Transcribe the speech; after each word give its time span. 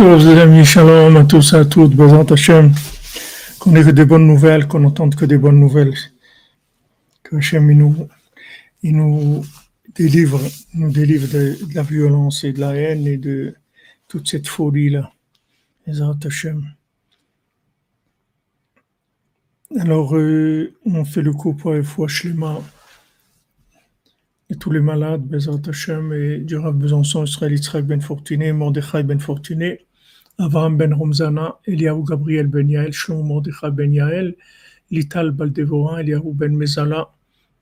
Tov, 0.00 0.26
les 0.26 0.40
amis, 0.40 0.64
shalom 0.64 1.14
à 1.18 1.24
tous 1.26 1.52
à 1.52 1.66
toutes, 1.66 1.94
Bezant 1.94 2.24
Hashem, 2.24 2.72
qu'on 3.58 3.76
ait 3.76 3.84
que 3.84 3.90
des 3.90 4.06
bonnes 4.06 4.26
nouvelles, 4.26 4.66
qu'on 4.66 4.80
n'entende 4.80 5.14
que 5.14 5.26
des 5.26 5.36
bonnes 5.36 5.60
nouvelles, 5.60 5.92
que 7.22 7.36
Hashem 7.36 7.70
il 7.70 7.76
nous, 7.76 8.08
il 8.82 8.96
nous 8.96 9.44
délivre, 9.94 10.40
nous 10.72 10.90
délivre 10.90 11.28
de, 11.28 11.58
la 11.74 11.82
violence 11.82 12.44
et 12.44 12.54
de 12.54 12.60
la 12.60 12.74
haine 12.74 13.06
et 13.06 13.18
de 13.18 13.54
toute 14.08 14.26
cette 14.26 14.48
folie-là. 14.48 15.12
Bezant 15.86 16.18
Hashem. 16.24 16.64
Alors, 19.78 20.16
euh, 20.16 20.72
on 20.86 21.04
fait 21.04 21.20
le 21.20 21.34
coup 21.34 21.52
pour 21.52 21.74
fois 21.84 22.08
Shlema 22.08 22.58
et 24.48 24.56
tous 24.56 24.70
les 24.70 24.80
malades, 24.80 25.24
Bezat 25.24 25.60
Hashem, 25.68 26.14
et 26.14 26.38
du 26.38 26.58
Besançon, 26.58 27.24
Israël 27.24 27.52
Yitzhak 27.52 27.84
Ben 27.84 28.00
Fortuné, 28.00 28.54
Mordechai 28.54 29.02
Ben 29.02 29.20
Fortuné, 29.20 29.86
Avraham 30.40 30.78
Ben 30.78 30.92
Romzana, 30.92 31.54
Eliaou 31.66 32.02
Gabriel 32.02 32.46
Ben 32.46 32.68
Yael, 32.68 32.92
Shlomo 32.92 33.42
Ben 33.76 33.92
Yael, 33.92 34.34
Lital 34.90 35.32
Baldevoran, 35.32 36.00
Eliaou 36.00 36.32
Ben 36.32 36.56
Mezala, 36.56 37.06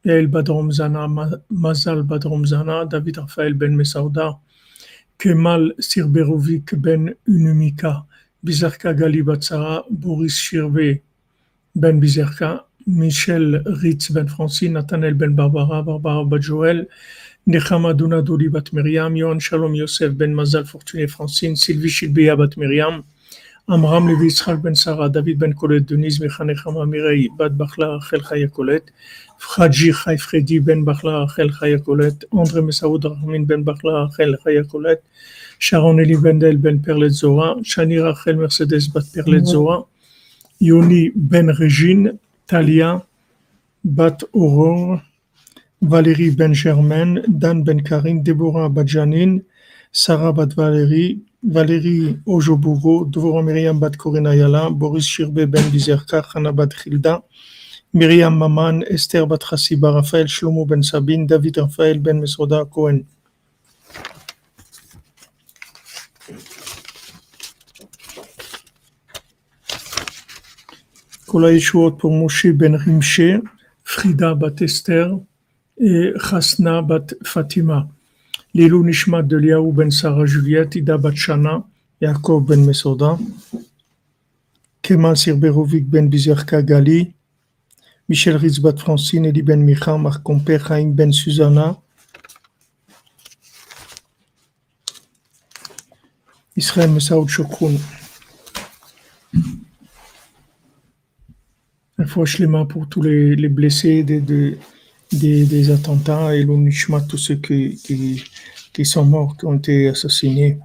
Yael 0.05 0.29
Bad 0.29 0.47
Romzana, 0.47 1.09
Mazal 1.51 2.03
Bad 2.05 2.23
Romzana, 2.23 2.89
David 2.89 3.17
Raphaël 3.17 3.55
Ben 3.55 3.77
Mesauda, 3.77 4.39
Kemal 5.19 5.73
Sirberovic 5.81 6.81
Ben 6.81 7.15
Unumika, 7.27 8.07
Bizarka 8.45 8.95
Gali 8.95 9.25
Batsara, 9.25 9.83
Boris 9.91 10.39
Shirve 10.39 11.03
Ben 11.75 12.01
Bizarka, 12.01 12.65
Michel 12.87 13.61
Ritz 13.83 14.11
Ben 14.11 14.29
Francine, 14.29 14.75
Nathanael 14.75 15.15
Ben 15.15 15.35
Barbara, 15.35 15.83
Barbara 15.83 16.25
Bat 16.25 16.41
Joël, 16.43 16.87
Nechama 17.49 17.95
Douli 17.95 18.53
Bat 18.53 18.75
Miriam, 18.75 19.15
Yohan 19.15 19.41
Shalom 19.41 19.75
Yosef 19.75 20.13
Ben 20.19 20.35
Mazal 20.35 20.65
Fortuné 20.65 21.09
Francine, 21.09 21.57
Sylvie 21.57 21.89
Shilbia 21.89 22.37
Bat 22.37 22.59
Miriam, 22.59 23.03
Amram 23.67 24.07
Levi 24.07 24.27
Israël 24.27 24.59
Ben 24.59 24.75
Sarah, 24.75 25.09
David 25.09 25.39
Ben 25.39 25.55
Colette, 25.55 25.87
Denise 25.87 26.19
Micha 26.19 26.45
Nechama 26.45 26.85
Bat 27.39 27.53
Bachla 27.57 27.99
Rachel 28.03 28.21
Chaya 28.21 28.53
Colette, 28.53 28.91
Fradji 29.41 29.95
Chay 29.95 30.19
Freddy 30.19 30.59
Ben 30.59 30.85
Bachla 30.85 31.27
Rachel 31.27 31.51
Chaya 31.51 31.83
Colette, 31.83 32.27
André 32.35 32.61
Mesaoud 32.61 33.05
Rahmin 33.05 33.47
Ben 33.47 33.65
Bachla 33.65 34.11
Rachel 34.11 34.37
Chaya 34.45 34.71
Colette, 34.71 35.03
Sharon 35.59 36.01
Eli 36.01 36.21
Bendel 36.21 36.59
Ben 36.59 36.81
Perlet 36.81 37.13
Zora, 37.13 37.55
Shani 37.63 38.05
Rachel 38.05 38.37
Mercedes 38.37 38.89
Bat 38.89 39.05
Perlet 39.15 39.47
Zora, 39.47 39.87
Yoni 40.61 41.13
Ben 41.17 41.49
Regine, 41.49 42.19
Talia 42.47 43.03
Bat 43.85 44.23
Aurore, 44.35 45.01
Valérie 45.81 46.31
Ben 46.31 46.53
Germain, 46.53 47.23
Dan 47.29 47.63
Ben 47.63 47.83
Karim, 47.83 48.23
Deborah 48.23 48.69
Badjanin, 48.69 49.43
Sarah 49.93 50.33
Bat 50.33 50.55
Valérie, 50.55 51.23
Valérie 51.43 52.19
Ojobouro, 52.27 53.05
Dvorah 53.05 53.43
Myriam 53.43 53.79
Bat 53.79 53.97
Korinayala, 53.97 54.71
Boris 54.71 55.07
Shirbe 55.07 55.47
Ben 55.47 55.71
Bizerka, 55.71 56.23
Hana 56.35 56.53
Bat 56.53 56.75
Hilda, 56.85 57.23
Myriam 57.95 58.37
Maman, 58.37 58.83
Esther 58.91 59.27
Bat 59.27 59.45
Hassiba, 59.53 59.93
Raphaël 59.93 60.27
Shlomo 60.27 60.67
Ben 60.67 60.83
Sabine, 60.83 61.27
David 61.27 61.59
Raphaël 61.59 62.01
Ben 62.01 62.19
Mesoda 62.19 62.65
Cohen. 62.65 63.05
Kola 71.29 71.51
pour 71.99 72.11
Moshe 72.11 72.47
Ben 72.47 72.75
Rimche, 72.75 73.41
Frida 73.85 74.35
Bat 74.35 74.63
Esther 74.63 75.21
et 75.81 76.13
Chasna 76.19 76.83
Bat 76.83 77.15
Fatima. 77.25 77.89
Lilou 78.55 78.83
Nishmat 78.85 79.23
de 79.23 79.37
Liaou 79.37 79.73
Ben 79.73 79.91
Sarah 79.91 80.27
Juliette, 80.27 80.77
Ida 80.77 80.99
Bat 80.99 81.15
Shana, 81.15 81.65
Yaakov 82.01 82.47
Ben 82.47 82.65
Mesoda, 82.65 83.19
Kemal 84.83 85.17
Sirberovic 85.17 85.87
Ben 85.87 86.09
Bizerka 86.09 86.63
Gali, 86.63 87.13
Michel 88.09 88.37
Ritz 88.37 88.59
Bat 88.59 88.79
Francine, 88.79 89.27
Eli 89.27 89.43
Ben 89.43 89.63
Micha, 89.63 89.97
Marc 89.99 90.23
Comper, 90.23 90.59
Ben 90.87 91.13
Susanna, 91.13 91.79
Israël 96.57 96.91
Mesaoud 96.91 97.29
Shokroun. 97.29 97.79
Une 101.99 102.07
fois 102.07 102.25
pour 102.69 102.89
tous 102.89 103.03
les, 103.03 103.37
les 103.37 103.49
blessés 103.49 104.03
des, 104.03 104.59
des, 105.13 105.71
attentats 105.71 106.35
et 106.35 106.43
l'Unishma, 106.43 107.01
tous 107.01 107.19
ceux 107.19 107.37
qui, 107.37 107.77
qui, 107.77 108.25
qui 108.73 108.85
sont 108.85 109.05
morts, 109.05 109.37
qui 109.37 109.47
ont 109.47 109.55
été 109.55 109.89
assassinés. 109.89 110.59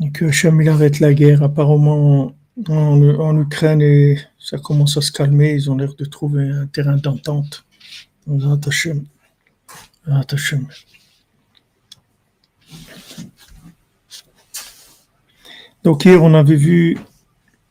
Et 0.00 0.10
que 0.10 0.26
Hachem 0.26 0.60
il 0.60 0.68
arrête 0.68 1.00
la 1.00 1.14
guerre. 1.14 1.42
Apparemment, 1.42 2.34
en, 2.68 3.02
en 3.02 3.40
Ukraine, 3.40 3.80
et 3.80 4.18
ça 4.38 4.58
commence 4.58 4.96
à 4.96 5.00
se 5.00 5.12
calmer. 5.12 5.54
Ils 5.54 5.70
ont 5.70 5.76
l'air 5.76 5.94
de 5.94 6.04
trouver 6.04 6.48
un 6.50 6.66
terrain 6.66 6.96
d'entente. 6.96 7.64
Hachem. 8.28 9.06
Hachem. 10.06 10.66
Donc 15.86 16.04
hier, 16.04 16.20
on 16.20 16.34
avait 16.34 16.56
vu, 16.56 16.98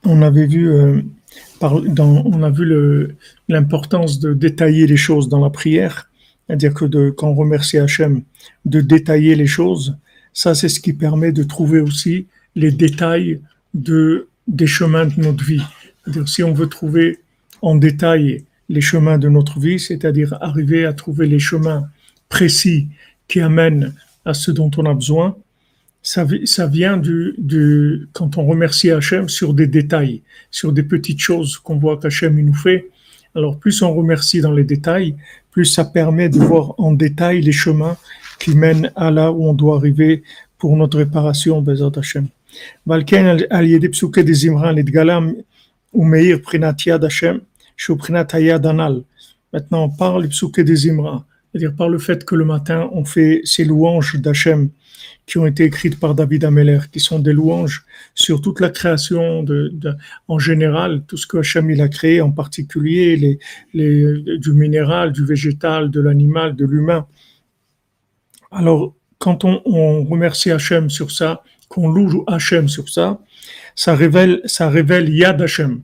on 0.06 0.22
avait 0.22 0.48
vu, 0.48 0.70
euh, 0.70 1.02
on 1.74 2.44
a 2.44 2.50
vu 2.50 3.16
l'importance 3.48 4.20
de 4.20 4.34
détailler 4.34 4.88
les 4.88 4.98
choses 4.98 5.30
dans 5.30 5.44
la 5.44 5.50
prière, 5.50 6.10
c'est-à-dire 6.48 6.74
que 6.74 6.86
de, 6.86 7.10
quand 7.10 7.30
on 7.30 7.36
remercie 7.36 7.78
Hachem, 7.78 8.24
de 8.66 8.82
détailler 8.82 9.36
les 9.36 9.48
choses, 9.48 9.98
ça 10.34 10.54
c'est 10.54 10.70
ce 10.70 10.80
qui 10.80 10.94
permet 10.94 11.32
de 11.32 11.44
trouver 11.44 11.80
aussi 11.80 12.28
les 12.56 12.72
détails 12.72 13.42
de, 13.74 14.28
des 14.48 14.68
chemins 14.68 15.06
de 15.06 15.20
notre 15.20 15.44
vie. 15.44 15.64
Si 16.26 16.44
on 16.44 16.54
veut 16.54 16.68
trouver 16.68 17.20
en 17.62 17.76
détail 17.76 18.44
les 18.70 18.82
chemins 18.82 19.18
de 19.18 19.30
notre 19.30 19.60
vie, 19.60 19.80
c'est-à-dire 19.80 20.38
arriver 20.42 20.86
à 20.86 20.94
trouver 20.94 21.28
les 21.28 21.40
chemins 21.40 21.90
précis 22.30 22.88
qui 23.28 23.40
amènent 23.40 23.94
à 24.24 24.34
ce 24.34 24.52
dont 24.52 24.72
on 24.78 24.86
a 24.86 24.94
besoin, 24.94 25.36
ça, 26.06 26.26
ça 26.46 26.68
vient 26.68 26.98
du, 26.98 27.34
du, 27.40 28.08
quand 28.14 28.38
on 28.38 28.46
remercie 28.46 28.92
Hachem 28.92 29.28
sur 29.28 29.56
des 29.56 29.66
détails, 29.66 30.22
sur 30.52 30.72
des 30.72 30.84
petites 30.84 31.20
choses 31.20 31.58
qu'on 31.58 31.78
voit 31.78 31.98
qu'Hachem 31.98 32.40
nous 32.40 32.54
fait. 32.54 32.90
Alors 33.34 33.58
plus 33.58 33.82
on 33.82 33.92
remercie 33.92 34.40
dans 34.40 34.52
les 34.52 34.64
détails, 34.64 35.16
plus 35.52 35.66
ça 35.66 35.84
permet 35.84 36.30
de 36.30 36.38
voir 36.38 36.76
en 36.78 36.92
détail 36.92 37.42
les 37.42 37.52
chemins 37.52 37.98
qui 38.40 38.56
mènent 38.56 38.92
à 38.96 39.10
là 39.10 39.32
où 39.32 39.48
on 39.48 39.54
doit 39.54 39.78
arriver 39.78 40.22
pour 40.60 40.78
notre 40.78 41.00
réparation, 41.00 41.60
Bezat 41.62 41.92
Hachem. 41.96 42.28
Valken 42.86 43.38
psuke 43.92 44.20
de 44.20 44.34
Zimran 44.34 44.74
nitgalam 44.74 45.34
umeir 45.94 46.40
prinat 46.42 46.78
yad 46.86 47.04
Hachem, 47.04 47.42
shu 47.76 47.96
prinat 47.96 48.28
hayad 48.32 48.66
anal. 48.66 49.02
Maintenant, 49.52 49.90
par 49.90 50.20
les 50.20 50.28
psuke 50.28 50.62
de 50.62 50.76
Zimra, 50.76 51.26
c'est-à-dire 51.56 51.74
par 51.74 51.88
le 51.88 52.00
fait 52.00 52.26
que 52.26 52.36
le 52.36 52.44
matin, 52.44 52.90
on 52.92 53.06
fait 53.06 53.40
ces 53.46 53.64
louanges 53.64 54.18
d'Hachem 54.18 54.72
qui 55.26 55.38
ont 55.38 55.46
été 55.46 55.64
écrites 55.64 55.98
par 55.98 56.14
David 56.14 56.44
Ameller, 56.44 56.80
qui 56.92 57.00
sont 57.00 57.18
des 57.18 57.32
louanges 57.32 57.86
sur 58.14 58.42
toute 58.42 58.60
la 58.60 58.70
création 58.70 59.42
de, 59.42 59.74
en 60.28 60.38
général, 60.38 61.04
tout 61.08 61.16
ce 61.16 61.26
que 61.26 61.38
Hachem 61.38 61.70
a 61.80 61.88
créé, 61.88 62.20
en 62.20 62.32
particulier 62.32 63.40
du 63.74 64.52
minéral, 64.52 65.14
du 65.14 65.24
végétal, 65.24 65.92
de 65.92 66.02
l'animal, 66.02 66.58
de 66.58 66.66
l'humain. 66.66 67.08
Alors, 68.52 68.94
quand 69.18 69.46
on, 69.46 69.62
on 69.64 70.04
remercie 70.04 70.52
Hachem 70.52 70.90
sur 70.90 71.10
ça, 71.10 71.42
qu'on 71.70 71.90
loue 71.90 72.26
Hachem 72.28 72.68
sur 72.68 72.90
ça, 72.90 73.22
ça 73.76 73.96
révèle, 73.96 74.42
ça 74.44 74.70
révèle 74.70 75.08
Yad 75.08 75.42
Hachem, 75.42 75.84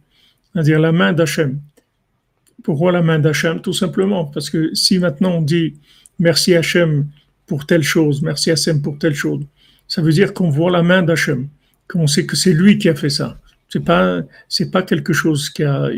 c'est-à-dire 0.52 0.82
la 0.82 0.92
main 0.92 1.14
d'Hachem. 1.14 1.62
Pourquoi 2.64 2.92
la 2.92 3.02
main 3.02 3.20
d'Hachem 3.20 3.62
Tout 3.62 3.74
simplement 3.74 4.26
parce 4.26 4.50
que 4.50 4.74
si 4.74 5.00
maintenant 5.00 5.38
on 5.38 5.42
dit 5.42 5.76
merci 6.20 6.56
Hachem 6.56 7.08
pour 7.48 7.66
telle 7.66 7.84
chose, 7.84 8.22
merci 8.22 8.52
Hachem 8.52 8.82
pour 8.82 8.98
telle 8.98 9.16
chose, 9.16 9.42
ça 9.88 10.02
veut 10.02 10.14
dire 10.14 10.34
qu'on 10.34 10.50
voit 10.50 10.72
la 10.72 10.84
main 10.84 11.04
d'Hachem, 11.04 11.48
qu'on 11.88 12.08
sait 12.08 12.26
que 12.26 12.36
c'est 12.36 12.54
lui 12.54 12.78
qui 12.78 12.88
a 12.90 12.96
fait 12.96 13.10
ça. 13.10 13.38
C'est 13.68 13.84
pas, 13.84 14.22
pas 14.72 14.84
quelque 14.84 15.14
chose 15.14 15.50
qui 15.50 15.64
a, 15.64 15.90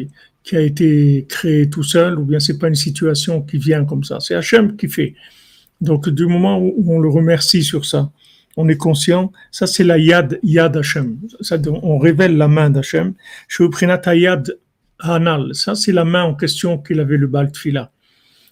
qui 0.43 0.55
a 0.55 0.61
été 0.61 1.25
créé 1.27 1.69
tout 1.69 1.83
seul, 1.83 2.19
ou 2.19 2.25
bien 2.25 2.39
c'est 2.39 2.57
pas 2.57 2.67
une 2.67 2.75
situation 2.75 3.41
qui 3.41 3.57
vient 3.57 3.85
comme 3.85 4.03
ça. 4.03 4.19
C'est 4.19 4.35
Hachem 4.35 4.75
qui 4.75 4.87
fait. 4.87 5.15
Donc, 5.81 6.09
du 6.09 6.25
moment 6.25 6.59
où 6.59 6.93
on 6.93 6.99
le 6.99 7.09
remercie 7.09 7.63
sur 7.63 7.85
ça, 7.85 8.11
on 8.55 8.69
est 8.69 8.77
conscient, 8.77 9.31
ça 9.51 9.65
c'est 9.65 9.83
la 9.83 9.97
yad, 9.97 10.39
yad 10.43 10.77
Hachem. 10.77 11.17
Ça, 11.41 11.57
on 11.67 11.97
révèle 11.97 12.37
la 12.37 12.47
main 12.47 12.69
d'Hachem. 12.69 13.13
Shuprinat 13.47 14.15
yad 14.15 14.55
hanal. 15.03 15.53
Ça 15.53 15.75
c'est 15.75 15.91
la 15.91 16.05
main 16.05 16.23
en 16.23 16.35
question 16.35 16.77
qu'il 16.77 16.99
avait 16.99 17.17
le 17.17 17.27
Baal 17.27 17.51
Tfila. 17.51 17.91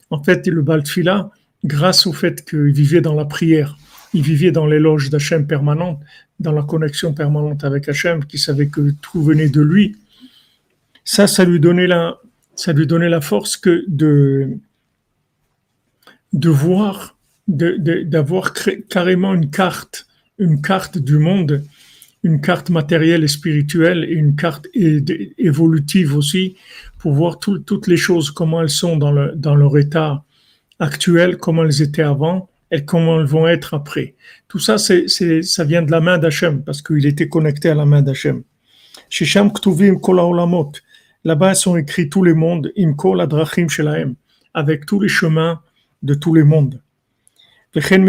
En 0.10 0.22
fait, 0.22 0.46
le 0.48 0.62
Baal 0.62 0.84
Tfila, 0.84 1.32
grâce 1.64 2.06
au 2.06 2.14
fait 2.14 2.44
qu'il 2.48 2.74
vivait 2.74 3.02
dans 3.02 3.16
la 3.16 3.26
prière, 3.26 3.78
il 4.14 4.22
vivait 4.24 4.52
dans 4.52 4.66
l'éloge 4.68 5.10
d'Hachem 5.10 5.48
permanente, 5.48 6.02
dans 6.40 6.52
la 6.52 6.64
connexion 6.64 7.14
permanente 7.14 7.64
avec 7.64 7.88
Hachem, 7.88 8.26
qui 8.26 8.38
savait 8.38 8.68
que 8.68 8.92
tout 9.02 9.24
venait 9.24 9.48
de 9.48 9.62
lui. 9.62 9.96
Ça, 11.06 11.28
ça 11.28 11.46
lui 11.46 11.60
donnait 11.62 11.88
la, 11.88 12.18
ça 12.56 12.74
lui 12.74 12.88
donnait 12.88 13.10
la 13.10 13.22
force 13.22 13.56
que 13.56 13.86
de, 13.88 14.58
de 16.34 16.50
voir, 16.50 17.18
de- 17.48 17.78
de- 17.78 18.04
d'avoir 18.04 18.52
cré- 18.54 18.84
carrément 18.90 19.34
une 19.34 19.50
carte, 19.50 20.08
une 20.40 20.62
carte 20.62 20.98
du 20.98 21.18
monde, 21.18 21.64
une 22.24 22.40
carte 22.40 22.70
matérielle 22.70 23.24
et 23.24 23.28
spirituelle 23.28 24.04
et 24.04 24.14
une 24.14 24.36
carte 24.36 24.68
évolutive 24.74 26.16
aussi 26.16 26.56
pour 27.00 27.14
voir 27.14 27.40
toutes 27.40 27.88
les 27.88 27.98
choses, 27.98 28.30
comment 28.32 28.62
elles 28.62 28.70
sont 28.70 28.98
dans, 28.98 29.12
le, 29.12 29.34
dans 29.36 29.56
leur 29.56 29.78
état 29.78 30.24
actuel, 30.80 31.38
comment 31.38 31.64
elles 31.64 31.82
étaient 31.82 32.04
avant 32.04 32.50
et 32.72 32.86
comment 32.86 33.20
elles 33.20 33.26
vont 33.26 33.48
être 33.48 33.74
après. 33.74 34.16
Tout 34.48 34.60
ça, 34.60 34.78
c'est, 34.78 35.08
ça 35.08 35.64
vient 35.64 35.82
de 35.82 35.92
la 35.92 36.00
main 36.00 36.18
d'Hachem 36.18 36.64
parce 36.64 36.82
qu'il 36.82 37.06
était 37.06 37.28
connecté 37.28 37.70
à 37.70 37.76
la 37.76 37.86
main 37.86 38.02
d'Hachem. 38.02 38.44
Shisham 39.10 39.52
Ktuvim 39.52 40.00
Kol 40.00 40.20
Olamot. 40.20 40.72
Là-bas 41.24 41.54
sont 41.56 41.76
écrits 41.76 42.10
tous 42.10 42.24
les 42.24 42.34
mondes, 42.34 42.72
Im 42.78 42.94
Kol 42.94 43.20
Adrachim 43.22 43.68
Shelahem, 43.68 44.16
avec 44.54 44.86
tous 44.86 45.00
les 45.00 45.08
chemins 45.08 45.62
de 46.02 46.14
tous 46.14 46.34
les 46.34 46.44
mondes. 46.44 46.82
Vechen 47.74 48.08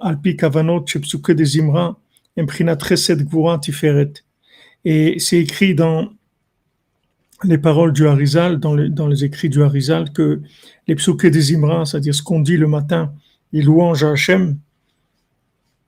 Alpi 0.00 0.36
Kavanot 0.36 0.84
Et 4.84 5.18
c'est 5.18 5.38
écrit 5.38 5.74
dans 5.74 6.12
les 7.44 7.58
paroles 7.58 7.92
du 7.92 8.06
Harizal, 8.06 8.58
dans, 8.58 8.74
les 8.74 9.24
écrits 9.24 9.48
du 9.48 9.62
Harizal, 9.62 10.12
que 10.12 10.40
les 10.86 10.94
psuke 10.94 11.26
des 11.26 11.40
Zimra, 11.40 11.84
c'est-à-dire 11.84 12.14
ce 12.14 12.22
qu'on 12.22 12.40
dit 12.40 12.56
le 12.56 12.68
matin, 12.68 13.12
les 13.52 13.62
louanges 13.62 14.04
à 14.04 14.12
Hachem, 14.12 14.58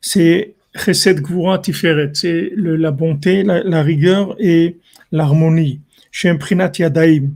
c'est 0.01 0.55
Chesed 0.75 1.21
Gvura 1.21 1.59
Tiferet, 1.59 2.11
c'est 2.15 2.53
la 2.57 2.91
bonté, 2.91 3.43
la, 3.43 3.83
rigueur 3.83 4.37
et 4.39 4.79
l'harmonie. 5.13 5.81
Shemprinat 6.11 6.73
Yadaim, 6.79 7.31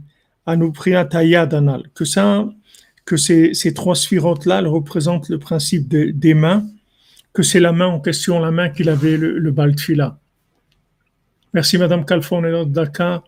Anuprinat 0.44 1.08
Ayadanal, 1.12 1.84
que 1.94 2.04
ça, 2.04 2.48
que 3.04 3.16
ces, 3.16 3.54
ces 3.54 3.72
trois 3.72 3.94
sphirotes-là 3.94 4.60
représentent 4.62 5.28
le 5.28 5.38
principe 5.38 5.88
des 5.88 6.34
mains, 6.34 6.66
que 7.38 7.44
c'est 7.44 7.60
la 7.60 7.70
main 7.70 7.86
en 7.86 8.00
question, 8.00 8.40
la 8.40 8.50
main 8.50 8.68
qu'il 8.68 8.88
avait, 8.88 9.16
le, 9.16 9.38
le 9.38 9.50
Baltfila. 9.52 10.18
Merci 11.54 11.78
Madame 11.78 12.04
Calfon 12.04 12.44
et 12.44 12.50
notre 12.50 12.70
Dakar 12.70 13.22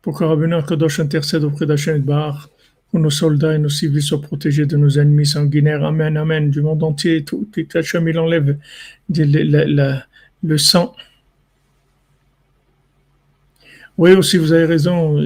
pour 0.00 0.16
que 0.16 0.22
Rabbi 0.22 0.46
Kadosh 0.64 1.00
intercède 1.00 1.42
auprès 1.42 1.66
d'Hachem 1.66 2.00
Bar 2.02 2.50
pour 2.88 3.00
nos 3.00 3.10
soldats 3.10 3.56
et 3.56 3.58
nos 3.58 3.68
civils 3.68 4.00
soient 4.00 4.20
protégés 4.20 4.64
de 4.64 4.76
nos 4.76 4.90
ennemis 4.90 5.26
sanguinaires. 5.26 5.82
Amen, 5.84 6.16
Amen. 6.16 6.50
Du 6.50 6.62
monde 6.62 6.84
entier, 6.84 7.24
tout, 7.24 7.48
Hachem, 7.74 8.06
il 8.06 8.16
enlève 8.16 8.56
le 9.08 10.58
sang. 10.58 10.94
Oui, 13.98 14.12
aussi, 14.12 14.38
vous 14.38 14.52
avez 14.52 14.66
raison, 14.66 15.20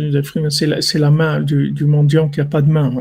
c'est 0.48 0.98
la, 0.98 1.10
main 1.10 1.42
du, 1.42 1.84
mendiant 1.84 2.30
qui 2.30 2.40
n'a 2.40 2.46
pas 2.46 2.62
de 2.62 2.70
main. 2.70 2.94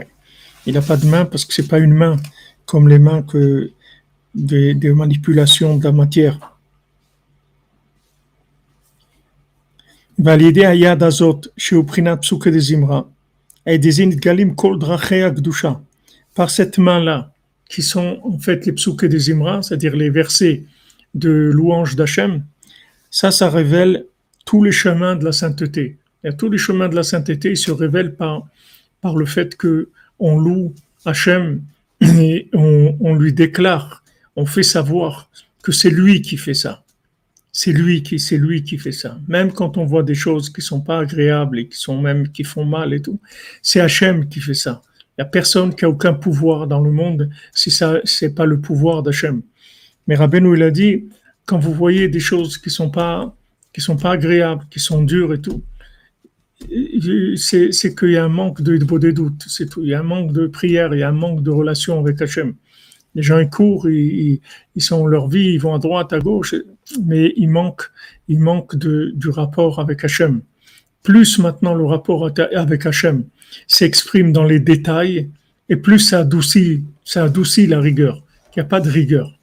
Il 0.65 0.74
n'a 0.74 0.81
pas 0.81 0.97
de 0.97 1.06
main 1.06 1.24
parce 1.24 1.45
que 1.45 1.53
ce 1.53 1.62
n'est 1.62 1.69
pas 1.69 1.79
une 1.79 1.94
main 1.94 2.18
comme 2.65 2.89
les 2.89 3.00
mains 3.00 3.21
que 3.21 3.71
des, 4.34 4.75
des 4.75 4.92
manipulations 4.92 5.76
de 5.76 5.84
la 5.84 5.92
matière. 5.92 6.38
ועל 10.25 10.40
ידי 10.40 10.66
היד 10.66 11.02
הזאת, 11.02 11.46
שהוא 11.56 11.84
בחינת 11.84 12.22
פסוקי 12.22 12.50
דזמרה, 12.50 13.00
des 13.76 14.16
galim 14.16 14.54
kol 14.54 14.78
gdusha. 14.78 15.80
Par 16.34 16.50
cette 16.50 16.78
main-là, 16.78 17.32
qui 17.69 17.82
sont 17.82 18.19
en 18.25 18.38
fait 18.38 18.64
les 18.66 18.72
psuke 18.72 19.04
des 19.04 19.30
Imra, 19.30 19.62
c'est-à-dire 19.62 19.94
les 19.94 20.10
versets 20.10 20.62
de 21.14 21.30
louange 21.30 21.96
d'Hachem, 21.96 22.44
ça, 23.10 23.30
ça 23.30 23.50
révèle 23.50 24.06
tous 24.44 24.62
les 24.62 24.72
chemins 24.72 25.16
de 25.16 25.25
la 25.25 25.32
sainteté. 25.32 25.96
Et 26.25 26.32
tous 26.32 26.50
les 26.50 26.58
chemins 26.58 26.88
de 26.88 26.96
la 26.96 27.02
sainteté 27.02 27.54
se 27.54 27.70
révèlent 27.70 28.14
par, 28.14 28.46
par 29.00 29.16
le 29.16 29.26
fait 29.26 29.56
que 29.56 29.90
on 30.19 30.38
loue 30.38 30.75
Hachem 31.04 31.62
et 32.00 32.48
on, 32.52 32.96
on 33.00 33.14
lui 33.14 33.32
déclare, 33.32 34.01
on 34.35 34.45
fait 34.45 34.63
savoir 34.63 35.30
que 35.62 35.71
c'est 35.71 35.89
lui 35.89 36.21
qui 36.21 36.38
fait 36.38 36.53
ça. 36.53 36.83
C'est 37.51 37.71
lui 37.71 38.01
qui, 38.01 38.18
c'est 38.18 38.38
lui 38.38 38.63
qui 38.63 38.77
fait 38.80 38.91
ça. 38.91 39.19
Même 39.27 39.51
quand 39.53 39.77
on 39.77 39.85
voit 39.85 40.01
des 40.03 40.15
choses 40.15 40.50
qui 40.50 40.62
sont 40.62 40.81
pas 40.81 41.00
agréables 41.00 41.59
et 41.59 41.68
qui 41.68 41.77
sont 41.77 42.01
même, 42.01 42.30
qui 42.30 42.44
font 42.44 42.65
mal 42.65 42.94
et 42.94 43.01
tout, 43.01 43.19
c'est 43.62 43.80
Hachem 43.80 44.27
qui 44.27 44.39
fait 44.39 44.56
ça. 44.56 44.81
Il 45.18 45.21
y 45.21 45.24
a 45.24 45.25
personne 45.25 45.75
qui 45.75 45.85
a 45.85 45.89
aucun 45.89 46.13
pouvoir 46.13 46.68
dans 46.68 46.80
le 46.80 46.91
monde 46.91 47.30
si 47.53 47.69
ça, 47.69 48.00
c'est 48.03 48.33
pas 48.33 48.45
le 48.45 48.59
pouvoir 48.59 49.03
d'Hachem. 49.03 49.44
Mais 50.07 50.15
Rabbeinu, 50.15 50.57
il 50.57 50.63
a 50.63 50.71
dit, 50.71 51.06
quand 51.45 51.59
vous 51.59 51.74
voyez 51.74 52.07
des 52.07 52.19
choses 52.19 52.57
qui 52.57 52.71
sont 52.71 52.89
pas, 52.89 53.36
qui 53.71 53.81
sont 53.81 53.97
pas 53.97 54.12
agréables, 54.12 54.65
qui 54.71 54.79
sont 54.79 55.03
dures 55.03 55.33
et 55.33 55.41
tout, 55.41 55.63
c'est, 57.36 57.71
c'est 57.71 57.94
qu'il 57.94 58.12
y 58.12 58.18
a 58.18 58.24
un 58.24 58.29
manque 58.29 58.62
de, 58.62 58.77
de 58.77 59.12
doutes, 59.12 59.44
c'est 59.47 59.69
tout. 59.69 59.83
Il 59.83 59.89
y 59.89 59.94
a 59.94 60.00
un 60.00 60.03
manque 60.03 60.31
de 60.31 60.47
prière, 60.47 60.94
il 60.94 61.00
y 61.00 61.03
a 61.03 61.09
un 61.09 61.12
manque 61.12 61.44
de 61.44 61.51
relation 61.51 62.00
avec 62.00 62.21
Hachem. 62.21 62.56
Les 63.15 63.21
gens 63.21 63.39
ils 63.39 63.50
courent, 63.50 63.89
ils, 63.89 64.39
ils, 64.75 64.81
sont 64.81 65.06
leur 65.06 65.27
vie, 65.27 65.54
ils 65.54 65.60
vont 65.60 65.75
à 65.75 65.80
droite, 65.80 66.13
à 66.13 66.19
gauche, 66.19 66.56
mais 67.06 67.33
il 67.38 67.50
manque, 67.50 67.83
il 68.27 68.39
du 69.15 69.30
rapport 69.30 69.80
avec 69.80 70.04
Hachem. 70.04 70.42
Plus 71.04 71.38
maintenant 71.38 71.74
le 71.75 71.86
rapport 71.86 72.31
avec 72.56 72.86
Hachem 72.86 73.25
s'exprime 73.68 74.31
dans 74.31 74.45
les 74.45 74.60
détails, 74.60 75.30
et 75.69 75.75
plus 75.75 76.00
ça 76.00 76.19
adoucit, 76.19 76.83
ça 77.04 77.25
adoucit 77.25 77.68
la 77.68 77.80
rigueur. 77.80 78.24
Il 78.56 78.60
n'y 78.60 78.62
a 78.62 78.65
pas 78.65 78.80
de 78.80 78.89
rigueur. 78.89 79.38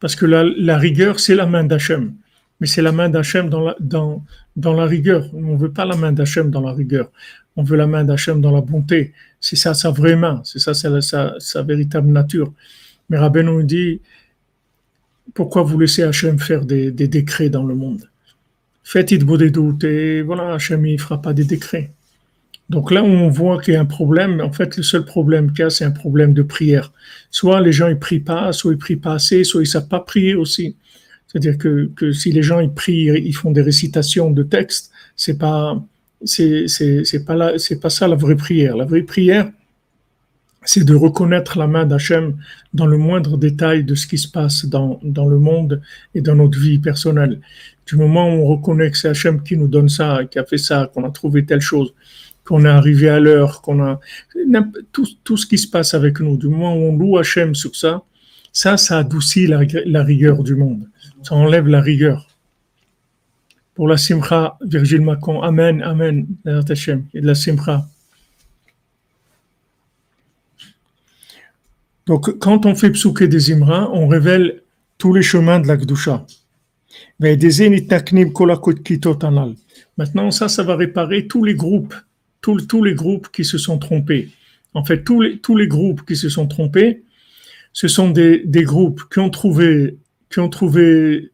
Parce 0.00 0.16
que 0.16 0.26
la, 0.26 0.78
rigueur, 0.78 1.18
c'est 1.18 1.34
la 1.34 1.46
main 1.46 1.64
d'Hachem. 1.64 2.14
Mais 2.60 2.66
c'est 2.66 2.82
la 2.82 2.92
main 2.92 3.08
d'Hachem 3.08 3.48
dans 3.48 3.60
la, 3.60 3.76
dans, 3.80 4.22
dans 4.56 4.74
la 4.74 4.84
rigueur. 4.84 5.28
On 5.32 5.54
ne 5.54 5.56
veut 5.56 5.72
pas 5.72 5.84
la 5.84 5.96
main 5.96 6.12
d'Hachem 6.12 6.50
dans 6.50 6.60
la 6.60 6.72
rigueur. 6.72 7.10
On 7.56 7.62
veut 7.62 7.76
la 7.76 7.86
main 7.86 8.04
d'Hachem 8.04 8.40
dans 8.40 8.52
la 8.52 8.60
bonté. 8.60 9.12
C'est 9.44 9.56
ça 9.56 9.74
sa 9.74 9.90
vraie 9.90 10.16
main. 10.16 10.40
C'est 10.42 10.58
ça 10.58 10.72
sa, 10.72 11.02
sa, 11.02 11.34
sa, 11.38 11.62
véritable 11.62 12.08
nature. 12.08 12.50
Mais 13.10 13.18
Rabbi 13.18 13.44
nous 13.44 13.62
dit, 13.62 14.00
pourquoi 15.34 15.62
vous 15.62 15.78
laissez 15.78 16.02
Hachem 16.02 16.38
faire 16.38 16.64
des, 16.64 16.90
décrets 16.90 17.50
dans 17.50 17.62
le 17.62 17.74
monde? 17.74 18.08
Faites 18.84 19.12
des 19.12 19.50
doutes 19.50 19.84
et 19.84 20.22
voilà, 20.22 20.54
Hachem 20.54 20.80
ne 20.86 20.96
fera 20.96 21.20
pas 21.20 21.34
des 21.34 21.44
décrets. 21.44 21.92
Donc 22.70 22.90
là 22.90 23.04
on 23.04 23.28
voit 23.28 23.60
qu'il 23.60 23.74
y 23.74 23.76
a 23.76 23.82
un 23.82 23.84
problème, 23.84 24.40
en 24.40 24.50
fait, 24.50 24.78
le 24.78 24.82
seul 24.82 25.04
problème 25.04 25.52
qu'il 25.52 25.60
y 25.60 25.66
a, 25.66 25.68
c'est 25.68 25.84
un 25.84 25.90
problème 25.90 26.32
de 26.32 26.42
prière. 26.42 26.90
Soit 27.30 27.60
les 27.60 27.72
gens 27.72 27.90
ne 27.90 27.94
prient 27.96 28.20
pas, 28.20 28.50
soit 28.54 28.72
ils 28.72 28.78
prient 28.78 28.96
pas 28.96 29.12
assez, 29.12 29.44
soit 29.44 29.60
ils 29.60 29.64
ne 29.64 29.68
savent 29.68 29.88
pas 29.88 30.00
prier 30.00 30.34
aussi. 30.34 30.74
C'est-à-dire 31.26 31.58
que, 31.58 31.90
que, 31.94 32.12
si 32.12 32.32
les 32.32 32.42
gens 32.42 32.60
ils 32.60 32.72
prient, 32.72 33.10
ils 33.22 33.36
font 33.36 33.50
des 33.50 33.60
récitations 33.60 34.30
de 34.30 34.42
textes, 34.42 34.90
c'est 35.16 35.36
pas 35.36 35.84
c'est 36.24 37.24
pas 37.24 37.34
là, 37.34 37.58
c'est 37.58 37.80
pas 37.80 37.90
ça 37.90 38.08
la 38.08 38.16
vraie 38.16 38.36
prière. 38.36 38.76
La 38.76 38.84
vraie 38.84 39.02
prière, 39.02 39.50
c'est 40.64 40.84
de 40.84 40.94
reconnaître 40.94 41.58
la 41.58 41.66
main 41.66 41.84
d'Hachem 41.84 42.36
dans 42.72 42.86
le 42.86 42.96
moindre 42.96 43.36
détail 43.36 43.84
de 43.84 43.94
ce 43.94 44.06
qui 44.06 44.18
se 44.18 44.28
passe 44.28 44.66
dans, 44.66 44.98
dans 45.02 45.28
le 45.28 45.38
monde 45.38 45.82
et 46.14 46.20
dans 46.20 46.34
notre 46.34 46.58
vie 46.58 46.78
personnelle. 46.78 47.40
Du 47.86 47.96
moment 47.96 48.28
où 48.28 48.42
on 48.42 48.46
reconnaît 48.46 48.90
que 48.90 48.96
c'est 48.96 49.08
Hachem 49.08 49.42
qui 49.42 49.56
nous 49.56 49.68
donne 49.68 49.88
ça, 49.88 50.20
qui 50.30 50.38
a 50.38 50.44
fait 50.44 50.58
ça, 50.58 50.90
qu'on 50.92 51.04
a 51.04 51.10
trouvé 51.10 51.44
telle 51.44 51.60
chose, 51.60 51.94
qu'on 52.44 52.64
est 52.64 52.68
arrivé 52.68 53.08
à 53.08 53.20
l'heure, 53.20 53.60
qu'on 53.60 53.82
a 53.82 54.00
tout, 54.92 55.06
tout, 55.22 55.36
ce 55.36 55.46
qui 55.46 55.58
se 55.58 55.68
passe 55.68 55.94
avec 55.94 56.20
nous, 56.20 56.36
du 56.36 56.48
moment 56.48 56.74
où 56.74 56.80
on 56.80 56.96
loue 56.96 57.18
Hachem 57.18 57.54
sur 57.54 57.76
ça, 57.76 58.02
ça, 58.52 58.76
ça 58.76 58.98
adoucit 58.98 59.46
la, 59.46 59.60
la 59.86 60.02
rigueur 60.02 60.42
du 60.42 60.54
monde. 60.54 60.88
Ça 61.22 61.34
enlève 61.34 61.66
la 61.66 61.80
rigueur. 61.80 62.33
Pour 63.74 63.88
la 63.88 63.96
simcha, 63.96 64.56
Virgile 64.64 65.00
Macon, 65.00 65.42
Amen, 65.42 65.82
Amen, 65.82 66.26
et 66.46 67.20
de 67.20 67.26
la 67.26 67.34
simcha. 67.34 67.86
Donc, 72.06 72.38
quand 72.38 72.66
on 72.66 72.74
fait 72.74 72.90
psuke 72.90 73.24
des 73.24 73.52
imra, 73.52 73.90
on 73.92 74.06
révèle 74.06 74.62
tous 74.98 75.14
les 75.14 75.22
chemins 75.22 75.58
de 75.58 75.66
la 75.66 75.76
Gdusha. 75.76 76.26
Maintenant, 79.96 80.30
ça, 80.30 80.48
ça 80.48 80.62
va 80.62 80.76
réparer 80.76 81.26
tous 81.26 81.44
les 81.44 81.54
groupes, 81.54 81.94
tous, 82.40 82.82
les 82.82 82.94
groupes 82.94 83.28
qui 83.32 83.44
se 83.44 83.58
sont 83.58 83.78
trompés. 83.78 84.30
En 84.74 84.84
fait, 84.84 85.02
tous 85.02 85.20
les, 85.20 85.66
groupes 85.66 86.04
qui 86.04 86.16
se 86.16 86.28
sont 86.28 86.46
trompés, 86.46 87.02
ce 87.72 87.88
sont 87.88 88.10
des, 88.10 88.42
des 88.44 88.64
groupes 88.64 89.02
qui 89.10 89.20
ont 89.20 89.30
trouvé, 89.30 89.96
qui 90.30 90.40
ont 90.40 90.50
trouvé 90.50 91.30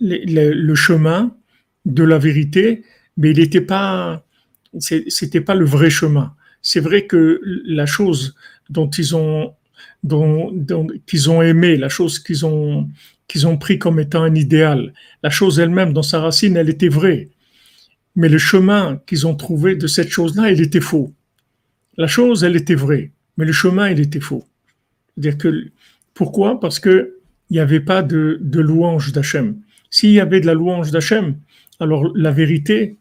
le 0.00 0.74
chemin 0.74 1.34
de 1.84 2.02
la 2.04 2.18
vérité, 2.18 2.84
mais 3.16 3.30
il 3.30 3.38
n'était 3.38 3.60
pas, 3.60 4.24
c'était 4.78 5.40
pas 5.40 5.54
le 5.54 5.64
vrai 5.64 5.90
chemin. 5.90 6.34
C'est 6.62 6.80
vrai 6.80 7.06
que 7.06 7.40
la 7.64 7.86
chose 7.86 8.34
dont 8.68 8.88
ils 8.90 9.16
ont, 9.16 9.54
dont, 10.02 10.86
qu'ils 11.06 11.30
ont 11.30 11.42
aimé, 11.42 11.76
la 11.76 11.88
chose 11.88 12.18
qu'ils 12.18 12.44
ont, 12.44 12.88
qu'ils 13.28 13.46
ont 13.46 13.56
pris 13.56 13.78
comme 13.78 13.98
étant 14.00 14.22
un 14.22 14.34
idéal, 14.34 14.92
la 15.22 15.30
chose 15.30 15.58
elle-même 15.58 15.92
dans 15.92 16.02
sa 16.02 16.20
racine, 16.20 16.56
elle 16.56 16.68
était 16.68 16.88
vraie. 16.88 17.28
Mais 18.16 18.28
le 18.28 18.38
chemin 18.38 19.00
qu'ils 19.06 19.26
ont 19.26 19.34
trouvé 19.34 19.76
de 19.76 19.86
cette 19.86 20.10
chose-là, 20.10 20.50
il 20.50 20.60
était 20.60 20.80
faux. 20.80 21.12
La 21.96 22.06
chose, 22.06 22.44
elle 22.44 22.56
était 22.56 22.74
vraie, 22.74 23.12
mais 23.36 23.44
le 23.44 23.52
chemin, 23.52 23.90
il 23.90 24.00
était 24.00 24.20
faux. 24.20 24.44
dire 25.16 25.38
que, 25.38 25.70
pourquoi? 26.14 26.60
Parce 26.60 26.78
que 26.80 27.16
il 27.50 27.54
n'y 27.54 27.60
avait 27.60 27.80
pas 27.80 28.02
de, 28.02 28.38
de 28.40 28.60
louange 28.60 29.12
d'Hachem. 29.12 29.56
S'il 29.90 30.12
y 30.12 30.20
avait 30.20 30.40
de 30.40 30.46
la 30.46 30.54
louange 30.54 30.92
d'Hachem, 30.92 31.36
alors 31.80 32.12
la 32.14 32.30
vérité, 32.30 32.96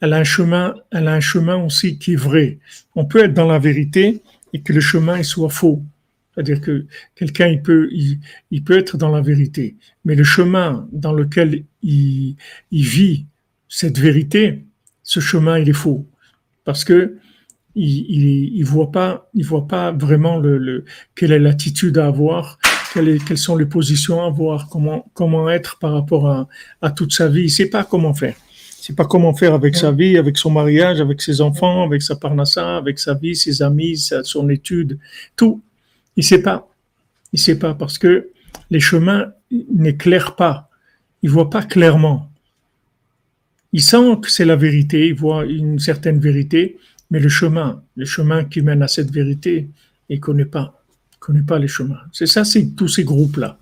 elle 0.00 0.12
a 0.14 0.18
un 0.18 0.24
chemin, 0.24 0.74
elle 0.90 1.08
a 1.08 1.14
un 1.14 1.20
chemin 1.20 1.56
aussi 1.56 1.98
qui 1.98 2.14
est 2.14 2.16
vrai. 2.16 2.58
On 2.94 3.04
peut 3.04 3.24
être 3.24 3.34
dans 3.34 3.46
la 3.46 3.58
vérité 3.58 4.22
et 4.52 4.60
que 4.62 4.72
le 4.72 4.80
chemin 4.80 5.22
soit 5.22 5.48
faux. 5.48 5.82
C'est-à-dire 6.34 6.60
que 6.60 6.86
quelqu'un, 7.14 7.48
il 7.48 7.62
peut, 7.62 7.90
il, 7.92 8.64
peut 8.64 8.78
être 8.78 8.96
dans 8.96 9.10
la 9.10 9.20
vérité, 9.20 9.76
mais 10.04 10.14
le 10.14 10.24
chemin 10.24 10.88
dans 10.90 11.12
lequel 11.12 11.64
il, 11.82 12.36
vit 12.70 13.26
cette 13.68 13.98
vérité, 13.98 14.64
ce 15.02 15.20
chemin, 15.20 15.58
il 15.58 15.68
est 15.68 15.74
faux. 15.74 16.06
Parce 16.64 16.84
que 16.84 17.18
il, 17.74 18.62
voit 18.64 18.90
pas, 18.90 19.30
il 19.34 19.44
voit 19.44 19.66
pas 19.66 19.92
vraiment 19.92 20.38
le 20.38 20.84
quelle 21.14 21.32
est 21.32 21.38
l'attitude 21.38 21.98
à 21.98 22.06
avoir, 22.06 22.58
quelles, 22.92 23.38
sont 23.38 23.56
les 23.56 23.66
positions 23.66 24.22
à 24.22 24.26
avoir, 24.26 24.68
comment, 24.68 25.06
comment 25.14 25.48
être 25.50 25.78
par 25.78 25.92
rapport 25.92 26.28
à, 26.28 26.48
à 26.80 26.90
toute 26.90 27.12
sa 27.12 27.28
vie. 27.28 27.42
Il 27.44 27.50
sait 27.50 27.70
pas 27.70 27.84
comment 27.84 28.14
faire. 28.14 28.36
Il 28.78 28.84
sait 28.84 28.94
pas 28.94 29.04
comment 29.04 29.34
faire 29.34 29.54
avec 29.54 29.76
sa 29.76 29.92
vie, 29.92 30.16
avec 30.16 30.36
son 30.36 30.50
mariage, 30.50 31.00
avec 31.00 31.22
ses 31.22 31.40
enfants, 31.40 31.84
avec 31.84 32.02
sa 32.02 32.16
parnassa, 32.16 32.76
avec 32.76 32.98
sa 32.98 33.14
vie, 33.14 33.36
ses 33.36 33.62
amis, 33.62 34.10
son 34.24 34.48
étude, 34.48 34.98
tout. 35.36 35.62
Il 36.16 36.24
sait 36.24 36.42
pas. 36.42 36.68
Il 37.32 37.38
sait 37.38 37.58
pas 37.58 37.74
parce 37.74 37.98
que 37.98 38.28
les 38.70 38.80
chemins 38.80 39.32
n'éclairent 39.50 40.36
pas. 40.36 40.68
Il 41.22 41.30
voit 41.30 41.50
pas 41.50 41.62
clairement. 41.62 42.28
Il 43.72 43.82
sent 43.82 44.18
que 44.20 44.30
c'est 44.30 44.44
la 44.44 44.56
vérité, 44.56 45.08
il 45.08 45.14
voit 45.14 45.46
une 45.46 45.78
certaine 45.78 46.18
vérité, 46.18 46.78
mais 47.10 47.20
le 47.20 47.28
chemin, 47.28 47.82
le 47.96 48.04
chemin 48.04 48.44
qui 48.44 48.60
mène 48.60 48.82
à 48.82 48.88
cette 48.88 49.10
vérité, 49.10 49.68
il 50.08 50.20
connaît 50.20 50.44
pas, 50.44 50.81
connaît 51.22 51.42
pas 51.42 51.58
les 51.60 51.68
chemins. 51.68 52.00
C'est 52.12 52.26
ça, 52.26 52.44
c'est 52.44 52.74
tous 52.74 52.88
ces 52.88 53.04
groupes-là. 53.04 53.56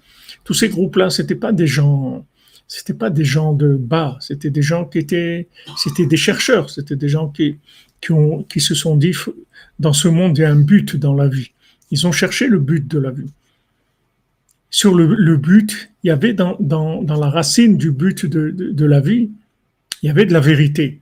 Tous 0.45 0.55
ces 0.55 0.71
groupes-là, 0.71 1.11
c'était 1.11 1.35
pas 1.35 1.53
des 1.53 1.67
gens, 1.67 2.25
c'était 2.67 2.95
pas 2.95 3.11
des 3.11 3.27
gens 3.27 3.53
de 3.53 3.77
bas, 3.77 4.17
c'était 4.21 4.49
des 4.49 4.63
gens 4.63 4.87
qui 4.87 4.99
étaient, 4.99 5.47
c'était 5.77 6.07
des 6.07 6.17
chercheurs, 6.17 6.71
c'était 6.71 6.97
des 6.97 7.11
gens 7.11 7.29
qui, 7.29 7.59
se 8.57 8.75
sont 8.75 8.97
dit, 8.97 9.15
dans 9.79 9.93
ce 9.93 10.09
monde, 10.09 10.39
il 10.39 10.41
y 10.41 10.45
a 10.45 10.51
un 10.51 10.61
but 10.73 10.97
dans 10.97 11.13
la 11.13 11.29
vie. 11.29 11.51
Ils 11.91 12.07
ont 12.07 12.13
cherché 12.13 12.47
le 12.47 12.59
but 12.59 12.87
de 12.89 12.99
la 12.99 13.11
vie. 13.11 13.31
Sur 14.71 14.95
le, 14.95 15.37
but, 15.37 15.91
il 16.03 16.09
y 16.09 16.11
avait 16.11 16.33
dans, 16.33 16.57
la 16.61 17.29
racine 17.29 17.77
du 17.77 17.91
but 17.91 18.25
de 18.25 18.85
la 18.87 19.01
vie, 19.01 19.31
il 20.03 20.07
y 20.07 20.11
avait 20.11 20.25
de 20.25 20.33
la 20.33 20.41
vérité. 20.41 21.01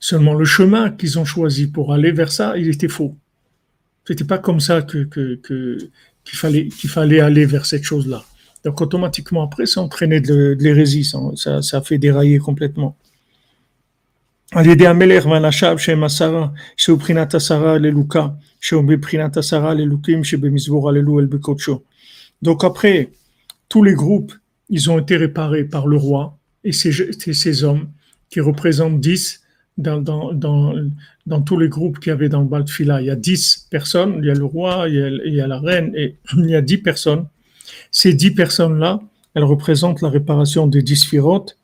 Seulement 0.00 0.34
le 0.34 0.44
chemin 0.44 0.90
qu'ils 0.90 1.18
ont 1.20 1.24
choisi 1.24 1.68
pour 1.68 1.92
aller 1.92 2.10
vers 2.10 2.32
ça, 2.32 2.56
il 2.56 2.68
était 2.68 2.88
faux. 2.88 3.14
C'était 4.08 4.24
pas 4.24 4.38
comme 4.38 4.58
ça 4.58 4.80
que, 4.80 5.04
qu'il 5.04 6.38
fallait, 6.38 6.68
qu'il 6.68 6.88
fallait 6.88 7.20
aller 7.20 7.44
vers 7.44 7.66
cette 7.66 7.82
chose-là. 7.82 8.24
Donc 8.64 8.80
automatiquement 8.80 9.42
après, 9.42 9.66
ça 9.66 9.82
entraînait 9.82 10.22
de, 10.22 10.56
l'hérésie, 10.58 11.04
ça, 11.04 11.60
ça, 11.60 11.82
fait 11.82 11.98
dérailler 11.98 12.38
complètement. 12.38 12.96
Donc 22.40 22.64
après, 22.64 23.10
tous 23.68 23.82
les 23.82 23.92
groupes, 23.92 24.32
ils 24.70 24.90
ont 24.90 24.98
été 24.98 25.18
réparés 25.18 25.64
par 25.64 25.86
le 25.86 25.98
roi 25.98 26.38
et 26.64 26.72
ses, 26.72 27.12
ses 27.12 27.62
hommes 27.62 27.90
qui 28.30 28.40
représentent 28.40 29.00
10 29.00 29.42
dans, 29.78 31.40
tous 31.46 31.58
les 31.58 31.68
groupes 31.68 32.00
qu'il 32.00 32.10
y 32.10 32.12
avait 32.12 32.28
dans 32.28 32.40
le 32.40 32.48
Baltfila. 32.48 33.00
Il 33.00 33.06
y 33.06 33.10
a 33.10 33.16
10 33.16 33.68
personnes, 33.70 34.18
il 34.18 34.26
y 34.26 34.30
a 34.30 34.34
le 34.34 34.44
roi, 34.44 34.88
il 34.88 34.94
y 34.94 35.02
a, 35.02 35.08
il 35.08 35.34
y 35.34 35.40
a 35.40 35.46
la 35.46 35.60
reine, 35.60 35.92
et 35.96 36.16
il 36.36 36.50
y 36.50 36.56
a 36.56 36.60
10 36.60 36.78
personnes. 36.78 37.26
Ces 37.90 38.12
10 38.12 38.32
personnes-là, 38.32 39.00
elles 39.34 39.44
représentent 39.44 40.02
la 40.02 40.10
réparation 40.10 40.66
des 40.66 40.82
10 40.82 41.04
firotes. 41.04 41.56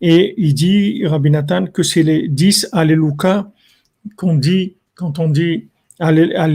Et 0.00 0.34
il 0.36 0.54
dit, 0.54 1.06
Rabbi 1.06 1.30
Nathan, 1.30 1.66
que 1.66 1.82
c'est 1.82 2.02
les 2.02 2.28
10 2.28 2.68
Alléluia 2.72 3.50
qu'on 4.16 4.34
dit 4.34 4.74
quand 4.94 5.18
on 5.18 5.30
dit 5.30 5.68
Alléluia 5.98 6.46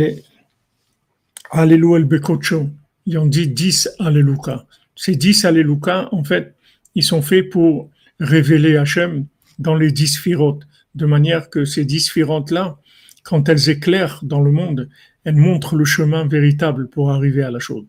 el 1.53 2.05
Bekocho. 2.05 2.69
Ils 3.05 3.17
ont 3.17 3.25
dit 3.25 3.47
10 3.47 3.89
Alléluia. 3.99 4.65
Ces 4.95 5.15
10 5.15 5.45
Alléluia, 5.45 6.09
en 6.11 6.23
fait, 6.23 6.55
ils 6.93 7.03
sont 7.03 7.21
faits 7.21 7.49
pour 7.49 7.89
révéler 8.19 8.77
Hachem 8.77 9.25
dans 9.57 9.75
les 9.75 9.91
10 9.91 10.19
firotes 10.19 10.67
de 10.96 11.05
manière 11.05 11.50
que 11.50 11.65
ces 11.65 11.86
différentes-là, 11.86 12.77
quand 13.24 13.50
elles 13.50 13.69
éclairent 13.69 14.22
dans 14.24 14.41
le 14.41 14.51
monde, 14.51 14.89
elles 15.24 15.36
montrent 15.36 15.75
le 15.75 15.86
chemin 15.86 16.27
véritable 16.27 16.89
pour 16.89 17.12
arriver 17.12 17.43
à 17.43 17.51
la 17.51 17.60
chose. 17.60 17.86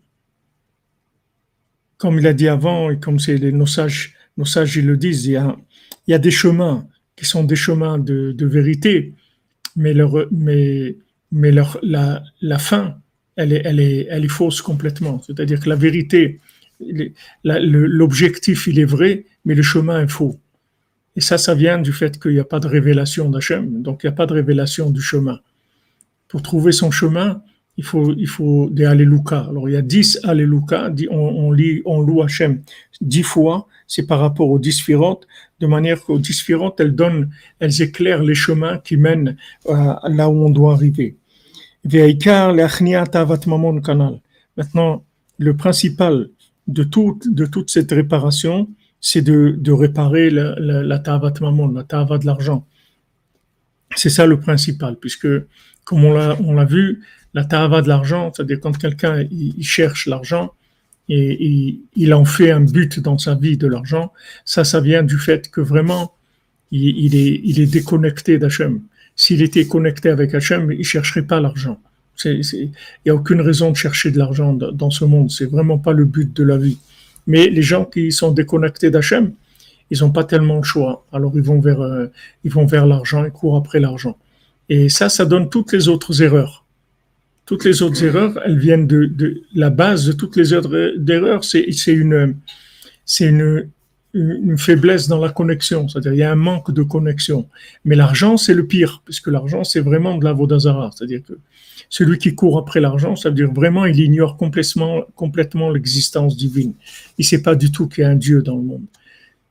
Comme 1.97 2.19
il 2.19 2.27
a 2.27 2.33
dit 2.33 2.47
avant, 2.47 2.89
et 2.89 2.99
comme 2.99 3.19
c'est 3.19 3.39
nos 3.39 3.65
sages, 3.65 4.15
nos 4.37 4.45
sages 4.45 4.77
le 4.77 4.97
disent, 4.97 5.25
il 5.25 5.41
y 6.07 6.13
a, 6.13 6.19
des 6.19 6.31
chemins 6.31 6.87
qui 7.15 7.25
sont 7.25 7.43
des 7.43 7.55
chemins 7.55 7.97
de, 7.99 8.45
vérité, 8.45 9.13
mais, 9.75 9.93
leur, 9.93 10.27
la, 11.83 12.23
la 12.41 12.59
fin, 12.59 12.97
elle 13.35 13.53
est, 13.53 13.61
elle, 13.63 13.79
est, 13.79 14.07
elle 14.09 14.25
est 14.25 14.35
fausse 14.39 14.61
complètement. 14.61 15.21
C'est-à-dire 15.21 15.59
que 15.59 15.69
la 15.69 15.75
vérité, 15.75 16.39
l'objectif, 17.43 18.67
il 18.67 18.79
est 18.79 18.85
vrai, 18.85 19.25
mais 19.45 19.55
le 19.55 19.61
chemin 19.61 20.03
est 20.03 20.11
faux. 20.11 20.39
Et 21.15 21.21
ça, 21.21 21.37
ça 21.37 21.55
vient 21.55 21.77
du 21.77 21.91
fait 21.91 22.19
qu'il 22.19 22.31
n'y 22.31 22.39
a 22.39 22.45
pas 22.45 22.59
de 22.59 22.67
révélation 22.67 23.29
d'Hachem, 23.29 23.81
donc 23.81 24.01
il 24.03 24.07
n'y 24.07 24.13
a 24.13 24.15
pas 24.15 24.25
de 24.25 24.33
révélation 24.33 24.89
du 24.89 25.01
chemin. 25.01 25.39
Pour 26.27 26.41
trouver 26.41 26.71
son 26.71 26.91
chemin, 26.91 27.41
il 27.77 27.83
faut, 27.83 28.13
il 28.17 28.27
faut 28.27 28.69
des 28.69 28.85
Alléluia. 28.85 29.47
Alors 29.49 29.67
il 29.67 29.73
y 29.73 29.77
a 29.77 29.81
dix 29.81 30.19
Alléluia, 30.23 30.93
on, 31.09 31.17
on, 31.17 31.51
lit, 31.51 31.81
on 31.85 32.01
loue 32.01 32.21
Hachem 32.21 32.61
dix 33.01 33.23
fois, 33.23 33.67
c'est 33.87 34.05
par 34.07 34.19
rapport 34.19 34.49
aux 34.49 34.59
dix 34.59 34.81
firantes, 34.81 35.27
de 35.59 35.67
manière 35.67 36.01
qu'aux 36.01 36.19
dix 36.19 36.39
firantes, 36.41 36.79
elles 36.79 36.95
donnent, 36.95 37.29
elles 37.59 37.81
éclairent 37.81 38.23
les 38.23 38.35
chemins 38.35 38.77
qui 38.77 38.95
mènent 38.97 39.35
euh, 39.67 39.95
là 40.07 40.29
où 40.29 40.45
on 40.45 40.49
doit 40.49 40.73
arriver. 40.73 41.17
Maintenant, 44.57 45.03
le 45.37 45.55
principal 45.57 46.29
de 46.67 46.83
de 46.83 47.45
toute 47.45 47.69
cette 47.69 47.91
réparation, 47.91 48.69
c'est 49.01 49.21
de, 49.21 49.55
de, 49.57 49.71
réparer 49.71 50.29
la, 50.29 50.55
la, 50.59 50.83
la 50.83 50.99
tavat 50.99 51.33
mamon, 51.41 51.69
la 51.69 51.83
tava 51.83 52.17
de 52.19 52.25
l'argent. 52.25 52.65
C'est 53.95 54.09
ça 54.09 54.25
le 54.25 54.39
principal, 54.39 54.95
puisque 54.95 55.27
comme 55.83 56.05
on 56.05 56.13
l'a, 56.13 56.65
vu, 56.65 57.01
la 57.33 57.43
tava 57.43 57.81
de 57.81 57.87
l'argent, 57.87 58.31
c'est-à-dire 58.33 58.59
quand 58.61 58.77
quelqu'un 58.77 59.25
il, 59.31 59.63
cherche 59.63 60.05
l'argent 60.05 60.53
et, 61.09 61.79
il, 61.95 62.13
en 62.13 62.23
fait 62.23 62.51
un 62.51 62.61
but 62.61 62.99
dans 62.99 63.17
sa 63.17 63.35
vie 63.35 63.57
de 63.57 63.67
l'argent, 63.67 64.13
ça, 64.45 64.63
ça 64.63 64.79
vient 64.79 65.03
du 65.03 65.17
fait 65.17 65.49
que 65.49 65.59
vraiment 65.59 66.13
il, 66.71 66.97
il 67.05 67.15
est, 67.15 67.41
il 67.43 67.59
est 67.59 67.65
déconnecté 67.65 68.37
d'Hachem. 68.37 68.81
S'il 69.15 69.41
était 69.41 69.67
connecté 69.67 70.09
avec 70.09 70.33
Hachem, 70.33 70.71
il 70.71 70.85
chercherait 70.85 71.23
pas 71.23 71.41
l'argent. 71.41 71.79
Il 72.23 72.71
n'y 73.05 73.11
a 73.11 73.15
aucune 73.15 73.41
raison 73.41 73.71
de 73.71 73.75
chercher 73.75 74.11
de 74.11 74.17
l'argent 74.17 74.53
dans 74.53 74.89
ce 74.89 75.05
monde. 75.05 75.31
C'est 75.31 75.45
vraiment 75.45 75.79
pas 75.79 75.93
le 75.93 76.05
but 76.05 76.31
de 76.33 76.43
la 76.43 76.57
vie. 76.57 76.77
Mais 77.27 77.49
les 77.49 77.61
gens 77.61 77.85
qui 77.85 78.11
sont 78.11 78.31
déconnectés 78.31 78.89
d'Hachem, 78.89 79.33
ils 79.89 79.99
n'ont 79.99 80.11
pas 80.11 80.23
tellement 80.23 80.57
le 80.57 80.63
choix. 80.63 81.05
Alors 81.11 81.33
ils 81.35 81.41
vont 81.41 81.59
vers, 81.59 81.81
euh, 81.81 82.07
ils 82.43 82.51
vont 82.51 82.65
vers 82.65 82.85
l'argent, 82.85 83.25
ils 83.25 83.31
courent 83.31 83.57
après 83.57 83.79
l'argent. 83.79 84.17
Et 84.69 84.89
ça, 84.89 85.09
ça 85.09 85.25
donne 85.25 85.49
toutes 85.49 85.73
les 85.73 85.87
autres 85.87 86.21
erreurs. 86.23 86.65
Toutes 87.45 87.65
les 87.65 87.81
autres 87.81 88.03
erreurs, 88.03 88.39
elles 88.45 88.57
viennent 88.57 88.87
de, 88.87 89.05
de 89.05 89.41
la 89.53 89.69
base 89.69 90.05
de 90.05 90.13
toutes 90.13 90.37
les 90.37 90.53
autres 90.53 90.95
erreurs. 91.09 91.43
C'est, 91.43 91.71
c'est 91.73 91.91
une, 91.91 92.35
c'est 93.05 93.27
une, 93.27 93.69
une 94.13 94.57
faiblesse 94.57 95.07
dans 95.07 95.19
la 95.19 95.29
connexion, 95.29 95.87
c'est-à-dire 95.87 96.13
il 96.13 96.19
y 96.19 96.23
a 96.23 96.31
un 96.31 96.35
manque 96.35 96.71
de 96.71 96.83
connexion. 96.83 97.47
Mais 97.85 97.95
l'argent, 97.95 98.37
c'est 98.37 98.53
le 98.53 98.65
pire, 98.65 99.01
puisque 99.05 99.27
l'argent, 99.27 99.63
c'est 99.63 99.79
vraiment 99.79 100.17
de 100.17 100.25
la 100.25 100.33
vodazara, 100.33 100.91
c'est-à-dire 100.93 101.21
que 101.25 101.37
celui 101.89 102.17
qui 102.17 102.35
court 102.35 102.57
après 102.57 102.79
l'argent, 102.79 103.15
ça 103.15 103.29
veut 103.29 103.35
dire 103.35 103.51
vraiment 103.51 103.85
il 103.85 103.99
ignore 103.99 104.37
complètement, 104.37 105.03
complètement 105.15 105.69
l'existence 105.69 106.35
divine. 106.37 106.73
Il 107.17 107.23
ne 107.23 107.27
sait 107.27 107.41
pas 107.41 107.55
du 107.55 107.71
tout 107.71 107.87
qu'il 107.87 108.03
y 108.03 108.05
a 108.05 108.09
un 108.09 108.15
Dieu 108.15 108.41
dans 108.41 108.55
le 108.55 108.63
monde. 108.63 108.85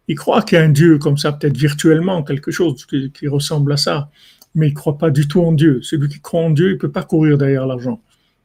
Il 0.09 0.17
croit 0.17 0.43
qu'il 0.43 0.59
y 0.59 0.61
a 0.61 0.65
un 0.65 0.71
Dieu 0.71 0.99
comme 0.99 1.17
ça, 1.17 1.33
peut-être 1.33 1.57
virtuellement, 1.57 2.23
quelque 2.23 2.51
chose 2.51 2.87
qui, 2.87 3.29
ressemble 3.29 3.73
à 3.73 3.77
ça, 3.77 4.11
mais 4.55 4.69
il 4.69 4.71
ne 4.71 4.75
croit 4.75 4.99
pas 4.99 5.11
du 5.11 5.29
tout 5.29 5.43
en 5.43 5.53
Dieu. 5.53 5.81
Celui 5.83 6.09
qui 6.09 6.21
croit 6.21 6.41
en 6.41 6.51
Dieu, 6.51 6.71
il 6.71 6.75
ne 6.75 6.79
peut 6.79 6.91
pas 6.91 7.05
courir 7.05 7.39
derrière 7.39 7.67
l'argent. 7.67 8.01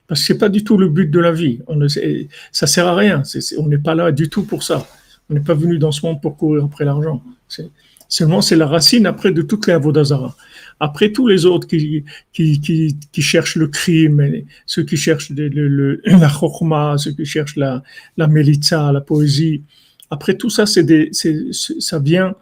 Parce 0.08 0.22
que 0.22 0.28
ce 0.28 0.34
n'est 0.34 0.40
pas 0.40 0.50
du 0.50 0.64
tout 0.64 0.78
le 0.78 0.90
but 0.90 1.10
de 1.10 1.20
la 1.20 1.32
vie. 1.32 1.60
On 1.68 1.76
ne, 1.76 1.88
ça 1.88 2.68
sert 2.68 2.88
à 2.88 2.96
rien. 2.96 3.24
on 3.58 3.68
n'est 3.68 3.80
pas 3.80 3.96
là 3.96 4.12
du 4.12 4.30
tout 4.30 4.44
pour 4.44 4.62
ça. 4.62 4.86
On 5.30 5.34
n'est 5.34 5.40
pas 5.40 5.54
venu 5.54 5.78
dans 5.78 5.92
ce 5.92 6.06
monde 6.06 6.22
pour 6.22 6.38
courir 6.38 6.66
après 6.66 6.86
l'argent. 6.86 7.24
Seulement, 8.08 8.42
c'est 8.42 8.56
la 8.56 8.68
racine 8.68 9.06
après 9.08 9.32
de 9.32 9.42
toutes 9.42 9.68
les 9.68 9.74
avodazara. 9.74 10.36
Après 10.80 11.12
tous 11.12 11.28
les 11.28 11.46
autres 11.46 11.68
qui, 11.68 12.04
qui, 12.34 12.60
qui, 12.60 12.98
qui 13.12 13.22
cherchent 13.22 13.56
le 13.56 13.68
crime, 13.68 14.44
ceux 14.66 14.84
qui 14.84 14.98
cherchent 14.98 15.32
le, 15.32 16.02
la 16.06 16.30
chokma, 16.30 16.98
ceux 16.98 17.12
qui 17.12 17.26
cherchent 17.26 17.56
la, 17.56 17.82
la 18.18 18.28
melitza, 18.28 18.92
la 18.92 19.02
poésie, 19.02 19.64
après 20.10 20.36
tout 20.36 20.50
ça, 20.50 20.66
c'est 20.66 21.10
ça 21.12 22.00
vient, 22.00 22.36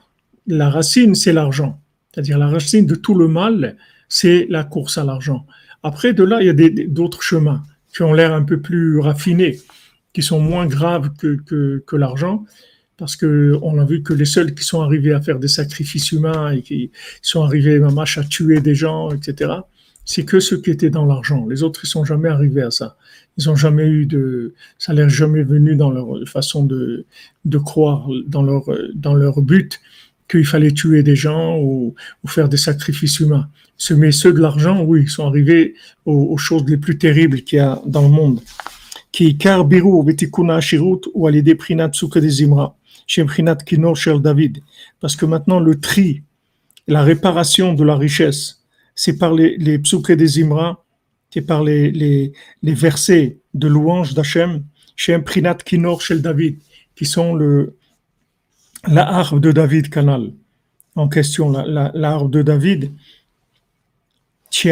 la 0.47 0.69
racine, 0.69 1.15
c'est 1.15 1.31
l'argent. 1.31 1.79
C'est-à-dire 2.11 2.37
la 2.37 2.47
racine 2.47 2.85
de 2.85 2.95
tout 2.95 3.15
le 3.15 3.27
mal, 3.27 3.77
c'est 4.09 4.45
la 4.49 4.63
course 4.63 4.97
à 4.97 5.03
l'argent. 5.03 5.45
Après, 5.81 6.13
de 6.13 6.23
là, 6.23 6.41
il 6.41 6.47
y 6.47 6.49
a 6.49 6.87
d'autres 6.87 7.21
chemins 7.21 7.63
qui 7.95 8.03
ont 8.03 8.13
l'air 8.13 8.33
un 8.33 8.43
peu 8.43 8.59
plus 8.59 8.99
raffinés, 8.99 9.59
qui 10.11 10.21
sont 10.21 10.39
moins 10.39 10.65
graves 10.65 11.11
que, 11.17 11.37
que 11.79 11.95
l'argent 11.95 12.43
parce 13.03 13.17
que 13.17 13.59
on 13.61 13.79
a 13.79 13.83
vu 13.83 14.01
que 14.01 14.13
les 14.13 14.23
seuls 14.23 14.55
qui 14.55 14.63
sont 14.63 14.81
arrivés 14.81 15.11
à 15.11 15.19
faire 15.19 15.37
des 15.37 15.49
sacrifices 15.49 16.13
humains 16.13 16.51
et 16.51 16.61
qui 16.61 16.89
sont 17.21 17.43
arrivés 17.43 17.81
à 17.83 18.23
tuer 18.23 18.61
des 18.61 18.75
gens, 18.75 19.11
etc., 19.11 19.51
c'est 20.05 20.23
que 20.23 20.39
ceux 20.39 20.61
qui 20.61 20.69
étaient 20.71 20.89
dans 20.89 21.05
l'argent. 21.05 21.45
Les 21.45 21.63
autres, 21.63 21.81
ils 21.83 21.87
sont 21.87 22.05
jamais 22.05 22.29
arrivés 22.29 22.61
à 22.61 22.71
ça. 22.71 22.95
Ils 23.37 23.49
ont 23.49 23.57
jamais 23.57 23.87
eu 23.87 24.05
de, 24.05 24.53
ça 24.79 24.93
n'est 24.93 25.09
jamais 25.09 25.43
venu 25.43 25.75
dans 25.75 25.91
leur 25.91 26.07
façon 26.25 26.63
de, 26.63 27.05
croire, 27.57 28.07
dans 28.25 28.41
leur, 28.41 28.63
dans 28.95 29.15
leur 29.15 29.41
but 29.41 29.81
qu'il 30.29 30.45
fallait 30.45 30.71
tuer 30.71 31.03
des 31.03 31.17
gens 31.17 31.57
ou, 31.59 31.93
ou, 32.23 32.27
faire 32.29 32.47
des 32.47 32.55
sacrifices 32.69 33.19
humains. 33.19 33.49
Mais 33.97 34.13
ceux 34.13 34.31
de 34.31 34.39
l'argent, 34.39 34.81
oui, 34.81 35.01
ils 35.03 35.09
sont 35.09 35.27
arrivés 35.27 35.73
aux, 36.05 36.37
choses 36.37 36.63
les 36.69 36.77
plus 36.77 36.97
terribles 36.97 37.41
qu'il 37.41 37.57
y 37.57 37.59
a 37.59 37.81
dans 37.85 38.03
le 38.03 38.13
monde. 38.21 38.39
Qui 39.11 39.37
karbiru 39.37 40.05
betikuna 40.05 40.61
shirut 40.61 41.01
ou 41.13 41.29
des 41.29 41.53
prinat 43.07 43.57
kinor 43.57 43.95
shel 43.95 44.21
David. 44.21 44.61
Parce 44.99 45.15
que 45.15 45.25
maintenant, 45.25 45.59
le 45.59 45.79
tri, 45.79 46.23
la 46.87 47.03
réparation 47.03 47.73
de 47.73 47.83
la 47.83 47.95
richesse, 47.95 48.63
c'est 48.95 49.17
par 49.17 49.33
les, 49.33 49.57
les 49.57 49.77
des 49.77 50.43
Imra, 50.43 50.83
c'est 51.31 51.41
par 51.41 51.63
les, 51.63 52.33
versets 52.61 53.37
de 53.53 53.67
louange 53.67 54.13
d'Hachem, 54.13 54.63
chez 54.95 55.17
Kinor 55.65 56.01
Shel 56.01 56.21
David, 56.21 56.59
qui 56.95 57.05
sont 57.05 57.33
le, 57.33 57.75
la 58.87 59.07
harpe 59.07 59.39
de 59.39 59.51
David 59.51 59.89
Canal. 59.89 60.31
En 60.95 61.09
question, 61.09 61.49
la 61.49 62.11
harpe 62.11 62.29
de 62.29 62.43
David, 62.43 62.91
qu'il 64.51 64.69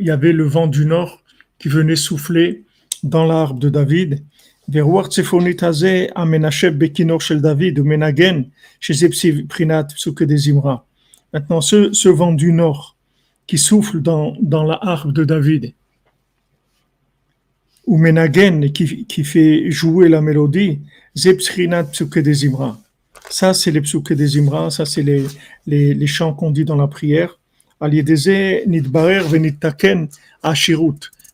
y 0.00 0.10
avait 0.10 0.32
le 0.32 0.44
vent 0.44 0.68
du 0.68 0.86
nord 0.86 1.22
qui 1.58 1.68
venait 1.68 1.96
souffler 1.96 2.62
dans 3.02 3.26
l'arbre 3.26 3.58
de 3.58 3.68
David. 3.68 4.22
Maintenant, 11.32 11.60
ce, 11.60 12.08
vent 12.08 12.32
du 12.32 12.52
nord 12.52 12.96
qui 13.46 13.58
souffle 13.58 14.00
dans, 14.00 14.36
la 14.64 14.78
harpe 14.80 15.12
de 15.12 15.24
David, 15.24 15.72
ou 17.86 17.98
Menagen 17.98 18.70
qui, 18.72 19.24
fait 19.24 19.70
jouer 19.70 20.08
la 20.08 20.20
mélodie. 20.20 20.80
Ça, 23.28 23.54
c'est 23.54 23.70
les 23.70 23.80
Psuke 23.80 24.12
des 24.12 24.38
Imra, 24.38 24.70
ça, 24.70 24.86
c'est 24.86 25.02
les, 25.66 26.06
chants 26.06 26.34
qu'on 26.34 26.50
dit 26.50 26.64
dans 26.64 26.76
la 26.76 26.86
prière. 26.86 27.38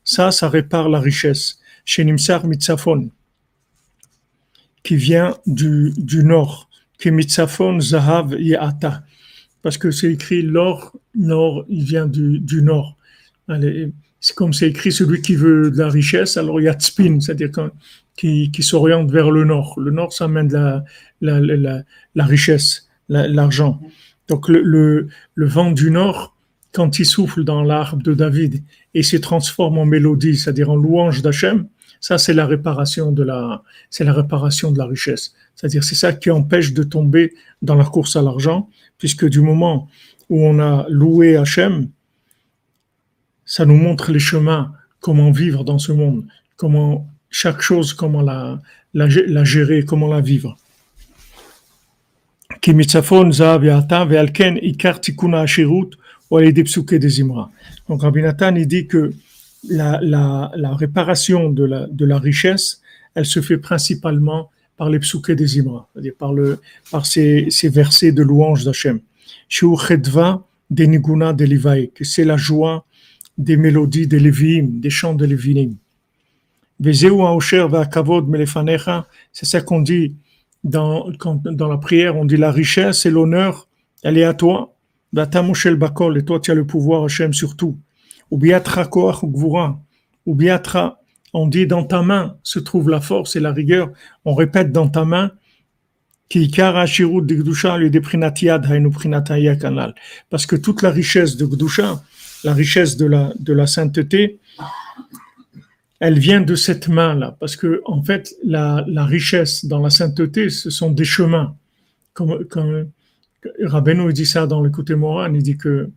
Ça, 0.05 0.31
ça 0.31 0.49
répare 0.49 0.89
la 0.89 1.01
richesse. 1.01 1.59
Chez 1.85 2.05
Nimsar 2.05 2.47
Mitzafon, 2.47 3.11
qui 4.89 4.97
vient 4.97 5.37
du, 5.47 5.93
du 5.99 6.25
nord. 6.25 6.71
Qui 6.99 7.11
Mitzafon 7.11 7.79
Zahav 7.79 8.35
Yeata 8.41 9.03
parce 9.63 9.77
que 9.77 9.91
c'est 9.91 10.11
écrit 10.11 10.41
l'or, 10.41 10.97
l'or, 11.15 11.67
il 11.69 11.85
vient 11.85 12.07
du, 12.07 12.39
du 12.39 12.63
nord. 12.63 12.97
C'est 14.21 14.35
comme 14.35 14.55
c'est 14.55 14.69
écrit 14.69 14.93
celui 14.93 15.21
qui 15.21 15.35
veut 15.35 15.71
de 15.71 15.77
la 15.77 15.91
richesse, 15.91 16.39
alors 16.39 16.59
il 16.59 16.65
y 16.65 16.69
a 16.69 16.79
spin, 16.79 17.21
c'est-à-dire 17.21 17.51
qui, 18.17 18.51
qui 18.51 18.63
s'oriente 18.63 19.11
vers 19.11 19.31
le 19.31 19.45
nord. 19.45 19.79
Le 19.79 19.91
nord, 19.91 20.15
ça 20.15 20.25
amène 20.25 20.51
la, 20.51 20.85
la, 21.21 21.41
la, 21.41 21.83
la 22.15 22.25
richesse, 22.25 22.89
l'argent. 23.11 23.79
Donc 24.29 24.49
le, 24.49 24.63
le, 24.63 25.09
le, 25.35 25.47
vent 25.47 25.71
du 25.71 25.91
nord, 25.91 26.35
quand 26.73 26.99
il 26.99 27.05
souffle 27.05 27.45
dans 27.45 27.63
l'arbre 27.63 28.03
de 28.03 28.15
David 28.15 28.63
et 28.95 29.03
se 29.03 29.19
transforme 29.19 29.77
en 29.77 29.85
mélodie, 29.85 30.39
c'est-à-dire 30.39 30.71
en 30.71 30.77
louange 30.77 31.21
d'Hachem, 31.21 31.67
ça 32.01 32.19
c'est 32.19 32.35
la 32.35 32.47
réparation 32.47 33.13
de 33.13 33.23
la, 33.23 33.63
c'est 33.91 34.05
la 34.05 34.13
réparation 34.13 34.73
de 34.73 34.79
la 34.79 34.87
richesse. 34.87 35.35
C'est-à-dire 35.55 35.85
c'est 35.85 35.95
ça 35.95 36.13
qui 36.13 36.31
empêche 36.31 36.73
de 36.73 36.83
tomber 36.83 37.35
dans 37.63 37.75
la 37.75 37.85
course 37.85 38.17
à 38.17 38.23
l'argent 38.23 38.69
puisque 38.99 39.29
du 39.29 39.41
moment 39.41 39.89
où 40.29 40.45
on 40.45 40.59
a 40.59 40.87
loué 40.89 41.37
Hachem, 41.37 41.89
ça 43.45 43.65
nous 43.65 43.77
montre 43.77 44.13
les 44.13 44.19
chemins, 44.19 44.73
comment 45.01 45.31
vivre 45.31 45.65
dans 45.65 45.79
ce 45.79 45.93
monde, 45.93 46.27
comment 46.57 47.09
chaque 47.31 47.61
chose, 47.61 47.95
comment 47.95 48.23
la, 48.23 48.61
la, 48.95 49.45
gérer, 49.45 49.85
comment 49.85 50.09
la 50.09 50.21
vivre. 50.21 50.57
Donc 57.89 58.03
Rabbi 58.03 58.23
Nathan, 58.23 58.55
il 58.57 58.67
dit 58.67 58.87
que 58.87 59.13
la, 59.65 60.51
réparation 60.75 61.51
de 61.51 62.05
la, 62.05 62.19
richesse, 62.19 62.81
elle 63.15 63.27
se 63.27 63.41
fait 63.41 63.59
principalement 63.59 64.51
par 64.77 64.91
les 64.91 65.01
psuké 65.01 65.35
des 65.35 65.59
Imra, 65.59 65.89
par, 66.19 66.33
le, 66.33 66.61
par 66.91 67.05
ces, 67.05 67.49
versets 67.65 68.13
de 68.13 68.23
louange 68.23 68.65
d'Hachem. 68.65 69.01
Chedva 69.49 70.45
des 70.71 70.87
que 71.95 72.05
c'est 72.05 72.25
la 72.25 72.37
joie 72.37 72.85
des 73.39 73.57
mélodies 73.57 74.07
des 74.07 74.21
Lévi'im, 74.21 74.81
des 74.81 74.91
chants 74.91 75.15
de 75.15 75.25
Lévi'im. 75.25 75.75
C'est 79.33 79.47
ça 79.47 79.61
qu'on 79.61 79.81
dit 79.81 80.15
dans, 80.63 81.11
la 81.69 81.79
prière, 81.79 82.17
on 82.17 82.25
dit 82.25 82.37
la 82.37 82.53
richesse 82.53 83.07
et 83.07 83.11
l'honneur, 83.11 83.69
elle 84.03 84.19
est 84.19 84.25
à 84.25 84.35
toi. 84.35 84.75
Et 85.17 85.27
toi, 86.25 86.41
tu 86.41 86.51
as 86.51 86.55
le 86.55 86.65
pouvoir, 86.67 87.05
Hachem, 87.05 87.33
surtout. 87.33 87.79
Ou 87.79 87.88
biatra 88.37 88.85
koach 88.87 89.23
ou 89.23 90.35
biatra 90.35 90.99
on 91.33 91.47
dit 91.47 91.67
dans 91.67 91.85
ta 91.85 92.03
main 92.03 92.37
se 92.43 92.59
trouve 92.59 92.91
la 92.91 93.01
force 93.01 93.37
et 93.37 93.41
la 93.41 93.53
rigueur. 93.53 93.91
On 94.25 94.35
répète 94.35 94.73
dans 94.73 94.89
ta 94.89 95.05
main 95.05 95.33
parce 100.31 100.47
que 100.47 100.57
toute 100.57 100.83
la 100.83 100.91
richesse 100.91 101.37
de 101.37 101.47
Gdusha, 101.47 102.03
la 102.45 102.53
richesse 102.53 102.97
de 102.99 103.07
la, 103.53 103.67
sainteté, 103.67 104.39
elle 106.01 106.19
vient 106.19 106.43
de 106.43 106.55
cette 106.55 106.89
main-là. 106.89 107.37
Parce 107.41 107.57
que, 107.57 107.81
en 107.87 108.03
fait, 108.03 108.35
la, 108.45 108.85
richesse 109.05 109.65
dans 109.65 109.81
la 109.81 109.89
sainteté, 109.89 110.51
ce 110.51 110.69
sont 110.69 110.91
des 110.91 111.05
chemins. 111.05 111.57
Comme, 112.13 112.45
comme 112.45 112.91
Rabbeinu 113.63 114.13
dit 114.13 114.27
ça 114.27 114.47
dans 114.47 114.63
l'écoute 114.63 114.91
Moran, 114.91 115.33
il 115.33 115.43
dit 115.43 115.57
que 115.57 115.91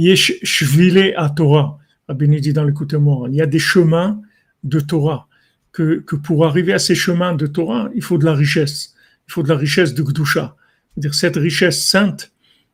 Yesh 0.00 0.32
il 0.42 0.94
y 3.34 3.42
a 3.42 3.46
des 3.46 3.58
chemins 3.58 4.22
de 4.64 4.80
Torah, 4.80 5.28
que, 5.72 6.00
que, 6.00 6.16
pour 6.16 6.46
arriver 6.46 6.72
à 6.72 6.78
ces 6.78 6.94
chemins 6.94 7.34
de 7.34 7.46
Torah, 7.46 7.90
il 7.94 8.02
faut 8.02 8.16
de 8.16 8.24
la 8.24 8.34
richesse. 8.34 8.94
Il 9.28 9.32
faut 9.32 9.42
de 9.42 9.50
la 9.50 9.56
richesse 9.56 9.92
de 9.92 10.02
Gdusha. 10.02 10.56
C'est-à-dire 10.94 11.14
cette 11.14 11.36
richesse 11.36 11.86
sainte, 11.86 12.32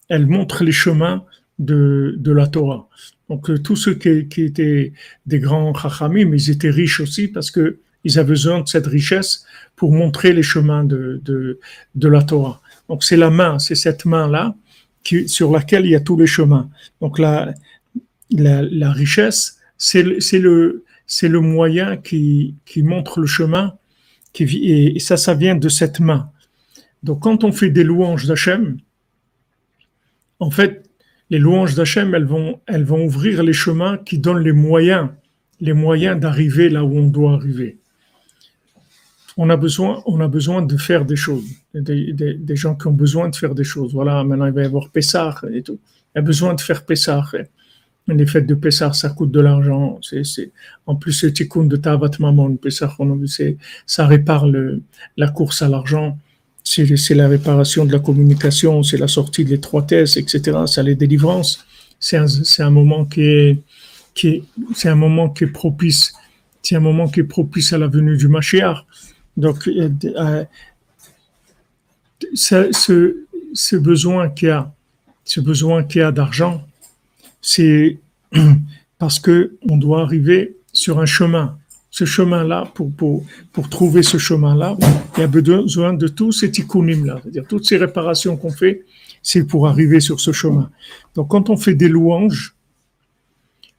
elle 0.08 0.28
montre 0.28 0.62
les 0.62 0.70
chemins 0.70 1.24
de, 1.58 2.14
de 2.16 2.30
la 2.30 2.46
Torah. 2.46 2.88
Donc 3.28 3.50
euh, 3.50 3.58
tous 3.58 3.74
ceux 3.74 3.94
qui, 3.94 4.28
qui, 4.28 4.42
étaient 4.42 4.92
des 5.26 5.40
grands 5.40 5.74
chachamim, 5.74 6.32
ils 6.32 6.50
étaient 6.50 6.70
riches 6.70 7.00
aussi 7.00 7.26
parce 7.26 7.50
que 7.50 7.80
ils 8.04 8.20
avaient 8.20 8.28
besoin 8.28 8.60
de 8.60 8.68
cette 8.68 8.86
richesse 8.86 9.44
pour 9.74 9.90
montrer 9.90 10.32
les 10.32 10.44
chemins 10.44 10.84
de, 10.84 11.20
de, 11.24 11.58
de 11.96 12.08
la 12.08 12.22
Torah. 12.22 12.60
Donc 12.88 13.02
c'est 13.02 13.16
la 13.16 13.30
main, 13.30 13.58
c'est 13.58 13.74
cette 13.74 14.04
main-là 14.04 14.54
sur 15.26 15.52
laquelle 15.52 15.84
il 15.86 15.92
y 15.92 15.96
a 15.96 16.00
tous 16.00 16.16
les 16.16 16.26
chemins. 16.26 16.68
Donc 17.00 17.18
la, 17.18 17.54
la, 18.30 18.62
la 18.62 18.90
richesse, 18.92 19.58
c'est 19.78 20.02
le, 20.02 20.84
c'est 21.06 21.28
le 21.28 21.40
moyen 21.40 21.96
qui, 21.96 22.54
qui, 22.64 22.82
montre 22.82 23.20
le 23.20 23.26
chemin, 23.26 23.74
qui, 24.32 24.44
et, 24.64 24.98
ça, 24.98 25.16
ça 25.16 25.34
vient 25.34 25.56
de 25.56 25.68
cette 25.68 26.00
main. 26.00 26.30
Donc 27.02 27.20
quand 27.20 27.44
on 27.44 27.52
fait 27.52 27.70
des 27.70 27.84
louanges 27.84 28.26
d'Hachem, 28.26 28.78
en 30.40 30.50
fait, 30.50 30.82
les 31.30 31.38
louanges 31.38 31.74
d'Hachem, 31.74 32.14
elles 32.14 32.24
vont, 32.24 32.60
elles 32.66 32.84
vont 32.84 33.04
ouvrir 33.04 33.42
les 33.42 33.52
chemins 33.52 33.98
qui 33.98 34.18
donnent 34.18 34.42
les 34.42 34.52
moyens, 34.52 35.10
les 35.60 35.72
moyens 35.72 36.18
d'arriver 36.18 36.68
là 36.68 36.84
où 36.84 36.96
on 36.96 37.06
doit 37.06 37.34
arriver. 37.34 37.78
On 39.36 39.50
a 39.50 39.56
besoin, 39.56 40.02
on 40.06 40.20
a 40.20 40.28
besoin 40.28 40.62
de 40.62 40.76
faire 40.76 41.04
des 41.04 41.16
choses, 41.16 41.44
des, 41.74 42.12
des, 42.12 42.34
des 42.34 42.56
gens 42.56 42.74
qui 42.74 42.86
ont 42.86 42.92
besoin 42.92 43.28
de 43.28 43.36
faire 43.36 43.54
des 43.54 43.64
choses. 43.64 43.92
Voilà, 43.92 44.24
maintenant 44.24 44.46
il 44.46 44.52
va 44.52 44.62
y 44.62 44.64
avoir 44.66 44.88
Pessah 44.90 45.34
et 45.52 45.62
tout. 45.62 45.78
Il 46.14 46.18
y 46.18 46.20
a 46.20 46.22
besoin 46.22 46.54
de 46.54 46.60
faire 46.60 46.84
Pessah 46.84 47.22
les 48.14 48.26
fêtes 48.26 48.46
de 48.46 48.54
Pessah, 48.54 48.92
ça 48.92 49.10
coûte 49.10 49.32
de 49.32 49.40
l'argent. 49.40 49.98
C'est, 50.02 50.52
en 50.86 50.94
plus, 50.94 51.12
c'est 51.12 51.32
tikkun 51.32 51.64
de 51.64 51.76
Tavat 51.76 52.10
Mamon, 52.20 52.56
Pessah, 52.56 52.94
ça 53.86 54.06
répare 54.06 54.46
le, 54.46 54.82
la 55.16 55.28
course 55.28 55.62
à 55.62 55.68
l'argent. 55.68 56.16
C'est, 56.62 57.14
la 57.14 57.28
réparation 57.28 57.84
de 57.84 57.92
la 57.92 57.98
communication, 57.98 58.82
c'est 58.82 58.98
la 58.98 59.08
sortie 59.08 59.44
de 59.44 59.50
l'étroitesse, 59.50 60.16
etc. 60.16 60.58
C'est 60.66 60.82
les 60.82 60.96
délivrances. 60.96 61.64
C'est 61.98 62.16
un, 62.16 62.26
c'est 62.26 62.62
un 62.62 62.70
moment 62.70 63.04
qui 63.04 63.22
est, 63.22 63.58
qui 64.14 64.28
est, 64.28 64.42
c'est 64.74 64.88
un 64.88 64.96
moment 64.96 65.30
qui 65.30 65.44
est 65.44 65.48
propice. 65.48 66.12
C'est 66.62 66.76
un 66.76 66.80
moment 66.80 67.08
qui 67.08 67.20
est 67.20 67.24
propice 67.24 67.72
à 67.72 67.78
la 67.78 67.86
venue 67.86 68.16
du 68.16 68.28
Mashiach. 68.28 68.84
Donc, 69.36 69.68
euh, 69.68 69.90
euh 70.04 70.44
ce, 72.34 73.76
besoin 73.76 74.28
qu'il 74.30 74.48
y 74.48 74.50
a, 74.50 74.72
ce 75.24 75.40
besoin 75.40 75.84
qu'il 75.84 76.02
a 76.02 76.12
d'argent, 76.12 76.64
c'est 77.40 77.98
parce 78.98 79.18
que 79.20 79.56
on 79.68 79.76
doit 79.76 80.02
arriver 80.02 80.56
sur 80.72 80.98
un 80.98 81.06
chemin. 81.06 81.58
Ce 81.90 82.04
chemin-là, 82.04 82.70
pour, 82.74 83.68
trouver 83.70 84.02
ce 84.02 84.18
chemin-là, 84.18 84.76
il 85.16 85.20
y 85.20 85.24
a 85.24 85.26
besoin 85.26 85.94
de 85.94 86.08
tous 86.08 86.30
ces 86.30 86.50
tikkunim-là, 86.50 87.20
c'est-à-dire 87.22 87.46
toutes 87.48 87.64
ces 87.64 87.78
réparations 87.78 88.36
qu'on 88.36 88.50
fait, 88.50 88.84
c'est 89.22 89.44
pour 89.44 89.66
arriver 89.66 90.00
sur 90.00 90.20
ce 90.20 90.30
chemin. 90.30 90.70
Donc 91.14 91.28
quand 91.28 91.48
on 91.48 91.56
fait 91.56 91.74
des 91.74 91.88
louanges, 91.88 92.54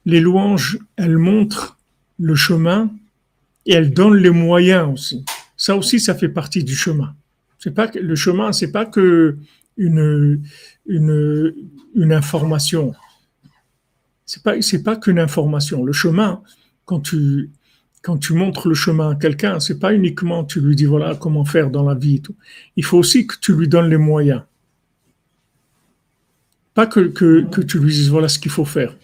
les 0.04 0.20
louanges, 0.20 0.78
elles 0.96 1.16
montrent 1.16 1.78
le 2.18 2.34
chemin 2.34 2.90
et 3.66 3.74
elles 3.74 3.92
donnent 3.92 4.16
les 4.16 4.30
moyens 4.30 4.92
aussi. 4.92 5.24
Ça 5.58 5.76
aussi, 5.76 5.98
ça 5.98 6.14
fait 6.14 6.28
partie 6.28 6.62
du 6.64 6.74
chemin. 6.74 7.14
C'est 7.58 7.74
pas 7.74 7.90
le 7.92 8.14
chemin, 8.14 8.52
c'est 8.52 8.70
pas 8.70 8.86
que 8.86 9.36
une, 9.76 10.40
information. 12.12 12.94
C'est 14.24 14.42
pas, 14.42 14.62
c'est 14.62 14.84
pas 14.84 14.96
qu'une 14.96 15.18
information. 15.18 15.84
Le 15.84 15.92
chemin, 15.92 16.42
quand 16.84 17.00
tu, 17.00 17.50
montres 18.30 18.68
le 18.68 18.74
chemin 18.74 19.10
à 19.10 19.14
quelqu'un, 19.16 19.58
c'est 19.58 19.80
pas 19.80 19.92
uniquement 19.92 20.44
tu 20.44 20.60
lui 20.60 20.76
dis 20.76 20.84
voilà 20.84 21.16
comment 21.16 21.44
faire 21.44 21.70
dans 21.70 21.82
la 21.82 21.96
vie. 21.96 22.22
Il 22.76 22.84
faut 22.84 22.98
aussi 22.98 23.26
que 23.26 23.34
tu 23.40 23.52
lui 23.52 23.66
donnes 23.66 23.90
les 23.90 23.98
moyens. 23.98 24.42
Pas 26.74 26.86
que, 26.86 27.00
que, 27.00 27.42
que 27.50 27.60
tu 27.60 27.80
lui 27.80 27.92
dises 27.92 28.10
voilà 28.10 28.28
ce 28.28 28.38
qu'il 28.38 28.52
faut 28.52 28.64
faire. 28.64 28.94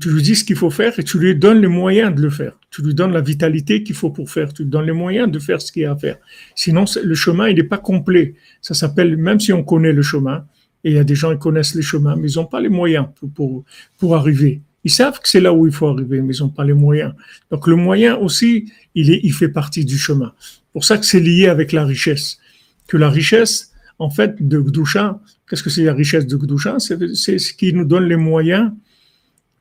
Tu 0.00 0.10
lui 0.10 0.22
dis 0.22 0.34
ce 0.34 0.44
qu'il 0.44 0.56
faut 0.56 0.70
faire 0.70 0.98
et 0.98 1.04
tu 1.04 1.18
lui 1.18 1.36
donnes 1.36 1.60
les 1.60 1.68
moyens 1.68 2.12
de 2.14 2.20
le 2.20 2.30
faire. 2.30 2.58
Tu 2.70 2.82
lui 2.82 2.94
donnes 2.94 3.12
la 3.12 3.20
vitalité 3.20 3.84
qu'il 3.84 3.94
faut 3.94 4.10
pour 4.10 4.28
faire. 4.28 4.52
Tu 4.52 4.64
lui 4.64 4.70
donnes 4.70 4.86
les 4.86 4.92
moyens 4.92 5.30
de 5.30 5.38
faire 5.38 5.62
ce 5.62 5.70
qu'il 5.70 5.82
y 5.82 5.84
a 5.84 5.92
à 5.92 5.96
faire. 5.96 6.16
Sinon, 6.56 6.84
le 7.02 7.14
chemin, 7.14 7.48
il 7.48 7.56
n'est 7.56 7.62
pas 7.62 7.78
complet. 7.78 8.34
Ça 8.60 8.74
s'appelle, 8.74 9.16
même 9.16 9.38
si 9.38 9.52
on 9.52 9.62
connaît 9.62 9.92
le 9.92 10.02
chemin, 10.02 10.46
et 10.82 10.90
il 10.90 10.96
y 10.96 10.98
a 10.98 11.04
des 11.04 11.14
gens 11.14 11.32
qui 11.32 11.38
connaissent 11.38 11.74
les 11.76 11.82
chemins, 11.82 12.16
mais 12.16 12.30
ils 12.30 12.36
n'ont 12.36 12.44
pas 12.44 12.60
les 12.60 12.68
moyens 12.68 13.06
pour, 13.14 13.30
pour, 13.30 13.64
pour 13.98 14.16
arriver. 14.16 14.60
Ils 14.82 14.90
savent 14.90 15.18
que 15.18 15.28
c'est 15.28 15.40
là 15.40 15.52
où 15.54 15.66
il 15.66 15.72
faut 15.72 15.86
arriver, 15.88 16.20
mais 16.20 16.34
ils 16.34 16.42
n'ont 16.42 16.50
pas 16.50 16.64
les 16.64 16.74
moyens. 16.74 17.14
Donc 17.50 17.66
le 17.66 17.76
moyen 17.76 18.16
aussi, 18.16 18.70
il, 18.94 19.10
est, 19.10 19.20
il 19.22 19.32
fait 19.32 19.48
partie 19.48 19.84
du 19.84 19.96
chemin. 19.96 20.34
Pour 20.72 20.84
ça 20.84 20.98
que 20.98 21.06
c'est 21.06 21.20
lié 21.20 21.46
avec 21.46 21.72
la 21.72 21.84
richesse. 21.86 22.38
Que 22.86 22.96
la 22.98 23.08
richesse, 23.08 23.72
en 23.98 24.10
fait, 24.10 24.46
de 24.46 24.58
Gdusha, 24.60 25.20
qu'est-ce 25.48 25.62
que 25.62 25.70
c'est 25.70 25.84
la 25.84 25.94
richesse 25.94 26.26
de 26.26 26.36
Gdusha? 26.36 26.78
C'est 26.80 27.38
ce 27.38 27.54
qui 27.54 27.72
nous 27.72 27.86
donne 27.86 28.04
les 28.04 28.16
moyens 28.16 28.72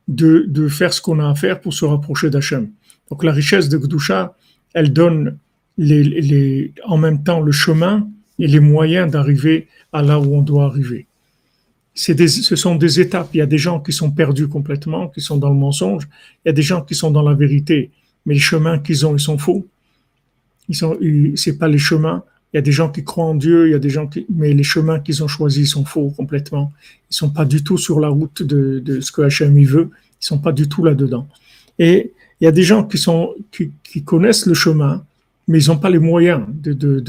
de, 0.08 0.46
de 0.48 0.68
faire 0.68 0.94
ce 0.94 1.02
qu'on 1.02 1.20
a 1.20 1.30
à 1.30 1.36
faire 1.36 1.62
pour 1.62 1.74
se 1.74 1.86
rapprocher 1.86 2.30
d'Hachem. 2.30 2.70
Donc 3.10 3.24
la 3.24 3.32
richesse 3.32 3.70
de 3.70 3.78
Gdusha, 3.78 4.36
elle 4.74 4.92
donne 4.92 5.38
les, 5.78 6.04
les, 6.04 6.74
en 6.86 6.98
même 6.98 7.24
temps 7.24 7.40
le 7.40 7.52
chemin 7.52 8.08
et 8.40 8.48
les 8.48 8.60
moyens 8.60 9.12
d'arriver 9.12 9.68
à 9.92 10.02
là 10.02 10.20
où 10.20 10.36
on 10.36 10.42
doit 10.42 10.66
arriver 10.66 11.08
des, 12.10 12.28
ce 12.28 12.56
sont 12.56 12.76
des 12.76 13.00
étapes. 13.00 13.30
Il 13.34 13.38
y 13.38 13.42
a 13.42 13.46
des 13.46 13.58
gens 13.58 13.80
qui 13.80 13.94
sont 13.94 14.12
perdus 14.12 14.48
complètement, 14.48 15.10
qui 15.10 15.22
sont 15.22 15.38
dans 15.38 15.50
le 15.50 15.56
mensonge. 15.56 16.08
Il 16.44 16.48
y 16.48 16.50
a 16.50 16.54
des 16.54 16.62
gens 16.62 16.82
qui 16.82 16.96
sont 16.96 17.12
dans 17.12 17.22
la 17.22 17.34
vérité. 17.34 17.92
Mais 18.26 18.34
les 18.34 18.40
chemins 18.40 18.80
qu'ils 18.80 19.06
ont, 19.06 19.16
ils 19.16 19.22
sont 19.22 19.38
faux. 19.38 19.68
Ils 20.70 20.76
sont, 20.76 20.98
c'est 21.36 21.58
pas 21.58 21.68
les 21.68 21.78
chemins. 21.78 22.24
Il 22.54 22.58
y 22.58 22.60
a 22.60 22.62
des 22.62 22.72
gens 22.72 22.90
qui 22.90 23.04
croient 23.04 23.26
en 23.26 23.36
Dieu, 23.36 23.68
il 23.68 23.72
y 23.72 23.76
a 23.76 23.80
des 23.80 23.90
gens 23.90 24.08
qui, 24.08 24.26
mais 24.34 24.54
les 24.54 24.64
chemins 24.64 25.00
qu'ils 25.00 25.24
ont 25.24 25.28
choisis 25.28 25.72
sont 25.72 25.86
faux 25.86 26.14
complètement. 26.16 26.72
Ils 27.10 27.16
sont 27.16 27.32
pas 27.32 27.46
du 27.46 27.64
tout 27.64 27.78
sur 27.78 28.00
la 28.00 28.10
route 28.10 28.44
de, 28.44 29.02
ce 29.02 29.12
que 29.12 29.24
Hachem 29.24 29.62
veut. 29.64 29.90
Ils 30.22 30.26
sont 30.26 30.38
pas 30.38 30.52
du 30.52 30.70
tout 30.70 30.84
là-dedans. 30.84 31.28
Et 31.80 32.12
il 32.40 32.46
y 32.46 32.48
a 32.48 32.52
des 32.52 32.64
gens 32.64 32.84
qui 32.84 32.98
sont, 32.98 33.34
qui, 33.52 34.04
connaissent 34.04 34.46
le 34.46 34.54
chemin, 34.54 35.04
mais 35.48 35.64
ils 35.64 35.70
n'ont 35.70 35.78
pas 35.78 35.90
les 35.90 36.00
moyens 36.00 36.42
de, 36.48 36.74
de, 36.74 37.00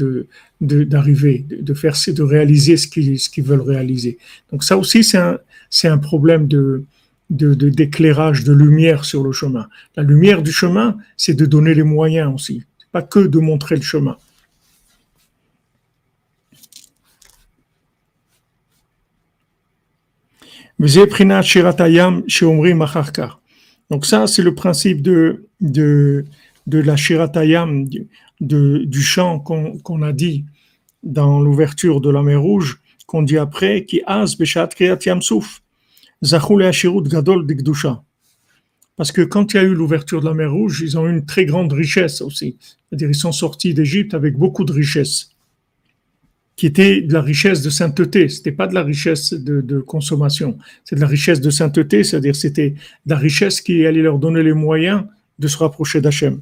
de, 0.61 0.83
d'arriver, 0.83 1.45
de, 1.47 1.57
de, 1.61 1.73
faire, 1.73 1.95
de 2.07 2.23
réaliser 2.23 2.75
ce 2.77 2.87
qu'ils, 2.87 3.19
ce 3.19 3.29
qu'ils 3.29 3.43
veulent 3.43 3.61
réaliser. 3.61 4.17
Donc 4.51 4.63
ça 4.63 4.77
aussi, 4.77 5.03
c'est 5.03 5.17
un, 5.17 5.37
c'est 5.69 5.87
un 5.87 5.99
problème 5.99 6.47
de, 6.47 6.85
de, 7.29 7.53
d'éclairage, 7.69 8.43
de 8.43 8.53
lumière 8.53 9.05
sur 9.05 9.23
le 9.23 9.31
chemin. 9.31 9.67
La 9.95 10.03
lumière 10.03 10.41
du 10.41 10.51
chemin, 10.51 10.97
c'est 11.17 11.33
de 11.33 11.45
donner 11.45 11.73
les 11.73 11.83
moyens 11.83 12.33
aussi, 12.33 12.63
pas 12.91 13.01
que 13.01 13.19
de 13.19 13.39
montrer 13.39 13.75
le 13.75 13.81
chemin. 13.81 14.17
Donc 23.89 24.05
ça, 24.05 24.27
c'est 24.27 24.41
le 24.41 24.55
principe 24.55 25.01
de, 25.01 25.45
de, 25.61 26.25
de 26.67 26.79
la 26.79 26.95
Shiratayam, 26.95 27.87
du 28.41 29.01
chant 29.01 29.39
qu'on 29.39 30.01
a 30.01 30.11
dit 30.11 30.45
dans 31.03 31.39
l'ouverture 31.39 32.01
de 32.01 32.09
la 32.09 32.23
mer 32.23 32.41
Rouge, 32.41 32.81
qu'on 33.05 33.21
dit 33.21 33.37
après, 33.37 33.85
qui 33.85 34.01
az 34.05 34.35
beshat 34.35 34.67
kriyat 34.67 34.99
yamsouf, 35.05 35.61
gadol 36.21 37.45
digdusha. 37.45 38.03
Parce 38.97 39.11
que 39.11 39.21
quand 39.21 39.53
il 39.53 39.57
y 39.57 39.59
a 39.59 39.63
eu 39.63 39.73
l'ouverture 39.73 40.21
de 40.21 40.25
la 40.25 40.33
mer 40.33 40.51
Rouge, 40.51 40.81
ils 40.81 40.97
ont 40.97 41.05
eu 41.07 41.11
une 41.11 41.25
très 41.25 41.45
grande 41.45 41.73
richesse 41.73 42.21
aussi. 42.21 42.57
C'est-à-dire, 42.59 43.09
ils 43.09 43.15
sont 43.15 43.31
sortis 43.31 43.73
d'Égypte 43.73 44.13
avec 44.13 44.37
beaucoup 44.37 44.63
de 44.63 44.71
richesse, 44.71 45.34
qui 46.55 46.65
était 46.67 47.01
de 47.01 47.13
la 47.13 47.21
richesse 47.21 47.61
de 47.61 47.69
sainteté. 47.69 48.29
C'était 48.29 48.51
pas 48.51 48.67
de 48.67 48.73
la 48.73 48.83
richesse 48.83 49.33
de, 49.33 49.61
de 49.61 49.79
consommation. 49.79 50.57
C'est 50.83 50.95
de 50.95 51.01
la 51.01 51.07
richesse 51.07 51.41
de 51.41 51.49
sainteté, 51.49 52.03
c'est-à-dire 52.03 52.35
c'était 52.35 52.71
de 53.05 53.13
la 53.13 53.17
richesse 53.17 53.61
qui 53.61 53.85
allait 53.85 54.01
leur 54.01 54.19
donner 54.19 54.41
les 54.41 54.53
moyens 54.53 55.03
de 55.39 55.47
se 55.47 55.57
rapprocher 55.57 56.01
d'Hachem. 56.01 56.39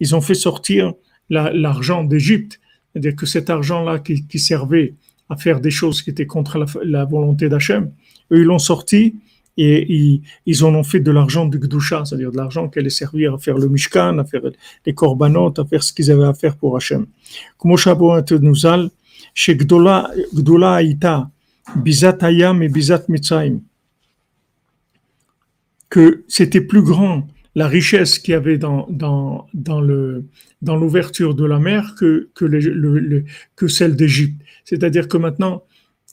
Ils 0.00 0.14
ont 0.14 0.20
fait 0.20 0.34
sortir 0.34 0.92
l'argent 1.30 2.04
d'Égypte. 2.04 2.60
C'est-à-dire 2.92 3.16
que 3.16 3.26
cet 3.26 3.50
argent-là 3.50 3.98
qui, 3.98 4.38
servait 4.38 4.94
à 5.28 5.36
faire 5.36 5.60
des 5.60 5.70
choses 5.70 6.02
qui 6.02 6.10
étaient 6.10 6.26
contre 6.26 6.64
la, 6.84 7.04
volonté 7.04 7.48
d'Hachem, 7.48 7.90
eux, 8.32 8.40
ils 8.40 8.44
l'ont 8.44 8.58
sorti 8.58 9.14
et 9.60 10.20
ils, 10.46 10.64
en 10.64 10.72
ont 10.74 10.84
fait 10.84 11.00
de 11.00 11.10
l'argent 11.10 11.44
du 11.44 11.58
Gdusha, 11.58 12.04
c'est-à-dire 12.04 12.30
de 12.30 12.36
l'argent 12.36 12.68
qui 12.68 12.78
allait 12.78 12.90
servir 12.90 13.34
à 13.34 13.38
faire 13.38 13.58
le 13.58 13.68
Mishkan, 13.68 14.16
à 14.18 14.24
faire 14.24 14.42
les 14.86 14.94
korbanot, 14.94 15.52
à 15.58 15.64
faire 15.64 15.82
ce 15.82 15.92
qu'ils 15.92 16.12
avaient 16.12 16.26
à 16.26 16.34
faire 16.34 16.56
pour 16.56 16.76
Hachem. 16.76 17.06
que 25.90 26.24
c'était 26.28 26.60
plus 26.60 26.82
grand 26.82 27.26
la 27.54 27.66
richesse 27.66 28.20
qu'il 28.20 28.32
y 28.32 28.34
avait 28.36 28.58
dans, 28.58 28.86
l'ouverture 30.62 31.34
de 31.34 31.44
la 31.44 31.58
mer 31.58 31.96
que, 31.98 32.28
que 32.34 33.68
celle 33.68 33.96
d'Égypte. 33.96 34.40
C'est-à-dire 34.64 35.08
que 35.08 35.16
maintenant, 35.16 35.64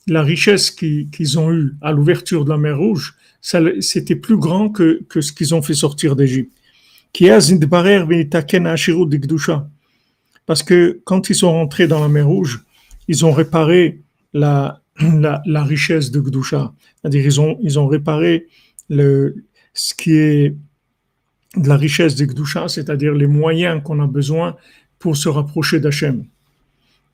la 0.08 0.22
richesse 0.22 0.70
qu'ils 0.70 1.38
ont 1.38 1.52
eue 1.52 1.74
à 1.80 1.92
l'ouverture 1.92 2.44
de 2.44 2.50
la 2.50 2.58
mer 2.58 2.78
Rouge, 2.78 3.15
c'était 3.40 4.16
plus 4.16 4.36
grand 4.36 4.68
que, 4.70 5.02
que 5.08 5.20
ce 5.20 5.32
qu'ils 5.32 5.54
ont 5.54 5.62
fait 5.62 5.74
sortir 5.74 6.16
d'Égypte. 6.16 6.52
Parce 10.46 10.62
que 10.62 11.00
quand 11.04 11.30
ils 11.30 11.34
sont 11.34 11.52
rentrés 11.52 11.86
dans 11.86 12.00
la 12.00 12.08
mer 12.08 12.26
Rouge, 12.26 12.64
ils 13.08 13.24
ont 13.24 13.32
réparé 13.32 14.00
la, 14.32 14.80
la, 15.00 15.42
la 15.46 15.64
richesse 15.64 16.10
de 16.10 16.20
Gdusha. 16.20 16.72
C'est-à-dire 17.00 17.24
ils 17.24 17.40
ont, 17.40 17.58
ils 17.62 17.78
ont 17.78 17.86
réparé 17.86 18.46
le, 18.88 19.36
ce 19.74 19.94
qui 19.94 20.12
est 20.12 20.54
de 21.56 21.68
la 21.68 21.76
richesse 21.76 22.16
de 22.16 22.24
Gdusha, 22.26 22.68
c'est-à-dire 22.68 23.14
les 23.14 23.26
moyens 23.26 23.82
qu'on 23.82 24.00
a 24.00 24.06
besoin 24.06 24.56
pour 24.98 25.16
se 25.16 25.28
rapprocher 25.28 25.80
d'Hachem. 25.80 26.24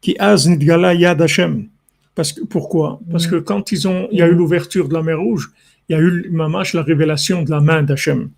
Qui 0.01 0.17
az 0.19 0.47
yad 0.47 1.23
Hashem. 1.23 1.69
Parce 2.15 2.33
que, 2.33 2.45
pourquoi? 2.45 3.01
Parce 3.11 3.27
que 3.27 3.37
quand 3.37 3.73
ils 3.73 3.89
ont, 3.89 4.09
il 4.13 4.19
y 4.19 4.23
a 4.23 4.29
eu 4.29 4.35
l'ouverture 4.35 4.89
de 4.89 4.95
la 4.95 5.03
mer 5.03 5.19
Rouge, 5.19 5.51
il 5.89 5.93
y 5.93 5.95
a 5.97 6.01
eu 6.01 6.29
mamash 6.31 6.75
la 6.75 6.83
révélation 6.83 7.43
de 7.43 7.51
la 7.51 7.61
main 7.61 7.83
d'Hachem. 7.83 8.31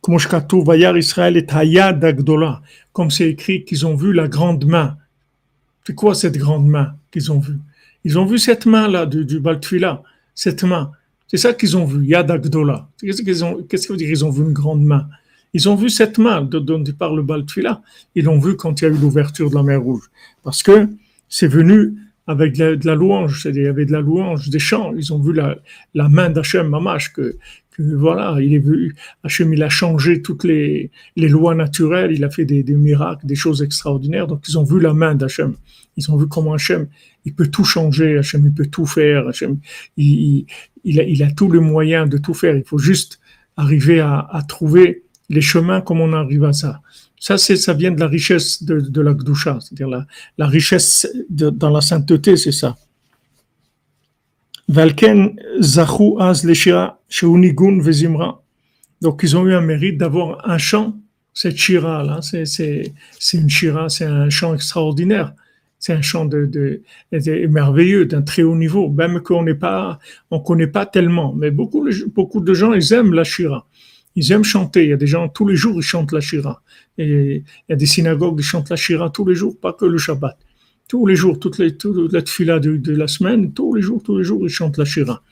Comme 0.00 0.18
c'est 3.10 3.28
écrit 3.30 3.64
qu'ils 3.64 3.86
ont 3.86 3.94
vu 3.96 4.12
la 4.12 4.28
grande 4.28 4.64
main. 4.66 4.96
C'est 5.86 5.94
quoi 5.94 6.14
cette 6.14 6.36
grande 6.36 6.66
main 6.66 6.94
qu'ils 7.10 7.32
ont 7.32 7.38
vue? 7.38 7.58
Ils 8.04 8.18
ont 8.18 8.26
vu 8.26 8.38
cette 8.38 8.66
main-là 8.66 9.06
du, 9.06 9.24
du 9.24 9.40
Baltfila, 9.40 10.02
cette 10.34 10.64
main. 10.64 10.92
C'est 11.26 11.38
ça 11.38 11.54
qu'ils 11.54 11.76
ont 11.76 11.86
vu, 11.86 12.04
Yad 12.04 12.30
Agdola. 12.30 12.88
Qu'est-ce 13.00 13.22
que 13.22 13.92
veut 13.92 13.96
dire 13.96 14.10
Ils 14.10 14.24
ont 14.24 14.30
vu 14.30 14.42
une 14.42 14.52
grande 14.52 14.84
main? 14.84 15.08
Ils 15.54 15.68
ont 15.68 15.76
vu 15.76 15.88
cette 15.88 16.18
main 16.18 16.42
dont 16.42 16.84
parle 16.98 17.16
le 17.16 17.22
Baltfila. 17.22 17.80
Ils 18.14 18.24
l'ont 18.24 18.38
vu 18.38 18.56
quand 18.56 18.80
il 18.80 18.84
y 18.84 18.86
a 18.88 18.90
eu 18.90 18.96
l'ouverture 18.96 19.48
de 19.48 19.54
la 19.54 19.62
mer 19.62 19.80
Rouge. 19.80 20.10
Parce 20.42 20.62
que 20.62 20.88
c'est 21.28 21.46
venu 21.46 21.94
avec 22.26 22.56
de 22.56 22.78
la, 22.84 22.94
louange, 22.94 23.42
c'est-à-dire 23.42 23.62
il 23.62 23.66
y 23.66 23.68
avait 23.68 23.84
de 23.84 23.92
la 23.92 24.00
louange, 24.00 24.48
des 24.48 24.58
chants. 24.58 24.94
Ils 24.96 25.12
ont 25.12 25.20
vu 25.20 25.32
la, 25.32 25.56
la 25.94 26.08
main 26.08 26.30
d'Hachem 26.30 26.68
Mamash, 26.68 27.12
que, 27.12 27.36
que, 27.72 27.82
voilà, 27.82 28.36
il 28.40 28.54
est 28.54 28.58
vu, 28.58 28.96
Hachem, 29.22 29.52
il 29.52 29.62
a 29.62 29.68
changé 29.68 30.22
toutes 30.22 30.44
les, 30.44 30.90
les 31.16 31.28
lois 31.28 31.54
naturelles, 31.54 32.12
il 32.12 32.24
a 32.24 32.30
fait 32.30 32.44
des, 32.44 32.62
des, 32.62 32.74
miracles, 32.74 33.26
des 33.26 33.34
choses 33.34 33.62
extraordinaires. 33.62 34.26
Donc 34.26 34.44
ils 34.48 34.58
ont 34.58 34.64
vu 34.64 34.80
la 34.80 34.94
main 34.94 35.14
d'Hachem. 35.14 35.54
Ils 35.96 36.10
ont 36.10 36.16
vu 36.16 36.26
comment 36.26 36.54
Hachem, 36.54 36.88
il 37.24 37.34
peut 37.34 37.48
tout 37.48 37.64
changer, 37.64 38.18
Hachem, 38.18 38.46
il 38.46 38.54
peut 38.54 38.66
tout 38.66 38.86
faire, 38.86 39.28
Hachem, 39.28 39.58
il, 39.96 40.46
il, 40.84 41.00
a, 41.00 41.02
il 41.04 41.22
a 41.22 41.30
tous 41.30 41.50
les 41.52 41.60
moyens 41.60 42.08
de 42.08 42.16
tout 42.16 42.34
faire. 42.34 42.56
Il 42.56 42.64
faut 42.64 42.78
juste 42.78 43.20
arriver 43.56 44.00
à, 44.00 44.26
à 44.30 44.42
trouver 44.42 45.04
les 45.28 45.40
chemins 45.40 45.80
comme 45.82 46.00
on 46.00 46.12
arrive 46.12 46.44
à 46.44 46.52
ça. 46.52 46.80
Ça, 47.26 47.38
ça 47.38 47.72
vient 47.72 47.90
de 47.90 48.00
la 48.00 48.06
richesse 48.06 48.62
de, 48.62 49.00
la 49.00 49.14
Gdusha, 49.14 49.58
c'est-à-dire 49.58 49.88
la, 50.36 50.46
richesse 50.46 51.08
dans 51.30 51.70
la 51.70 51.80
sainteté, 51.80 52.36
c'est 52.36 52.52
ça. 52.52 52.76
Valken 54.68 55.40
zachu 55.58 56.20
az 56.20 56.46
sheunigun 57.08 57.80
vezimra. 57.80 58.42
Donc, 59.00 59.22
ils 59.22 59.34
ont 59.38 59.46
eu 59.46 59.54
un 59.54 59.62
mérite 59.62 59.96
d'avoir 59.96 60.46
un 60.46 60.58
chant, 60.58 60.98
cette 61.32 61.56
shira 61.56 62.02
là, 62.02 62.20
c'est 62.20 62.92
une 63.32 63.48
shira, 63.48 63.88
c'est 63.88 64.04
un 64.04 64.28
chant 64.28 64.52
extraordinaire. 64.52 65.32
c'est 65.78 65.94
un 65.94 66.02
chant 66.02 66.26
de, 66.26 66.82
merveilleux, 67.10 68.04
d'un 68.04 68.20
très 68.20 68.42
haut 68.42 68.56
niveau, 68.56 68.90
même 68.90 69.22
qu'on 69.22 69.44
n'est 69.44 69.54
pas, 69.54 69.98
on 70.30 70.40
connaît 70.40 70.66
pas 70.66 70.84
tellement. 70.84 71.32
Mais 71.34 71.50
beaucoup, 71.50 71.88
beaucoup 72.14 72.40
de 72.40 72.52
gens, 72.52 72.74
ils 72.74 72.92
aiment 72.92 73.14
la 73.14 73.24
shira. 73.24 73.66
Ils 74.16 74.32
aiment 74.32 74.44
chanter. 74.44 74.84
Il 74.84 74.90
y 74.90 74.92
a 74.92 74.96
des 74.96 75.06
gens, 75.06 75.28
tous 75.28 75.46
les 75.46 75.56
jours, 75.56 75.76
ils 75.76 75.82
chantent 75.82 76.12
la 76.12 76.20
shira. 76.20 76.62
Et 76.98 77.36
il 77.36 77.70
y 77.70 77.72
a 77.72 77.76
des 77.76 77.86
synagogues 77.86 78.38
qui 78.38 78.44
chantent 78.44 78.70
la 78.70 78.76
shira 78.76 79.10
tous 79.10 79.24
les 79.24 79.34
jours, 79.34 79.58
pas 79.58 79.72
que 79.72 79.84
le 79.84 79.98
Shabbat. 79.98 80.38
Tous 80.88 81.06
les 81.06 81.16
jours, 81.16 81.38
toutes 81.38 81.58
les, 81.58 81.76
toutes 81.76 82.12
les 82.12 82.20
de, 82.60 82.76
de, 82.76 82.92
la 82.94 83.08
semaine, 83.08 83.52
tous 83.52 83.74
les 83.74 83.82
jours, 83.82 84.02
tous 84.02 84.18
les 84.18 84.24
jours, 84.24 84.40
ils 84.44 84.50
chantent 84.50 84.78
la 84.78 84.84
shira 84.84 85.22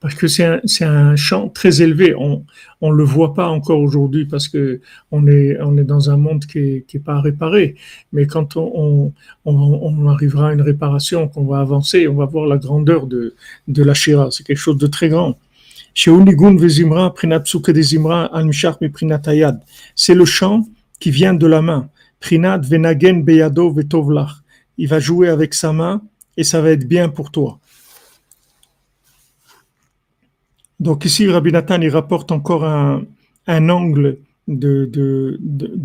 parce 0.00 0.14
que 0.14 0.26
c'est 0.26 0.44
un, 0.44 0.60
un, 0.80 1.16
chant 1.16 1.48
très 1.48 1.82
élevé. 1.82 2.14
On 2.16 2.44
on 2.80 2.90
le 2.90 3.04
voit 3.04 3.34
pas 3.34 3.48
encore 3.48 3.80
aujourd'hui 3.80 4.24
parce 4.24 4.48
que 4.48 4.80
on 5.10 5.26
est 5.26 5.58
on 5.60 5.76
est 5.76 5.84
dans 5.84 6.10
un 6.10 6.16
monde 6.16 6.46
qui 6.46 6.58
est, 6.58 6.86
qui 6.86 6.96
est 6.96 7.00
pas 7.00 7.20
réparé. 7.20 7.76
Mais 8.12 8.26
quand 8.26 8.56
on, 8.56 9.12
on, 9.44 9.52
on 9.54 10.08
arrivera 10.08 10.48
à 10.48 10.52
une 10.54 10.62
réparation, 10.62 11.28
qu'on 11.28 11.44
va 11.44 11.60
avancer, 11.60 12.08
on 12.08 12.14
va 12.14 12.24
voir 12.24 12.46
la 12.46 12.56
grandeur 12.56 13.06
de 13.06 13.34
de 13.68 13.82
la 13.84 13.94
Shira. 13.94 14.30
C'est 14.30 14.44
quelque 14.44 14.56
chose 14.58 14.78
de 14.78 14.86
très 14.86 15.10
grand. 15.10 15.38
C'est 19.94 20.14
le 20.14 20.24
chant 20.24 20.66
qui 20.98 21.10
vient 21.10 21.34
de 21.34 21.46
la 21.46 21.60
main. 21.60 21.90
Il 24.78 24.88
va 24.88 24.98
jouer 24.98 25.28
avec 25.28 25.52
sa 25.52 25.72
main 25.74 26.02
et 26.38 26.44
ça 26.44 26.62
va 26.62 26.70
être 26.70 26.88
bien 26.88 27.10
pour 27.10 27.30
toi. 27.30 27.58
Donc 30.78 31.04
ici, 31.04 31.28
Rabbi 31.28 31.52
Nathan, 31.52 31.82
il 31.82 31.90
rapporte 31.90 32.32
encore 32.32 32.64
un, 32.64 33.04
angle 33.46 34.16
de, 34.48 35.38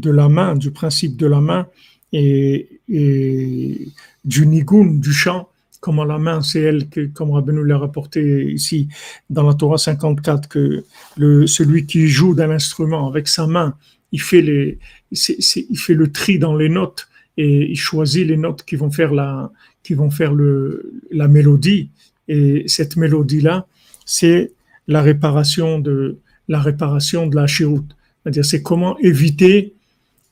la 0.06 0.30
main, 0.30 0.56
du 0.56 0.72
principe 0.72 1.18
de 1.18 1.28
la 1.28 1.42
main 1.42 1.68
et, 2.14 2.80
et 2.88 3.90
du 4.24 4.48
nigun, 4.48 4.86
du 4.86 5.12
chant, 5.12 5.50
comment 5.80 6.04
la 6.04 6.18
main, 6.18 6.42
c'est 6.42 6.62
elle, 6.62 6.90
que, 6.90 7.06
comme 7.06 7.32
Rabbi 7.32 7.54
nous 7.54 7.64
l'a 7.64 7.78
rapporté 7.78 8.52
ici 8.52 8.88
dans 9.30 9.44
la 9.44 9.54
Torah 9.54 9.78
54, 9.78 10.48
que 10.48 10.84
le, 11.18 11.48
celui 11.48 11.86
qui 11.86 12.08
joue 12.08 12.34
d'un 12.34 12.50
instrument 12.50 13.08
avec 13.08 13.28
sa 13.28 13.48
main, 13.48 13.76
il 14.12 14.22
fait, 14.22 14.42
les, 14.42 14.80
il 15.12 15.78
fait 15.78 15.94
le 15.94 16.12
tri 16.12 16.40
dans 16.40 16.56
les 16.56 16.70
notes 16.70 17.08
et 17.38 17.70
il 17.70 17.76
choisit 17.76 18.26
les 18.26 18.38
notes 18.38 18.64
qui 18.64 18.76
vont 18.76 18.92
faire 18.92 19.14
la, 19.14 19.52
qui 19.84 19.94
vont 19.94 20.10
faire 20.10 20.34
le, 20.34 20.94
la 21.12 21.28
mélodie. 21.28 21.90
Et 22.28 22.64
cette 22.68 22.96
mélodie-là, 22.96 23.68
c'est 24.06 24.52
la 24.88 25.02
réparation 25.02 25.80
de 25.80 26.18
la 26.48 26.60
réparation 26.60 27.28
de 27.28 27.36
la 27.36 27.48
chiroute. 27.48 27.96
C'est-à-dire, 28.24 28.46
c'est 28.46 28.62
comment 28.62 28.98
éviter, 29.00 29.74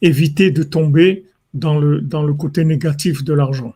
éviter 0.02 0.52
de 0.52 0.64
tomber 0.64 1.26
dans 1.54 1.80
le, 1.80 2.02
dans 2.02 2.24
le 2.24 2.34
côté 2.34 2.66
négatif 2.66 3.24
de 3.24 3.34
l'argent. 3.34 3.74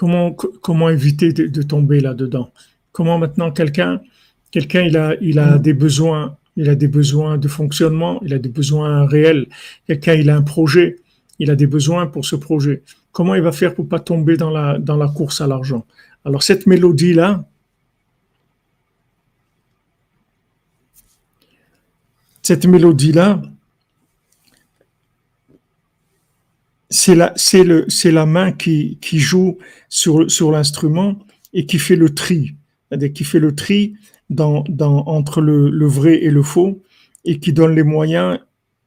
Comment, 0.00 0.32
comment 0.32 0.88
éviter 0.88 1.30
de, 1.34 1.60
tomber 1.62 2.00
là-dedans? 2.00 2.50
Comment 2.90 3.18
maintenant 3.18 3.50
quelqu'un, 3.50 4.00
quelqu'un, 4.50 4.80
il 4.80 4.96
a, 4.96 5.14
il 5.20 5.38
a 5.38 5.58
des 5.58 5.74
besoins, 5.74 6.38
il 6.56 6.70
a 6.70 6.74
des 6.74 6.88
besoins 6.88 7.36
de 7.36 7.48
fonctionnement, 7.48 8.18
il 8.24 8.32
a 8.32 8.38
des 8.38 8.48
besoins 8.48 9.06
réels. 9.06 9.46
Quelqu'un, 9.86 10.14
il 10.14 10.30
a 10.30 10.36
un 10.36 10.40
projet, 10.40 10.96
il 11.38 11.50
a 11.50 11.54
des 11.54 11.66
besoins 11.66 12.06
pour 12.06 12.24
ce 12.24 12.34
projet. 12.34 12.82
Comment 13.12 13.34
il 13.34 13.42
va 13.42 13.52
faire 13.52 13.74
pour 13.74 13.90
pas 13.90 14.00
tomber 14.00 14.38
dans 14.38 14.48
la, 14.48 14.78
dans 14.78 14.96
la 14.96 15.06
course 15.06 15.42
à 15.42 15.46
l'argent? 15.46 15.84
Alors, 16.24 16.42
cette 16.42 16.66
mélodie-là, 16.66 17.44
cette 22.40 22.64
mélodie-là, 22.64 23.42
c'est 26.90 27.14
la, 27.14 28.26
main 28.26 28.52
qui, 28.52 28.98
joue 29.12 29.58
sur, 29.88 30.50
l'instrument 30.50 31.16
et 31.52 31.64
qui 31.64 31.78
fait 31.78 31.96
le 31.96 32.14
tri, 32.14 32.56
qui 33.14 33.24
fait 33.24 33.38
le 33.38 33.54
tri 33.54 33.94
entre 34.36 35.40
le, 35.40 35.86
vrai 35.86 36.22
et 36.22 36.30
le 36.30 36.42
faux 36.42 36.82
et 37.24 37.38
qui 37.38 37.52
donne 37.52 37.74
les 37.76 37.84
moyens 37.84 38.40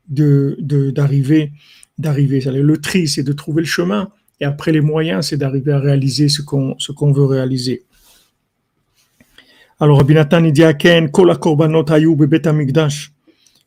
d'arriver. 0.08 1.52
Le 1.98 2.76
tri, 2.76 3.08
c'est 3.08 3.24
de 3.24 3.34
trouver 3.34 3.62
le 3.62 3.68
chemin 3.68 4.12
et 4.42 4.46
après 4.46 4.74
les 4.74 4.82
moyens, 4.82 5.28
c'est 5.28 5.38
d'arriver 5.38 5.72
à 5.72 5.80
réaliser 5.80 6.28
ce 6.28 6.42
qu'on, 6.42 6.76
veut 7.14 7.26
réaliser. 7.26 7.84
Alors, 9.80 9.98
Rabbi 9.98 10.14
Nathan, 10.14 10.44
il 10.44 10.52
dit 10.52 10.66
à 10.66 10.74
Ken, 10.74 11.10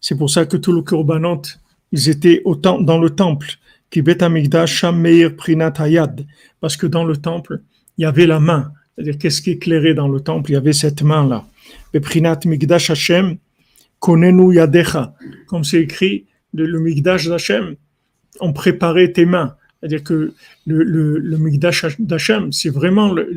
c'est 0.00 0.18
pour 0.18 0.30
ça 0.30 0.44
que 0.44 0.56
tous 0.58 0.74
les 0.74 0.84
korbanot, 0.84 1.42
ils 1.92 2.08
étaient 2.10 2.42
dans 2.62 2.98
le 2.98 3.10
temple. 3.10 3.58
Parce 6.60 6.76
que 6.76 6.86
dans 6.86 7.04
le 7.04 7.16
temple, 7.16 7.60
il 7.98 8.02
y 8.02 8.04
avait 8.04 8.26
la 8.26 8.40
main. 8.40 8.72
C'est-à-dire, 8.94 9.18
qu'est-ce 9.18 9.42
qui 9.42 9.50
éclairait 9.52 9.94
dans 9.94 10.08
le 10.08 10.20
temple? 10.20 10.50
Il 10.50 10.54
y 10.54 10.56
avait 10.56 10.72
cette 10.72 11.02
main-là. 11.02 11.44
Prinat 12.00 12.40
migdash 12.44 12.90
Hashem, 12.90 13.36
konenu 13.98 14.54
yadecha. 14.54 15.14
Comme 15.46 15.64
c'est 15.64 15.80
écrit, 15.80 16.26
le, 16.52 16.78
migdash 16.78 17.28
d'Hashem, 17.28 17.76
on 18.40 18.52
préparait 18.52 19.12
tes 19.12 19.26
mains. 19.26 19.56
C'est-à-dire 19.80 20.02
que 20.02 20.32
le, 20.66 21.36
migdash 21.38 22.00
d'Hashem, 22.00 22.52
c'est 22.52 22.70
vraiment 22.70 23.12
le 23.12 23.28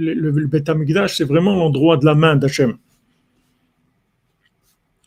c'est 1.08 1.24
vraiment 1.24 1.56
l'endroit 1.56 1.98
de 1.98 2.06
la 2.06 2.16
main 2.16 2.36
d'Hashem. 2.36 2.78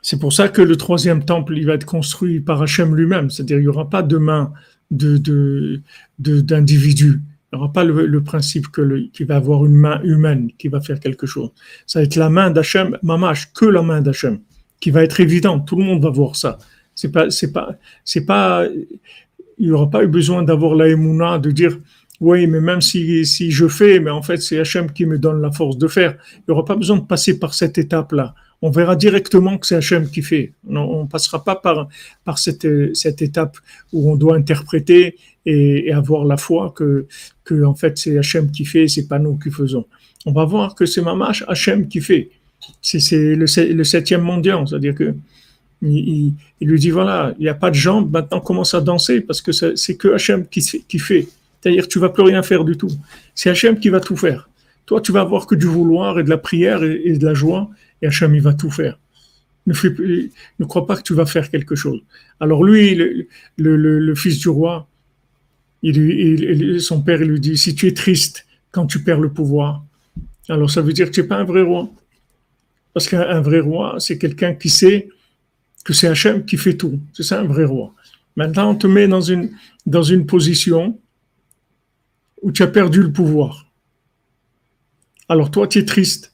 C'est 0.03 0.19
pour 0.19 0.33
ça 0.33 0.49
que 0.49 0.63
le 0.63 0.77
troisième 0.77 1.25
temple, 1.25 1.57
il 1.57 1.67
va 1.67 1.75
être 1.75 1.87
construit 1.87 2.41
par 2.41 2.61
Hachem 2.61 2.95
lui-même. 2.95 3.31
C'est-à-dire, 3.31 3.59
il 3.59 3.63
n'y 3.63 3.69
aura 3.69 3.89
pas 3.89 4.03
de 4.03 4.17
main 4.17 4.53
de, 4.93 5.81
d'individu. 6.19 7.21
il 7.53 7.57
n'y 7.57 7.63
aura 7.63 7.73
pas 7.73 7.85
le, 7.85 8.23
principe 8.23 8.69
que 8.69 9.09
qu'il 9.09 9.27
va 9.27 9.37
avoir 9.37 9.65
une 9.65 9.75
main 9.75 10.01
humaine 10.03 10.51
qui 10.59 10.69
va 10.69 10.81
faire 10.81 11.01
quelque 11.01 11.27
chose. 11.27 11.51
Ça 11.87 11.99
va 11.99 12.05
être 12.05 12.17
la 12.17 12.31
main 12.31 12.51
d'Hachem, 12.51 12.99
mamash, 13.03 13.53
que 13.53 13.65
la 13.65 13.83
main 13.83 14.01
d'Hachem, 14.01 14.41
qui 14.81 14.91
va 14.91 15.03
être 15.03 15.21
évidente. 15.21 15.67
Tout 15.67 15.77
le 15.77 15.85
monde 15.85 16.03
va 16.03 16.11
voir 16.11 16.37
ça. 16.37 16.59
C'est 16.95 17.11
pas, 17.11 17.31
c'est 17.31 17.53
pas, 17.53 17.77
c'est 18.05 18.27
pas, 18.27 18.67
il 19.59 19.67
n'y 19.67 19.73
aura 19.73 19.89
pas 19.89 20.05
eu 20.05 20.09
besoin 20.09 20.43
d'avoir 20.43 20.75
la 20.75 20.89
émouna, 20.89 21.39
de 21.39 21.51
dire, 21.51 21.79
oui, 22.21 22.47
mais 22.47 22.61
même 22.61 22.81
si, 22.81 23.25
si 23.27 23.51
je 23.51 23.67
fais, 23.67 23.99
mais 23.99 24.11
en 24.11 24.23
fait, 24.23 24.37
c'est 24.37 24.59
Hachem 24.61 24.93
qui 24.93 25.07
me 25.07 25.19
donne 25.19 25.41
la 25.41 25.51
force 25.51 25.79
de 25.79 25.89
faire. 25.89 26.17
Il 26.37 26.43
n'y 26.49 26.53
aura 26.53 26.65
pas 26.65 26.77
besoin 26.77 26.99
de 26.99 27.05
passer 27.05 27.39
par 27.39 27.55
cette 27.55 27.79
étape-là 27.79 28.35
on 28.63 28.71
verra 28.71 28.95
directement 28.95 29.59
que 29.59 29.67
c'est 29.67 29.75
Hachem 29.75 30.09
qui 30.09 30.23
fait. 30.23 30.53
On 30.69 31.03
ne 31.03 31.09
passera 31.09 31.43
pas 31.43 31.57
par, 31.57 31.89
par 32.25 32.39
cette, 32.39 32.67
cette 32.95 33.21
étape 33.21 33.59
où 33.93 34.11
on 34.11 34.17
doit 34.17 34.37
interpréter 34.37 35.17
et, 35.45 35.93
avoir 35.93 36.25
la 36.25 36.37
foi 36.37 36.73
que, 36.75 37.07
que 37.45 37.65
en 37.65 37.75
fait 37.75 37.99
c'est 37.99 38.17
Hachem 38.17 38.53
qui 38.53 38.65
fait, 38.65 38.87
c'est 38.87 39.09
pas 39.09 39.19
nous 39.19 39.37
qui 39.37 39.51
faisons. 39.51 39.85
On 40.25 40.33
va 40.33 40.45
voir 40.45 40.77
que 40.77 40.87
c'est 40.87 41.03
Mamash 41.03 41.45
Hachem 41.49 41.89
qui 41.89 42.01
fait. 42.01 42.31
C'est 42.81 43.35
le, 43.35 43.47
le 43.75 43.85
septième 43.85 44.23
mondial, 44.23 44.67
c'est-à-dire 44.69 44.95
que 44.95 45.13
il, 45.83 46.35
lui 46.61 46.79
dit 46.79 46.91
voilà, 46.91 47.35
il 47.39 47.43
n'y 47.43 47.49
a 47.49 47.55
pas 47.55 47.71
de 47.71 47.75
jambes, 47.75 48.13
maintenant 48.13 48.39
commence 48.39 48.73
à 48.75 48.81
danser 48.81 49.21
parce 49.21 49.43
que 49.43 49.51
c'est 49.51 49.97
que 49.97 50.15
Hachem 50.15 50.47
qui, 50.47 50.61
qui 50.87 50.99
fait. 51.01 51.27
C'est-à-dire 51.61 51.89
tu 51.89 51.99
vas 51.99 52.11
plus 52.11 52.23
rien 52.23 52.45
faire 52.45 52.65
du 52.65 52.77
tout. 52.77 52.91
C'est 53.35 53.51
Hachem 53.51 53.81
qui 53.81 53.89
va 53.89 53.99
tout 53.99 54.17
faire. 54.17 54.49
Toi, 54.87 55.01
tu 55.01 55.13
vas 55.13 55.21
avoir 55.21 55.47
que 55.47 55.55
du 55.55 55.67
vouloir 55.67 56.19
et 56.19 56.25
de 56.25 56.31
la 56.31 56.39
prière 56.39 56.83
et 56.83 57.17
de 57.17 57.25
la 57.25 57.35
joie 57.35 57.71
et 58.03 58.07
Hachem, 58.09 58.35
il 58.35 58.43
va 58.43 58.53
tout 58.55 58.71
faire. 58.71 58.99
Ne, 59.67 60.65
crois 60.65 60.87
pas 60.87 60.97
que 60.97 61.03
tu 61.03 61.15
vas 61.15 61.25
faire 61.25 61.49
quelque 61.49 61.77
chose. 61.77 62.03
Alors 62.41 62.65
lui, 62.65 62.95
le, 63.57 64.15
fils 64.15 64.39
du 64.39 64.49
roi, 64.49 64.89
son 65.83 67.03
père 67.03 67.19
lui 67.19 67.41
dit, 67.41 67.57
si 67.57 67.75
tu 67.75 67.87
es 67.87 67.95
triste 67.95 68.47
quand 68.73 68.87
tu 68.87 69.03
perds 69.03 69.21
le 69.21 69.33
pouvoir, 69.33 69.85
alors 70.49 70.71
ça 70.71 70.83
veut 70.83 70.93
dire 70.93 71.07
que 71.07 71.13
tu 71.13 71.23
n'es 71.23 71.29
pas 71.29 71.37
un 71.37 71.45
vrai 71.45 71.63
roi. 71.63 71.89
Parce 72.93 73.09
qu'un 73.09 73.41
vrai 73.41 73.61
roi, 73.61 73.97
c'est 74.01 74.19
quelqu'un 74.19 74.55
qui 74.55 74.69
sait 74.69 75.09
que 75.85 75.93
c'est 75.93 76.09
Hachem 76.09 76.45
qui 76.45 76.57
fait 76.57 76.77
tout. 76.77 77.01
C'est 77.13 77.23
ça 77.23 77.41
un 77.41 77.45
vrai 77.45 77.65
roi. 77.65 77.95
Maintenant, 78.37 78.71
on 78.71 78.75
te 78.75 78.87
met 78.87 79.07
dans 79.07 80.03
une 80.03 80.27
position 80.27 80.99
où 82.43 82.51
tu 82.51 82.63
as 82.63 82.67
perdu 82.67 83.01
le 83.01 83.13
pouvoir. 83.13 83.73
Alors 85.29 85.51
toi, 85.51 85.67
tu 85.69 85.79
es 85.79 85.85
triste. 85.85 86.32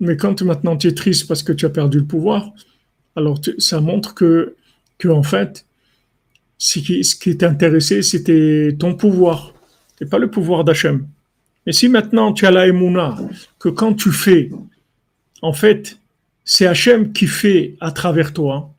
Mais 0.00 0.16
quand 0.16 0.42
maintenant 0.42 0.76
tu 0.76 0.88
es 0.88 0.94
triste 0.94 1.26
parce 1.26 1.42
que 1.42 1.52
tu 1.52 1.66
as 1.66 1.70
perdu 1.70 1.98
le 1.98 2.04
pouvoir, 2.04 2.52
alors 3.14 3.40
ça 3.58 3.80
montre 3.80 4.14
que, 4.14 4.54
en 5.06 5.22
fait, 5.22 5.66
ce 6.58 6.78
qui, 6.78 7.36
t'intéressait, 7.36 8.02
c'était 8.02 8.76
ton 8.78 8.94
pouvoir, 8.94 9.54
et 10.00 10.06
pas 10.06 10.18
le 10.18 10.30
pouvoir 10.30 10.64
d'Hachem. 10.64 11.06
Et 11.66 11.72
si 11.72 11.88
maintenant 11.88 12.32
tu 12.32 12.46
as 12.46 12.50
la 12.50 12.66
émouna, 12.66 13.16
que 13.58 13.68
quand 13.68 13.94
tu 13.94 14.12
fais, 14.12 14.50
en 15.42 15.52
fait, 15.52 15.98
c'est 16.44 16.66
Hachem 16.66 17.12
qui 17.12 17.26
fait 17.26 17.76
à 17.80 17.90
travers 17.90 18.32
toi, 18.32 18.72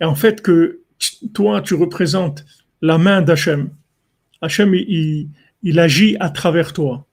et 0.00 0.04
en 0.04 0.14
fait 0.14 0.42
que 0.42 0.80
toi, 1.32 1.62
tu 1.62 1.74
représentes 1.74 2.44
la 2.82 2.98
main 2.98 3.22
d'Hachem. 3.22 3.70
Hachem, 4.40 4.74
il 4.74 5.78
agit 5.78 6.16
à 6.20 6.30
travers 6.30 6.72
toi. 6.72 7.06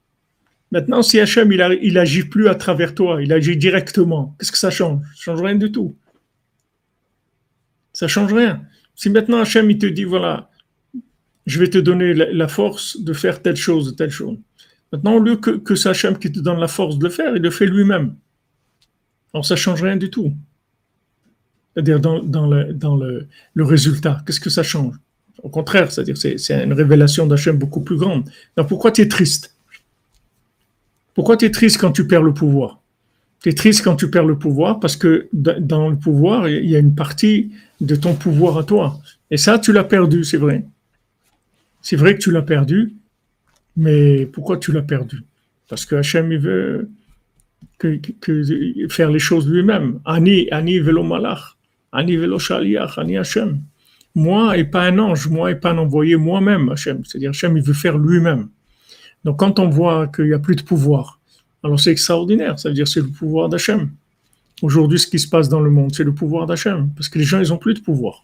Maintenant, 0.72 1.02
si 1.02 1.20
Hachem, 1.20 1.52
il, 1.52 1.80
il 1.82 1.98
agit 1.98 2.24
plus 2.24 2.48
à 2.48 2.56
travers 2.56 2.96
toi, 2.96 3.22
il 3.22 3.34
agit 3.34 3.58
directement, 3.58 4.36
qu'est-ce 4.40 4.52
que 4.52 4.58
ça 4.58 4.72
change? 4.72 5.02
Ça 5.16 5.24
change 5.24 5.42
rien 5.42 5.56
du 5.56 5.72
tout. 5.72 5.98
Ça 7.94 8.08
change 8.08 8.34
rien. 8.34 8.62
Si 8.96 9.10
maintenant 9.10 9.40
Hachem, 9.40 9.70
il 9.70 9.78
te 9.78 9.86
dit, 9.86 10.06
voilà, 10.06 10.50
je 11.46 11.60
vais 11.60 11.70
te 11.70 11.78
donner 11.78 12.14
la, 12.14 12.48
force 12.48 13.02
de 13.02 13.12
faire 13.14 13.42
telle 13.42 13.58
chose, 13.58 13.96
telle 13.98 14.12
chose. 14.12 14.38
Maintenant, 14.94 15.16
au 15.16 15.20
lieu 15.20 15.36
que, 15.36 15.76
c'est 15.76 15.90
Hachem 15.90 16.18
qui 16.18 16.32
te 16.32 16.40
donne 16.40 16.60
la 16.60 16.68
force 16.68 16.98
de 16.98 17.04
le 17.04 17.10
faire, 17.10 17.36
il 17.36 17.42
le 17.42 17.50
fait 17.50 17.66
lui-même. 17.66 18.16
Alors 19.34 19.46
ça 19.46 19.56
change 19.56 19.82
rien 19.82 19.98
du 19.98 20.10
tout. 20.10 20.34
C'est-à-dire 21.74 22.00
dans, 22.00 22.48
le 22.48 23.64
résultat, 23.64 24.22
qu'est-ce 24.26 24.40
que 24.40 24.50
ça 24.50 24.64
change? 24.64 24.96
Au 25.42 25.50
contraire, 25.50 25.92
c'est-à-dire 25.92 26.18
c'est, 26.18 26.38
c'est 26.38 26.64
une 26.64 26.74
révélation 26.74 27.26
d'Hachem 27.26 27.58
beaucoup 27.58 27.82
plus 27.82 27.98
grande. 27.98 28.30
Alors 28.56 28.68
pourquoi 28.68 28.92
tu 28.92 29.02
es 29.02 29.08
triste? 29.08 29.51
Pourquoi 31.14 31.38
tu 31.38 31.46
es 31.46 31.52
triste 31.52 31.78
quand 31.80 31.92
tu 31.92 32.08
perds 32.08 32.24
le 32.24 32.34
pouvoir? 32.34 32.80
Tu 33.42 33.50
es 33.50 33.54
triste 33.54 33.84
quand 33.84 33.96
tu 33.96 34.10
perds 34.10 34.26
le 34.26 34.38
pouvoir 34.38 34.80
parce 34.80 34.96
que 34.96 35.28
dans 35.34 35.90
le 35.90 35.98
pouvoir, 35.98 36.48
il 36.48 36.70
y 36.70 36.76
a 36.76 36.80
une 36.80 36.96
partie 36.96 37.52
de 37.80 37.96
ton 37.96 38.14
pouvoir 38.14 38.58
à 38.58 38.64
toi. 38.64 39.00
Et 39.32 39.38
ça, 39.38 39.58
tu 39.58 39.74
l'as 39.74 39.84
perdu, 39.84 40.24
c'est 40.24 40.38
vrai. 40.38 40.66
C'est 41.82 41.96
vrai 41.96 42.14
que 42.16 42.20
tu 42.20 42.32
l'as 42.32 42.44
perdu, 42.44 42.94
mais 43.76 44.28
pourquoi 44.28 44.58
tu 44.58 44.72
l'as 44.72 44.84
perdu? 44.84 45.24
Parce 45.68 45.86
que 45.86 45.96
Hachem, 45.96 46.32
il 46.32 46.40
veut 46.40 46.90
faire 48.90 49.10
les 49.10 49.20
choses 49.20 49.50
lui-même. 49.50 50.00
Ani, 50.06 50.48
Ani 50.52 50.80
velo 50.80 51.04
malach, 51.04 51.58
Ani 51.92 52.18
velo 52.18 52.38
shaliach, 52.38 53.00
Ani 53.00 53.18
Hachem. 53.18 53.62
Moi 54.14 54.58
et 54.58 54.66
pas 54.66 54.84
un 54.84 55.00
ange, 55.00 55.28
moi 55.28 55.50
et 55.50 55.56
pas 55.56 55.72
un 55.72 55.80
envoyé, 55.80 56.16
moi-même 56.18 56.70
Hachem. 56.70 57.04
C'est-à-dire 57.06 57.32
Hachem, 57.32 57.58
il 57.58 57.64
veut 57.64 57.74
faire 57.74 57.98
lui-même. 57.98 58.50
Donc 59.24 59.40
quand 59.40 59.60
on 59.60 59.70
voit 59.70 60.08
qu'il 60.08 60.26
n'y 60.26 60.34
a 60.34 60.40
plus 60.40 60.56
de 60.56 60.64
pouvoir, 60.64 61.20
alors 61.64 61.80
c'est 61.80 61.92
extraordinaire, 61.92 62.60
ça 62.60 62.70
veut 62.70 62.76
dire 62.76 62.88
c'est 62.88 63.02
le 63.02 63.08
pouvoir 63.08 63.50
d'Hachem. 63.50 63.92
Aujourd'hui, 64.62 65.00
ce 65.00 65.08
qui 65.08 65.20
se 65.20 65.28
passe 65.28 65.50
dans 65.50 65.60
le 65.60 65.72
monde, 65.72 65.94
c'est 65.94 66.04
le 66.04 66.14
pouvoir 66.14 66.46
d'Hachem, 66.46 66.90
parce 66.96 67.10
que 67.10 67.18
les 67.18 67.26
gens, 67.26 67.40
ils 67.40 67.50
n'ont 67.50 67.58
plus 67.58 67.74
de 67.74 67.80
pouvoir. 67.80 68.24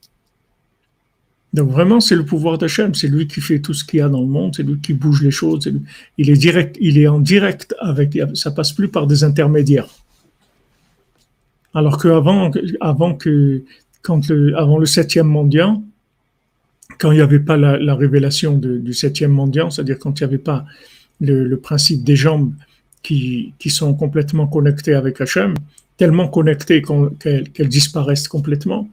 Donc 1.53 1.71
vraiment, 1.71 1.99
c'est 1.99 2.15
le 2.15 2.25
pouvoir 2.25 2.57
d'Hachem, 2.57 2.93
c'est 2.93 3.07
lui 3.07 3.27
qui 3.27 3.41
fait 3.41 3.59
tout 3.59 3.73
ce 3.73 3.83
qu'il 3.83 3.99
y 3.99 4.01
a 4.01 4.09
dans 4.09 4.21
le 4.21 4.27
monde, 4.27 4.53
c'est 4.55 4.63
lui 4.63 4.79
qui 4.79 4.93
bouge 4.93 5.23
les 5.23 5.31
choses, 5.31 5.71
il 6.17 6.29
est 6.29 6.37
direct, 6.37 6.77
il 6.79 6.97
est 6.97 7.07
en 7.07 7.19
direct 7.19 7.73
avec, 7.79 8.17
ça 8.33 8.51
passe 8.51 8.73
plus 8.73 8.89
par 8.89 9.07
des 9.07 9.23
intermédiaires. 9.23 9.87
Alors 11.73 12.01
qu'avant, 12.01 12.51
avant 12.81 13.13
que, 13.15 13.63
le, 14.29 14.57
avant 14.57 14.77
le 14.77 14.85
septième 14.85 15.27
mendiant, 15.27 15.83
quand 16.99 17.11
il 17.11 17.15
n'y 17.15 17.21
avait 17.21 17.39
pas 17.39 17.57
la, 17.57 17.95
révélation 17.95 18.57
du 18.57 18.93
septième 18.93 19.31
mendiant, 19.31 19.69
c'est-à-dire 19.69 19.99
quand 19.99 20.19
il 20.19 20.23
n'y 20.23 20.27
avait 20.27 20.37
pas 20.37 20.65
le, 21.21 21.55
principe 21.55 22.03
des 22.03 22.15
jambes 22.15 22.53
qui, 23.03 23.53
sont 23.67 23.93
complètement 23.93 24.47
connectées 24.47 24.93
avec 24.93 25.21
Hachem, 25.21 25.53
tellement 25.97 26.27
connectées 26.27 26.81
qu'elles 27.19 27.69
disparaissent 27.69 28.27
complètement, 28.27 28.89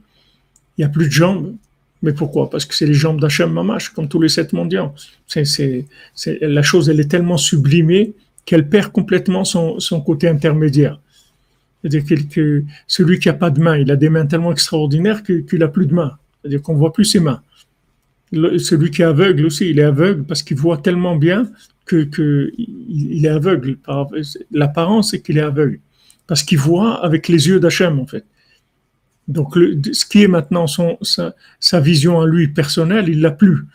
il 0.77 0.81
n'y 0.81 0.85
a 0.85 0.89
plus 0.89 1.07
de 1.07 1.11
jambes, 1.11 1.55
mais 2.01 2.13
pourquoi? 2.13 2.49
Parce 2.49 2.65
que 2.65 2.75
c'est 2.75 2.85
les 2.85 2.93
jambes 2.93 3.19
d'Hachem 3.19 3.51
Mamash, 3.51 3.89
comme 3.89 4.07
tous 4.07 4.21
les 4.21 4.29
sept 4.29 4.53
mondiaux. 4.53 4.91
C'est, 5.27 5.85
la 6.41 6.61
chose, 6.61 6.89
elle 6.89 6.99
est 6.99 7.09
tellement 7.09 7.37
sublimée 7.37 8.13
qu'elle 8.45 8.67
perd 8.69 8.91
complètement 8.91 9.43
son, 9.43 10.01
côté 10.05 10.27
intermédiaire. 10.27 10.99
C'est-à-dire 11.81 12.03
que, 12.29 12.63
celui 12.87 13.19
qui 13.19 13.27
n'a 13.27 13.33
pas 13.33 13.49
de 13.49 13.59
main, 13.59 13.77
il 13.77 13.89
a 13.91 13.95
des 13.95 14.09
mains 14.09 14.25
tellement 14.25 14.51
extraordinaires 14.51 15.23
qu'il 15.23 15.59
n'a 15.59 15.67
plus 15.67 15.85
de 15.85 15.93
main. 15.93 16.17
C'est-à-dire 16.41 16.61
qu'on 16.61 16.73
ne 16.73 16.79
voit 16.79 16.93
plus 16.93 17.05
ses 17.05 17.19
mains. 17.19 17.41
Celui 18.31 18.91
qui 18.91 19.01
est 19.01 19.05
aveugle 19.05 19.45
aussi, 19.45 19.69
il 19.69 19.79
est 19.79 19.83
aveugle 19.83 20.23
parce 20.23 20.43
qu'il 20.43 20.57
voit 20.57 20.77
tellement 20.77 21.15
bien 21.15 21.49
que 21.85 22.51
il 22.57 23.25
est 23.25 23.29
aveugle. 23.29 23.77
L'apparence, 24.51 25.11
c'est 25.11 25.21
qu'il 25.21 25.37
est 25.37 25.41
aveugle. 25.41 25.79
Parce 26.27 26.43
qu'il 26.43 26.57
voit 26.57 27.03
avec 27.05 27.27
les 27.27 27.47
yeux 27.47 27.59
d'Hachem, 27.59 27.99
en 27.99 28.07
fait. 28.07 28.25
Donc, 29.27 29.55
ce 29.55 30.05
qui 30.05 30.23
est 30.23 30.27
maintenant 30.27 30.67
son, 30.67 30.97
sa, 31.01 31.79
vision 31.79 32.21
à 32.21 32.27
lui 32.27 32.47
personnelle, 32.47 33.09
il 33.09 33.21
l'a 33.21 33.31
plus. 33.31 33.65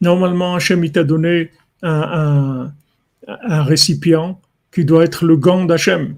Normalement, 0.00 0.56
Hachem, 0.56 0.84
il 0.84 0.92
t'a 0.92 1.04
donné 1.04 1.50
un, 1.82 2.72
récipient 3.26 4.40
qui 4.72 4.84
doit 4.84 5.04
être 5.04 5.24
le 5.24 5.36
gant 5.36 5.64
d'Hachem. 5.64 6.16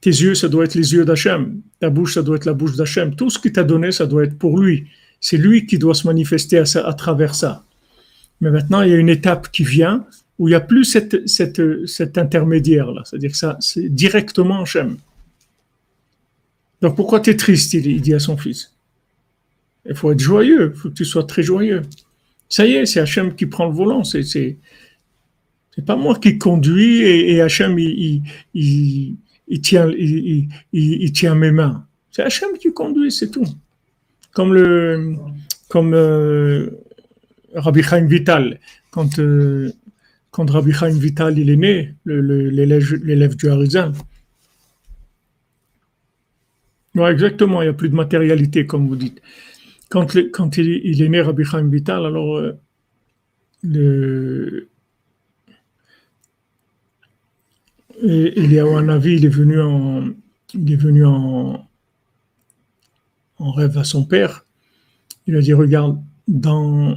Tes 0.00 0.10
yeux, 0.10 0.34
ça 0.34 0.48
doit 0.48 0.64
être 0.64 0.74
les 0.74 0.94
yeux 0.94 1.04
d'Hachem. 1.04 1.60
Ta 1.78 1.90
bouche, 1.90 2.14
ça 2.14 2.22
doit 2.22 2.36
être 2.36 2.46
la 2.46 2.54
bouche 2.54 2.76
d'Hachem. 2.76 3.14
Tout 3.14 3.28
ce 3.28 3.38
qu'il 3.38 3.52
t'a 3.52 3.64
donné, 3.64 3.92
ça 3.92 4.06
doit 4.06 4.24
être 4.24 4.38
pour 4.38 4.58
lui. 4.58 4.86
C'est 5.20 5.36
lui 5.36 5.66
qui 5.66 5.78
doit 5.78 5.94
se 5.94 6.06
manifester 6.06 6.58
à, 6.58 6.92
travers 6.94 7.34
ça. 7.34 7.64
Mais 8.40 8.50
maintenant, 8.50 8.82
il 8.82 8.90
y 8.90 8.94
a 8.94 8.96
une 8.96 9.10
étape 9.10 9.50
qui 9.52 9.64
vient 9.64 10.06
où 10.38 10.48
il 10.48 10.52
n'y 10.52 10.56
a 10.56 10.60
plus 10.60 10.84
cette, 10.84 11.26
cet 11.26 12.18
intermédiaire-là. 12.18 13.02
C'est-à-dire 13.04 13.30
que 13.30 13.36
ça, 13.36 13.56
c'est 13.60 13.88
directement 13.88 14.62
Hachem. 14.62 14.96
Donc 16.80 16.96
pourquoi 16.96 17.20
tu 17.20 17.30
es 17.30 17.36
triste? 17.36 17.74
Il, 17.74 18.00
dit 18.00 18.14
à 18.14 18.18
son 18.18 18.36
fils. 18.36 18.74
Il 19.86 19.94
faut 19.94 20.12
être 20.12 20.20
joyeux, 20.20 20.72
il 20.74 20.78
faut 20.78 20.88
que 20.88 20.94
tu 20.94 21.04
sois 21.04 21.24
très 21.24 21.42
joyeux. 21.42 21.82
Ça 22.48 22.66
y 22.66 22.72
est, 22.72 22.86
c'est 22.86 23.00
Hachem 23.00 23.34
qui 23.34 23.46
prend 23.46 23.66
le 23.66 23.74
volant. 23.74 24.04
C'est, 24.04 24.22
c'est, 24.22 24.58
pas 25.86 25.96
moi 25.96 26.18
qui 26.18 26.36
conduis 26.36 27.02
et, 27.02 27.40
Hachem 27.40 27.78
il, 27.78 28.22
il, 28.52 29.60
tient, 29.62 29.90
il, 29.90 31.12
tient 31.12 31.34
mes 31.34 31.50
mains. 31.50 31.86
C'est 32.10 32.22
Hachem 32.22 32.50
qui 32.58 32.72
conduit, 32.72 33.10
c'est 33.10 33.30
tout. 33.30 33.46
Comme 34.32 34.54
le 34.54 35.16
comme 35.70 35.94
euh, 35.94 36.68
Rabbi 37.54 37.82
Chaim 37.82 38.06
Vital, 38.06 38.58
quand, 38.90 39.18
euh, 39.20 39.70
quand 40.32 40.50
Rabbi 40.50 40.72
Chaim 40.72 40.98
Vital 40.98 41.38
il 41.38 41.48
est 41.48 41.56
né, 41.56 41.94
l'élève, 42.04 43.36
du 43.36 43.48
Harizan, 43.48 43.92
oui, 46.96 47.08
exactement, 47.08 47.62
il 47.62 47.66
n'y 47.66 47.70
a 47.70 47.72
plus 47.72 47.88
de 47.88 47.94
matérialité, 47.94 48.66
comme 48.66 48.88
vous 48.88 48.96
dites. 48.96 49.22
Quand, 49.90 50.06
quand 50.32 50.56
il, 50.58 51.00
est 51.00 51.08
né, 51.08 51.20
Rabbi 51.20 51.44
Chaim 51.44 51.68
Vital, 51.68 52.04
alors 52.04 52.36
euh, 52.36 52.58
le, 53.62 54.68
il 58.02 58.52
y 58.52 58.58
a 58.58 58.66
un 58.66 58.88
avis, 58.88 59.14
il 59.14 59.24
est 59.24 59.28
venu 59.28 59.60
en, 59.60 60.08
il 60.54 60.72
est 60.72 60.76
venu 60.76 61.04
en, 61.06 61.64
en 63.40 63.52
rêve 63.52 63.78
à 63.78 63.84
son 63.84 64.04
père. 64.04 64.44
Il 65.26 65.36
a 65.36 65.40
dit, 65.40 65.52
regarde, 65.52 66.00
dans, 66.28 66.96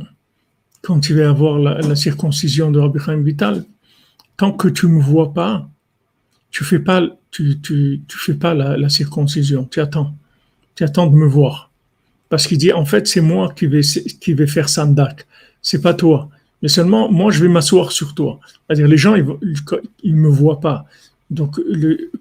quand 0.82 1.10
il 1.10 1.17
va 1.17 1.29
avoir 1.29 1.58
la, 1.58 1.95
circoncision 1.95 2.71
de 2.71 2.79
Rabbi 2.79 2.99
Chaim 2.99 3.21
Vital, 3.21 3.65
tant 4.38 4.51
que 4.51 4.67
tu 4.67 4.88
ne 4.88 4.93
me 4.93 5.01
vois 5.01 5.34
pas, 5.34 5.69
tu 6.51 6.63
fais 6.63 6.79
pas 6.79 7.01
tu, 7.32 7.60
tu, 7.62 8.01
tu 8.08 8.17
fais 8.17 8.36
pas 8.36 8.53
la, 8.53 8.89
circoncision, 8.89 9.65
tu 9.65 9.82
attends. 9.82 10.15
Tu 10.75 10.84
attends 10.84 11.08
de 11.08 11.15
me 11.15 11.25
voir. 11.25 11.71
Parce 12.29 12.47
qu'il 12.47 12.58
dit, 12.58 12.71
en 12.71 12.86
fait, 12.86 13.08
c'est 13.08 13.21
moi 13.21 13.51
qui 13.56 13.67
vais, 13.67 13.82
qui 13.82 14.34
vais 14.34 14.47
faire 14.47 14.69
sandak. 14.69 15.25
C'est 15.62 15.82
pas 15.82 15.93
toi. 15.93 16.29
Mais 16.62 16.67
seulement, 16.67 17.12
moi, 17.12 17.32
je 17.32 17.41
vais 17.43 17.49
m'asseoir 17.49 17.91
sur 17.91 18.13
toi. 18.13 18.39
C'est-à-dire, 18.67 18.88
les 18.88 18.97
gens, 18.97 19.15
ils, 19.15 19.25
ils 20.03 20.15
me 20.15 20.29
voient 20.29 20.60
pas. 20.60 20.86
Donc, 21.34 21.60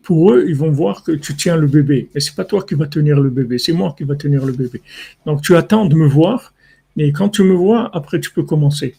pour 0.02 0.32
eux, 0.32 0.44
ils 0.48 0.56
vont 0.56 0.70
voir 0.70 1.04
que 1.04 1.12
tu 1.12 1.36
tiens 1.36 1.56
le 1.56 1.66
bébé. 1.66 2.08
Et 2.14 2.20
c'est 2.20 2.34
pas 2.34 2.44
toi 2.44 2.62
qui 2.62 2.74
vas 2.74 2.86
tenir 2.86 3.20
le 3.20 3.30
bébé, 3.30 3.58
c'est 3.58 3.72
moi 3.72 3.94
qui 3.96 4.04
va 4.04 4.16
tenir 4.16 4.44
le 4.44 4.52
bébé. 4.52 4.80
Donc, 5.26 5.42
tu 5.42 5.54
attends 5.56 5.86
de 5.86 5.94
me 5.94 6.06
voir. 6.06 6.52
Mais 6.96 7.10
quand 7.12 7.30
tu 7.30 7.42
me 7.42 7.54
vois, 7.54 7.90
après, 7.94 8.20
tu 8.20 8.30
peux 8.30 8.42
commencer. 8.42 8.94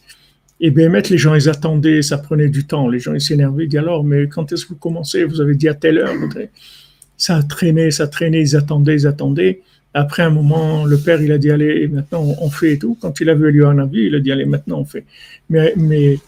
Et 0.60 0.70
bien, 0.70 0.88
mettre 0.88 1.10
les 1.12 1.18
gens, 1.18 1.34
ils 1.34 1.48
attendaient, 1.48 2.02
ça 2.02 2.18
prenait 2.18 2.48
du 2.48 2.66
temps. 2.66 2.88
Les 2.88 2.98
gens, 2.98 3.14
ils 3.14 3.20
s'énervaient, 3.20 3.64
ils 3.64 3.68
disaient 3.68 3.78
alors, 3.78 4.02
mais 4.02 4.28
quand 4.28 4.50
est-ce 4.52 4.64
que 4.64 4.70
vous 4.70 4.78
commencez? 4.78 5.24
Vous 5.24 5.40
avez 5.40 5.54
dit 5.54 5.68
à 5.68 5.74
telle 5.74 5.98
heure. 5.98 6.14
Ça 7.16 7.42
traînait, 7.42 7.90
ça 7.92 8.08
traînait, 8.08 8.42
ils 8.42 8.56
attendaient, 8.56 8.96
ils 8.96 9.06
attendaient. 9.06 9.60
Après 9.96 10.24
un 10.24 10.30
moment, 10.30 10.84
le 10.84 10.98
père, 10.98 11.22
il 11.22 11.30
a 11.30 11.38
dit, 11.38 11.52
allez, 11.52 11.86
maintenant 11.86 12.24
on 12.40 12.50
fait 12.50 12.72
et 12.72 12.78
tout. 12.78 12.98
Quand 13.00 13.20
il 13.20 13.30
a 13.30 13.34
vu 13.36 13.64
avis, 13.64 14.06
il 14.06 14.14
a 14.16 14.18
dit, 14.18 14.32
allez, 14.32 14.44
maintenant 14.44 14.80
on 14.80 14.84
fait. 14.84 15.04
Mais, 15.48 15.72
mais, 15.76 16.18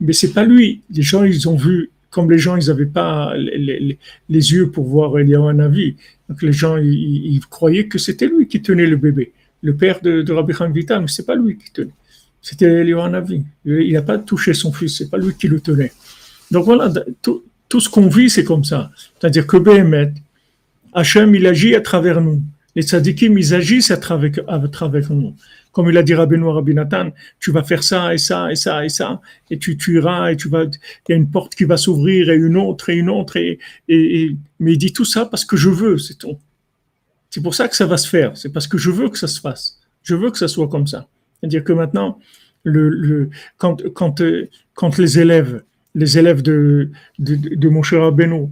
mais 0.00 0.12
c'est 0.12 0.32
pas 0.32 0.42
lui. 0.44 0.82
Les 0.92 1.02
gens, 1.02 1.22
ils 1.22 1.48
ont 1.48 1.56
vu, 1.56 1.90
comme 2.12 2.30
les 2.30 2.38
gens, 2.38 2.56
ils 2.56 2.68
n'avaient 2.68 2.86
pas 2.86 3.34
les, 3.36 3.98
yeux 4.28 4.70
pour 4.70 4.86
voir 4.86 5.16
avis. 5.16 5.96
Donc 6.28 6.42
les 6.42 6.52
gens, 6.52 6.76
ils, 6.76 7.40
croyaient 7.50 7.88
que 7.88 7.98
c'était 7.98 8.26
lui 8.26 8.46
qui 8.46 8.62
tenait 8.62 8.86
le 8.86 8.96
bébé. 8.96 9.32
Le 9.62 9.74
père 9.74 10.00
de, 10.02 10.22
de 10.22 10.32
Rabbi 10.32 10.52
Vital, 10.72 11.00
mais 11.00 11.08
c'est 11.08 11.26
pas 11.26 11.34
lui 11.34 11.56
qui 11.56 11.72
tenait. 11.72 11.94
C'était 12.42 12.84
Navi. 12.84 13.44
Il 13.64 13.92
n'a 13.92 14.02
pas 14.02 14.18
touché 14.18 14.52
son 14.52 14.72
fils, 14.72 14.98
c'est 14.98 15.08
pas 15.08 15.16
lui 15.16 15.32
qui 15.34 15.48
le 15.48 15.60
tenait. 15.60 15.92
Donc 16.50 16.66
voilà, 16.66 16.92
tout, 17.22 17.80
ce 17.80 17.88
qu'on 17.88 18.08
vit, 18.08 18.28
c'est 18.28 18.44
comme 18.44 18.64
ça. 18.64 18.90
C'est-à-dire 19.18 19.46
que 19.46 19.56
Béhémet, 19.56 20.12
Hachem, 20.92 21.34
il 21.34 21.46
agit 21.46 21.74
à 21.74 21.80
travers 21.80 22.20
nous. 22.20 22.42
Les 22.74 22.82
tzadikim, 22.82 23.38
ils 23.38 23.54
agissent 23.54 23.90
à 23.90 23.96
travers, 23.96 24.32
à 24.48 24.58
travers 24.68 25.10
nous. 25.12 25.34
Comme 25.72 25.88
il 25.88 25.96
a 25.96 26.02
dit 26.02 26.14
Rabbi 26.14 26.36
Noir, 26.36 26.56
Rabbi 26.56 26.74
Nathan, 26.74 27.10
tu 27.40 27.50
vas 27.50 27.64
faire 27.64 27.82
ça 27.82 28.14
et 28.14 28.18
ça 28.18 28.52
et 28.52 28.56
ça 28.56 28.84
et 28.84 28.90
ça, 28.90 29.20
et 29.50 29.58
tu 29.58 29.76
tueras 29.76 30.30
et 30.30 30.36
tu 30.36 30.48
vas, 30.48 30.64
il 30.64 30.70
y 31.08 31.12
a 31.12 31.16
une 31.16 31.30
porte 31.30 31.54
qui 31.54 31.64
va 31.64 31.76
s'ouvrir 31.76 32.30
et 32.30 32.36
une 32.36 32.56
autre 32.56 32.90
et 32.90 32.96
une 32.96 33.08
autre 33.08 33.36
et, 33.36 33.58
et, 33.88 34.36
mais 34.60 34.74
il 34.74 34.78
dit 34.78 34.92
tout 34.92 35.06
ça 35.06 35.24
parce 35.26 35.44
que 35.44 35.56
je 35.56 35.70
veux, 35.70 35.98
c'est 35.98 36.18
tout. 36.18 36.38
C'est 37.30 37.42
pour 37.42 37.54
ça 37.54 37.66
que 37.68 37.76
ça 37.76 37.86
va 37.86 37.96
se 37.96 38.06
faire. 38.06 38.36
C'est 38.36 38.52
parce 38.52 38.66
que 38.66 38.76
je 38.76 38.90
veux 38.90 39.08
que 39.08 39.18
ça 39.18 39.26
se 39.26 39.40
fasse. 39.40 39.78
Je 40.02 40.14
veux 40.14 40.30
que 40.30 40.38
ça 40.38 40.48
soit 40.48 40.68
comme 40.68 40.86
ça. 40.86 41.08
C'est-à-dire 41.40 41.64
que 41.64 41.72
maintenant, 41.72 42.18
quand, 43.56 43.82
quand, 43.94 44.22
quand 44.74 44.98
les 44.98 45.18
élèves, 45.18 45.62
les 45.94 46.18
élèves 46.18 46.42
de, 46.42 46.90
de, 47.18 47.34
de 47.34 47.68
mon 47.68 47.82
cher 47.82 48.02
Abeno, 48.02 48.50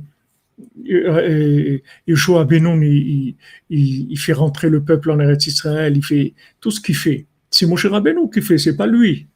Yeshua 2.07 2.45
Benoun, 2.45 2.83
il, 2.83 3.37
il, 3.71 4.19
fait 4.19 4.33
rentrer 4.33 4.69
le 4.69 4.83
peuple 4.83 5.11
en 5.11 5.21
Eretz 5.21 5.47
Israël, 5.47 5.97
il 5.97 6.05
fait 6.05 6.35
tout 6.61 6.71
ce 6.71 6.81
qu'il 6.81 6.97
fait. 6.97 7.27
C'est 7.51 7.67
Moshe 7.67 7.87
Rabbeinu 7.87 8.31
qui 8.33 8.43
fait, 8.43 8.59
c'est 8.59 8.77
pas 8.77 8.87
lui. 8.87 9.29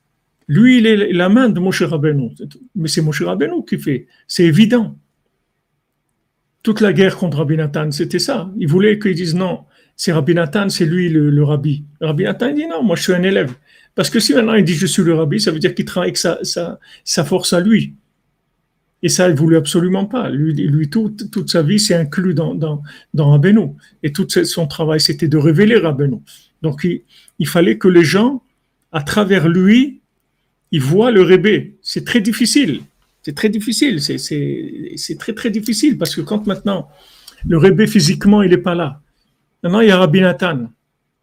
Lui, 0.47 0.79
il 0.79 0.87
est 0.87 1.13
la 1.13 1.29
main 1.29 1.49
de 1.49 1.59
Moshe 1.61 1.83
Rabbeinu. 1.83 2.31
Mais 2.75 2.89
c'est 2.89 3.03
Moshe 3.03 3.23
Rabbeinu 3.23 3.65
qui 3.67 3.79
fait. 3.79 4.07
C'est 4.27 4.45
évident. 4.45 4.99
Toute 6.63 6.81
la 6.81 6.93
guerre 6.93 7.17
contre 7.17 7.39
Rabbi 7.39 7.57
Nathan, 7.57 7.91
c'était 7.91 8.19
ça. 8.19 8.51
Il 8.57 8.69
voulait 8.69 8.99
qu'ils 8.99 9.15
disent 9.15 9.35
non, 9.35 9.65
c'est 9.97 10.13
Rabbi 10.13 10.35
Nathan, 10.35 10.71
c'est 10.71 10.87
lui 10.87 11.09
le, 11.11 11.45
rabbi. 11.45 11.85
Rabbi 12.01 12.25
Nathan 12.25 12.53
dit 12.53 12.67
non, 12.67 12.83
moi 12.83 12.97
je 12.97 13.03
suis 13.03 13.13
un 13.13 13.23
élève. 13.23 13.55
Parce 13.95 14.11
que 14.11 14.19
si 14.19 14.35
maintenant 14.35 14.55
il 14.55 14.65
dit 14.65 14.75
je 14.75 14.87
suis 14.87 15.03
le 15.03 15.15
rabbi, 15.15 15.41
ça 15.41 15.51
veut 15.51 15.59
dire 15.59 15.75
qu'il 15.75 15.85
travaille 15.85 16.09
avec 16.09 16.17
sa, 17.05 17.25
force 17.25 17.53
à 17.53 17.61
lui. 17.61 17.95
Et 19.05 19.11
ça, 19.11 19.29
il 19.29 19.35
voulait 19.35 19.59
absolument 19.59 20.07
pas. 20.07 20.31
Lui, 20.31 20.89
toute, 20.89 21.51
sa 21.51 21.61
vie, 21.61 21.79
c'est 21.79 21.95
inclus 21.95 22.33
dans, 22.33 22.55
dans. 22.55 22.83
Et 24.03 24.13
tout 24.13 24.27
son 24.31 24.67
travail, 24.67 24.99
c'était 24.99 25.29
de 25.29 25.37
révéler 25.37 25.77
Rabbeinu. 25.77 26.17
Donc, 26.63 26.89
il, 27.39 27.47
fallait 27.47 27.77
que 27.77 27.87
les 27.87 28.03
gens, 28.03 28.43
à 28.93 29.03
travers 29.03 29.47
lui, 29.47 30.01
ils 30.71 30.81
voient 30.81 31.11
le 31.11 31.21
rébé. 31.21 31.77
C'est 31.83 32.07
très 32.07 32.23
difficile. 32.23 32.81
C'est 33.23 33.35
très 33.35 33.51
difficile. 33.51 34.01
C'est 34.01 35.19
très, 35.19 35.35
très 35.35 35.51
difficile 35.51 35.99
parce 35.99 36.17
que 36.17 36.23
quand 36.23 36.47
maintenant, 36.47 36.89
le 37.47 37.59
rébé 37.59 37.87
physiquement, 37.87 38.41
il 38.41 38.49
n'est 38.49 38.57
pas 38.57 38.75
là. 38.75 39.03
Maintenant, 39.63 39.81
il 39.81 39.89
y 39.89 39.91
a 39.91 39.99
Rabbi 39.99 40.23
Nathan 40.23 40.71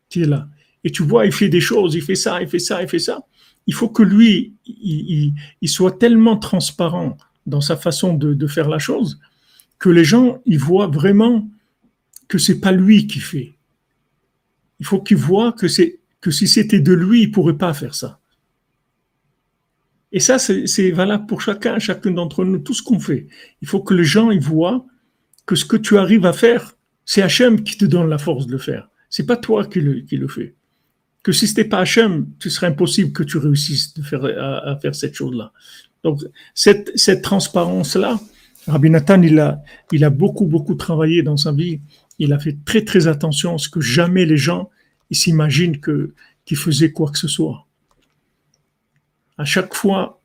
qui 0.07 0.21
est 0.21 0.27
là. 0.27 0.47
Et 0.84 0.91
tu 0.91 1.01
vois, 1.01 1.25
il 1.25 1.32
fait 1.32 1.49
des 1.49 1.61
choses, 1.61 1.95
il 1.95 2.03
fait 2.03 2.13
ça, 2.13 2.43
il 2.43 2.47
fait 2.47 2.59
ça, 2.59 2.84
il 2.84 2.88
fait 2.88 2.99
ça. 2.99 3.23
Il 3.65 3.73
faut 3.73 3.89
que 3.89 4.03
lui, 4.03 4.53
il 4.67 5.69
soit 5.69 5.97
tellement 5.97 6.38
transparent 6.38 7.17
dans 7.46 7.62
sa 7.62 7.76
façon 7.76 8.14
de, 8.14 8.48
faire 8.48 8.70
la 8.70 8.80
chose, 8.80 9.20
que 9.80 9.89
les 9.89 10.04
gens 10.04 10.42
ils 10.46 10.60
voient 10.60 10.88
vraiment 10.88 11.48
que 12.28 12.38
c'est 12.38 12.60
pas 12.60 12.72
lui 12.72 13.08
qui 13.08 13.20
fait. 13.20 13.54
Il 14.80 14.86
faut 14.86 15.02
qu'ils 15.02 15.18
voient 15.18 15.52
que 15.52 15.68
c'est 15.68 16.00
que 16.22 16.32
si 16.32 16.48
c'était 16.48 16.80
de 16.80 16.94
lui, 16.94 17.24
il 17.24 17.32
pourrait 17.32 17.58
pas 17.58 17.74
faire 17.74 17.96
ça. 17.96 18.20
Et 20.12 20.20
ça, 20.20 20.39
c'est 20.39 20.92
valable 20.92 21.26
pour 21.26 21.42
chacun, 21.42 21.80
chacun 21.80 22.12
d'entre 22.12 22.44
nous, 22.44 22.60
tout 22.60 22.74
ce 22.74 22.84
qu'on 22.84 23.00
fait. 23.00 23.28
Il 23.62 23.68
faut 23.68 23.82
que 23.82 23.94
les 23.94 24.04
gens 24.04 24.30
ils 24.30 24.42
voient 24.42 24.86
que 25.46 25.56
ce 25.56 25.66
que 25.66 25.78
tu 25.78 25.98
arrives 25.98 26.26
à 26.26 26.34
faire, 26.34 26.76
c'est 27.06 27.22
Hachem 27.22 27.64
qui 27.64 27.78
te 27.78 27.86
donne 27.86 28.10
la 28.10 28.18
force 28.18 28.46
de 28.46 28.52
le 28.52 28.58
faire. 28.58 28.89
C'est 29.10 29.26
pas 29.26 29.38
toi 29.38 29.66
qui 29.66 29.82
le, 29.82 30.28
fais. 30.28 30.54
Que 31.24 31.32
si 31.32 31.48
c'était 31.48 31.66
pas 31.66 31.80
Hachem, 31.80 32.28
ce 32.39 32.50
serait 32.50 32.68
impossible 32.68 33.12
que 33.12 33.24
tu 33.24 33.38
réussisses 33.38 33.94
à 34.14 34.78
faire 34.82 34.96
cette 34.96 35.16
chose-là. 35.16 35.52
Donc, 36.04 36.22
cette, 36.54 37.22
transparence-là, 37.22 38.20
Rabbi 38.68 38.89
Nathan, 38.89 39.22
il 39.22 39.39
a, 39.39 40.10
beaucoup, 40.10 40.45
beaucoup 40.45 40.76
travaillé 40.76 41.24
dans 41.24 41.38
sa 41.38 41.52
vie. 41.52 41.80
Il 42.20 42.34
a 42.34 42.39
fait 42.39 42.58
très, 42.66 42.84
très 42.84 43.08
attention 43.08 43.56
à 43.56 43.58
ce 43.58 43.70
que 43.70 43.82
jamais 43.82 44.26
les 44.26 44.38
gens 44.38 44.70
s'imaginent 45.12 45.80
que, 45.80 46.14
qu'il 46.45 46.58
faisait 46.58 46.91
quoi 46.91 47.12
que 47.12 47.18
ce 47.18 47.28
soit. 47.28 47.66
À 49.38 49.45
chaque 49.45 49.74
fois 49.74 50.22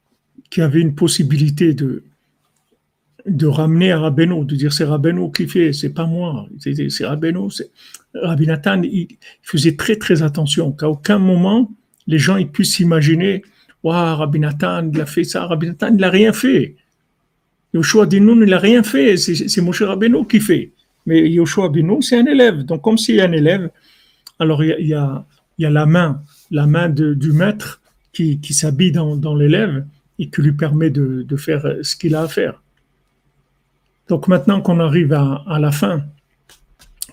qu'il 0.51 0.61
y 0.61 0.65
avait 0.65 0.81
une 0.81 0.95
possibilité 0.95 1.75
de, 1.75 2.05
de 3.27 3.47
ramener 3.47 3.91
à 3.91 3.99
Rabbeinu, 3.99 4.45
de 4.45 4.55
dire 4.55 4.73
c'est 4.73 4.85
Rabbeinu 4.85 5.33
qui 5.33 5.49
fait, 5.49 5.73
c'est 5.73 5.91
pas 5.91 6.07
moi, 6.07 6.47
c'est, 6.59 6.89
c'est 6.89 7.07
Rabbeinu. 7.07 7.51
C'est... 7.51 7.71
Rabbi 8.15 8.47
Nathan, 8.47 8.83
il 8.83 9.09
faisait 9.43 9.77
très, 9.77 9.97
très 9.97 10.23
attention 10.23 10.73
qu'à 10.73 10.89
aucun 10.89 11.19
moment 11.19 11.71
les 12.07 12.19
gens 12.19 12.37
ils 12.37 12.49
puissent 12.49 12.77
s'imaginer 12.77 13.43
Waouh, 13.87 14.17
Rabbi 14.17 14.41
Nathan, 14.41 14.91
il 14.93 15.01
a 15.01 15.07
fait 15.07 15.23
ça, 15.23 15.47
Rabbi 15.47 15.69
Nathan, 15.69 15.91
il 15.91 15.99
n'a 15.99 16.11
rien 16.11 16.33
fait. 16.33 16.75
Yoshua 17.73 18.07
Dinoun, 18.07 18.43
il 18.43 18.51
n'a 18.51 18.59
rien 18.59 18.83
fait, 18.83 19.17
c'est 19.17 19.61
Moshe 19.61 19.83
Rabbeinu 19.83 20.27
qui 20.27 20.41
fait. 20.41 20.73
Mais 21.07 21.31
Yoshua 21.31 21.69
Dinoun, 21.69 22.03
c'est 22.03 22.19
un 22.19 22.27
élève. 22.27 22.65
Donc, 22.65 22.83
comme 22.83 22.97
a 22.97 23.23
un 23.23 23.31
élève, 23.31 23.71
alors 24.41 24.65
il 24.65 24.89
y 24.89 24.95
a, 24.95 25.25
y 25.59 25.65
a, 25.65 25.71
la 25.71 25.87
main, 25.87 26.21
la 26.51 26.67
main 26.67 26.89
du 26.89 27.31
maître 27.31 27.81
qui, 28.13 28.41
s'habille 28.51 28.91
dans, 28.91 29.37
l'élève 29.37 29.87
et 30.19 30.31
qui 30.31 30.43
lui 30.43 30.53
permet 30.53 30.91
de, 30.91 31.37
faire 31.37 31.77
ce 31.83 31.95
qu'il 31.95 32.17
a 32.17 32.23
à 32.23 32.29
faire. 32.29 32.61
Donc, 34.09 34.27
maintenant 34.27 34.61
qu'on 34.63 34.81
arrive 34.81 35.13
à, 35.13 35.59
la 35.61 35.71
fin, 35.71 36.03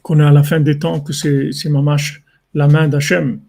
qu'on 0.02 0.20
est 0.20 0.26
à 0.26 0.32
la 0.32 0.42
fin 0.42 0.60
des 0.60 0.80
temps, 0.80 1.02
que 1.02 1.14
c'est 1.14 1.70
mamache 1.70 2.24
la 2.56 2.68
main 2.68 2.88
d'Hachem, 2.88 3.42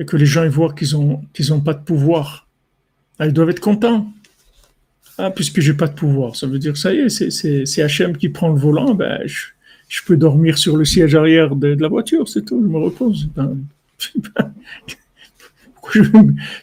et 0.00 0.06
que 0.06 0.16
les 0.16 0.26
gens 0.26 0.42
ils 0.42 0.50
voient 0.50 0.72
qu'ils 0.72 0.92
n'ont 0.92 1.20
qu'ils 1.34 1.52
ont 1.52 1.60
pas 1.60 1.74
de 1.74 1.84
pouvoir, 1.84 2.48
ah, 3.18 3.26
ils 3.26 3.32
doivent 3.32 3.50
être 3.50 3.60
contents. 3.60 4.10
Ah, 5.18 5.30
puisque 5.30 5.60
j'ai 5.60 5.74
pas 5.74 5.86
de 5.86 5.92
pouvoir, 5.92 6.34
ça 6.34 6.46
veut 6.46 6.58
dire 6.58 6.78
ça 6.78 6.94
y 6.94 7.00
est, 7.00 7.66
c'est 7.66 7.82
Hachem 7.82 8.16
qui 8.16 8.30
prend 8.30 8.48
le 8.48 8.58
volant, 8.58 8.94
ben, 8.94 9.20
je, 9.26 10.02
peux 10.06 10.16
dormir 10.16 10.56
sur 10.56 10.78
le 10.78 10.86
siège 10.86 11.14
arrière 11.14 11.54
de, 11.54 11.76
la 11.78 11.88
voiture, 11.88 12.26
c'est 12.26 12.42
tout, 12.42 12.62
je 12.62 12.66
me 12.66 12.78
repose. 12.78 13.28
Ben, 13.36 13.58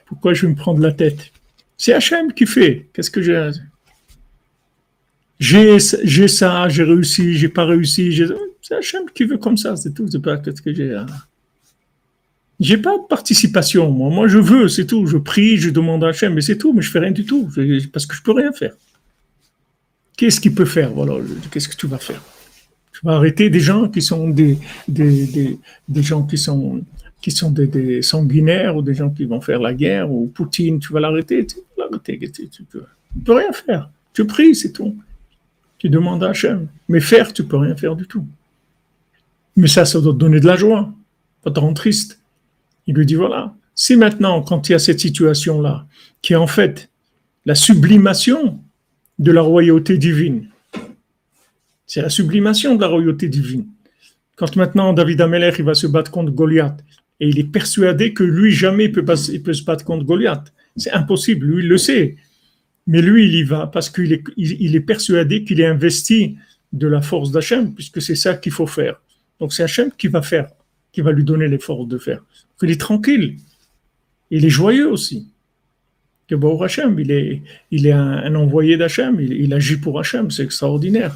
pourquoi, 0.07 0.33
je, 0.33 0.41
vais 0.41 0.51
me 0.51 0.55
prendre 0.55 0.81
la 0.81 0.91
tête? 0.91 1.31
C'est 1.77 1.93
Hachem 1.93 2.33
qui 2.33 2.47
fait. 2.47 2.87
Qu'est-ce 2.93 3.11
que 3.11 3.21
j'ai 3.21 3.51
j'ai 5.39 6.27
ça, 6.27 6.67
j'ai 6.67 6.81
réussi, 6.81 7.35
j'ai 7.35 7.49
pas 7.49 7.65
réussi. 7.65 8.19
C'est 8.63 8.73
Hachem 8.73 9.03
qui 9.13 9.25
veut 9.25 9.37
comme 9.37 9.57
ça, 9.57 9.75
c'est 9.75 9.93
tout. 9.93 10.07
C'est 10.09 10.19
pas 10.19 10.41
ce 10.43 10.59
que 10.59 10.73
j'ai. 10.73 10.99
J'ai 12.59 12.77
pas 12.77 12.97
de 12.97 13.03
participation, 13.07 13.91
moi. 13.91 14.09
Moi, 14.09 14.27
je 14.27 14.39
veux, 14.39 14.67
c'est 14.67 14.87
tout. 14.87 15.05
Je 15.05 15.17
prie, 15.17 15.57
je 15.57 15.69
demande 15.69 16.03
à 16.03 16.07
Hachem, 16.07 16.33
mais 16.33 16.41
c'est 16.41 16.57
tout. 16.57 16.73
Mais 16.73 16.81
je 16.81 16.89
fais 16.89 16.99
rien 16.99 17.11
du 17.11 17.25
tout, 17.25 17.49
parce 17.93 18.05
que 18.05 18.15
je 18.15 18.21
peux 18.23 18.31
rien 18.31 18.51
faire. 18.51 18.73
Qu'est-ce 20.17 20.41
qu'il 20.41 20.55
peut 20.55 20.65
faire 20.65 20.91
Voilà, 20.91 21.13
qu'est-ce 21.51 21.69
que 21.69 21.75
tu 21.75 21.85
vas 21.85 21.99
faire? 21.99 22.21
Tu 22.91 23.05
vas 23.05 23.13
arrêter 23.13 23.51
des 23.51 23.59
gens 23.59 23.87
qui 23.87 24.01
sont 24.01 24.29
des, 24.29 24.57
des, 24.87 25.59
des, 25.87 26.01
gens 26.01 26.23
qui 26.23 26.39
sont, 26.39 26.81
qui 27.21 27.29
sont 27.29 27.51
des, 27.51 28.01
sanguinaires 28.01 28.75
ou 28.75 28.81
des 28.81 28.95
gens 28.95 29.11
qui 29.11 29.25
vont 29.25 29.39
faire 29.39 29.59
la 29.59 29.75
guerre 29.75 30.11
ou 30.11 30.25
Poutine, 30.25 30.79
tu 30.79 30.91
vas 30.91 30.99
l'arrêter 30.99 31.45
Tu 31.45 31.57
vas 31.77 31.83
l'arrêter. 31.83 32.19
Tu, 32.31 32.63
peux, 32.63 32.83
peux 33.23 33.33
rien 33.33 33.51
faire. 33.53 33.91
Tu 34.13 34.25
pries, 34.25 34.55
c'est 34.55 34.71
tout. 34.71 34.97
Tu 35.77 35.89
demandes 35.89 36.23
à 36.23 36.29
Hachem. 36.29 36.67
Mais 36.89 36.99
faire, 36.99 37.31
tu 37.31 37.43
peux 37.43 37.57
rien 37.57 37.75
faire 37.75 37.95
du 37.95 38.07
tout. 38.07 38.25
Mais 39.55 39.67
ça, 39.67 39.85
ça 39.85 40.01
doit 40.01 40.13
te 40.13 40.17
donner 40.17 40.39
de 40.39 40.47
la 40.47 40.55
joie, 40.55 40.91
pas 41.43 41.51
te 41.51 41.59
rendre 41.59 41.75
triste. 41.75 42.19
Il 42.87 42.95
lui 42.95 43.05
dit, 43.05 43.15
voilà, 43.15 43.53
si 43.75 43.95
maintenant, 43.95 44.41
quand 44.41 44.69
il 44.69 44.71
y 44.71 44.75
a 44.75 44.79
cette 44.79 44.99
situation-là, 44.99 45.85
qui 46.21 46.33
est 46.33 46.37
en 46.37 46.47
fait 46.47 46.89
la 47.45 47.55
sublimation 47.55 48.59
de 49.19 49.31
la 49.31 49.41
royauté 49.41 49.97
divine, 49.97 50.47
c'est 51.85 52.01
la 52.01 52.09
sublimation 52.09 52.75
de 52.75 52.81
la 52.81 52.87
royauté 52.87 53.29
divine. 53.29 53.67
Quand 54.35 54.55
maintenant 54.55 54.93
David 54.93 55.21
Ameller 55.21 55.51
il 55.57 55.63
va 55.63 55.73
se 55.73 55.87
battre 55.87 56.11
contre 56.11 56.31
Goliath, 56.31 56.83
et 57.19 57.29
il 57.29 57.39
est 57.39 57.51
persuadé 57.51 58.13
que 58.13 58.23
lui 58.23 58.51
jamais 58.51 58.85
il 58.85 58.91
peut, 58.91 59.05
il 59.31 59.41
peut 59.41 59.53
se 59.53 59.63
battre 59.63 59.83
contre 59.83 60.05
Goliath. 60.05 60.53
C'est 60.75 60.91
impossible, 60.91 61.47
lui 61.47 61.63
il 61.63 61.69
le 61.69 61.77
sait. 61.77 62.17
Mais 62.85 63.01
lui 63.01 63.25
il 63.25 63.35
y 63.35 63.43
va 63.43 63.67
parce 63.67 63.89
qu'il 63.89 64.13
est, 64.13 64.23
est 64.37 64.79
persuadé 64.81 65.43
qu'il 65.43 65.59
est 65.59 65.65
investi 65.65 66.37
de 66.73 66.87
la 66.87 67.01
force 67.01 67.31
d'Hachem, 67.31 67.73
puisque 67.73 68.01
c'est 68.01 68.15
ça 68.15 68.35
qu'il 68.35 68.51
faut 68.51 68.67
faire. 68.67 69.01
Donc 69.39 69.53
c'est 69.53 69.63
Hachem 69.63 69.91
qui 69.97 70.07
va 70.07 70.21
faire, 70.21 70.49
qui 70.97 71.01
va 71.01 71.11
lui 71.11 71.23
donner 71.23 71.47
les 71.47 71.59
forces 71.59 71.87
de 71.87 71.99
faire. 71.99 72.23
Il 72.63 72.71
est 72.71 72.81
tranquille. 72.81 73.37
Il 74.31 74.43
est 74.45 74.49
joyeux 74.49 74.89
aussi. 74.89 75.27
Que 76.27 76.33
Hachem, 76.63 76.97
il 76.97 77.11
est, 77.11 77.43
il 77.69 77.85
est 77.85 77.91
un, 77.91 78.33
envoyé 78.33 78.77
d'Hachem, 78.77 79.19
il, 79.19 79.31
il 79.31 79.53
agit 79.53 79.77
pour 79.77 79.99
Hachem, 79.99 80.31
c'est 80.31 80.41
extraordinaire. 80.41 81.15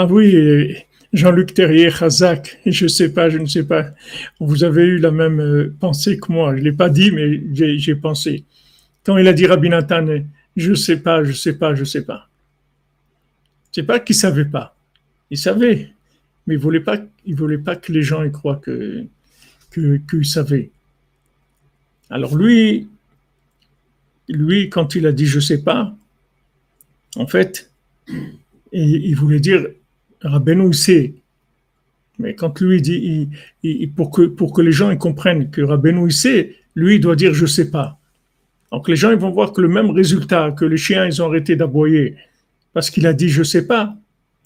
Ah 0.00 0.06
oui, 0.06 0.76
Jean-Luc 1.12 1.54
Terrier, 1.54 1.90
Khazak, 1.90 2.60
je 2.64 2.84
ne 2.84 2.88
sais 2.88 3.12
pas, 3.12 3.28
je 3.30 3.38
ne 3.38 3.46
sais 3.46 3.64
pas. 3.64 3.90
Vous 4.38 4.62
avez 4.62 4.84
eu 4.84 4.98
la 4.98 5.10
même 5.10 5.40
euh, 5.40 5.74
pensée 5.80 6.20
que 6.20 6.30
moi. 6.30 6.54
Je 6.54 6.60
ne 6.60 6.66
l'ai 6.66 6.72
pas 6.72 6.88
dit, 6.88 7.10
mais 7.10 7.42
j'ai 7.52 7.96
pensé. 7.96 8.44
Quand 9.02 9.16
il 9.16 9.26
a 9.26 9.32
dit 9.32 9.44
Rabbi 9.44 9.68
Nathan, 9.68 10.06
je 10.54 10.70
ne 10.70 10.76
sais 10.76 10.98
pas, 10.98 11.24
je 11.24 11.30
ne 11.30 11.34
sais 11.34 11.58
pas, 11.58 11.74
je 11.74 11.80
ne 11.80 11.84
sais 11.84 12.04
pas. 12.04 12.28
C'est 13.72 13.82
pas 13.82 13.98
qu'il 13.98 14.14
ne 14.14 14.20
savait 14.20 14.44
pas. 14.44 14.76
Il 15.32 15.36
savait, 15.36 15.90
mais 16.46 16.54
il 16.54 16.58
ne 16.58 16.62
voulait, 16.62 16.78
pas, 16.78 16.98
voulait 17.26 17.58
pas 17.58 17.74
que 17.74 17.90
les 17.90 18.02
gens 18.02 18.22
y 18.22 18.30
croient 18.30 18.60
que, 18.62 19.04
qu'il 19.72 20.24
savait. 20.24 20.70
Alors 22.08 22.36
lui, 22.36 22.86
lui, 24.28 24.70
quand 24.70 24.94
il 24.94 25.08
a 25.08 25.12
dit 25.12 25.26
je 25.26 25.38
ne 25.38 25.42
sais 25.42 25.64
pas, 25.64 25.92
en 27.16 27.26
fait, 27.26 27.72
il 28.70 29.14
voulait 29.16 29.40
dire 29.40 29.66
Rabbeinu 30.22 30.72
sait. 30.72 31.14
Mais 32.18 32.34
quand 32.34 32.60
lui 32.60 32.82
dit, 32.82 33.28
pour, 33.94 34.10
que, 34.10 34.22
pour 34.22 34.52
que 34.52 34.60
les 34.60 34.72
gens 34.72 34.90
ils 34.90 34.98
comprennent 34.98 35.50
que 35.50 35.60
Rabbeinu 35.60 36.10
sait, 36.10 36.56
lui 36.74 36.98
doit 37.00 37.16
dire 37.16 37.34
je 37.34 37.46
sais 37.46 37.70
pas. 37.70 37.98
Donc 38.72 38.88
les 38.88 38.96
gens 38.96 39.10
ils 39.10 39.18
vont 39.18 39.30
voir 39.30 39.52
que 39.52 39.60
le 39.60 39.68
même 39.68 39.90
résultat, 39.90 40.52
que 40.52 40.64
les 40.64 40.76
chiens 40.76 41.06
ils 41.06 41.22
ont 41.22 41.26
arrêté 41.26 41.56
d'aboyer 41.56 42.16
parce 42.72 42.90
qu'il 42.90 43.06
a 43.06 43.12
dit 43.12 43.28
je 43.28 43.42
sais 43.42 43.66
pas, 43.66 43.96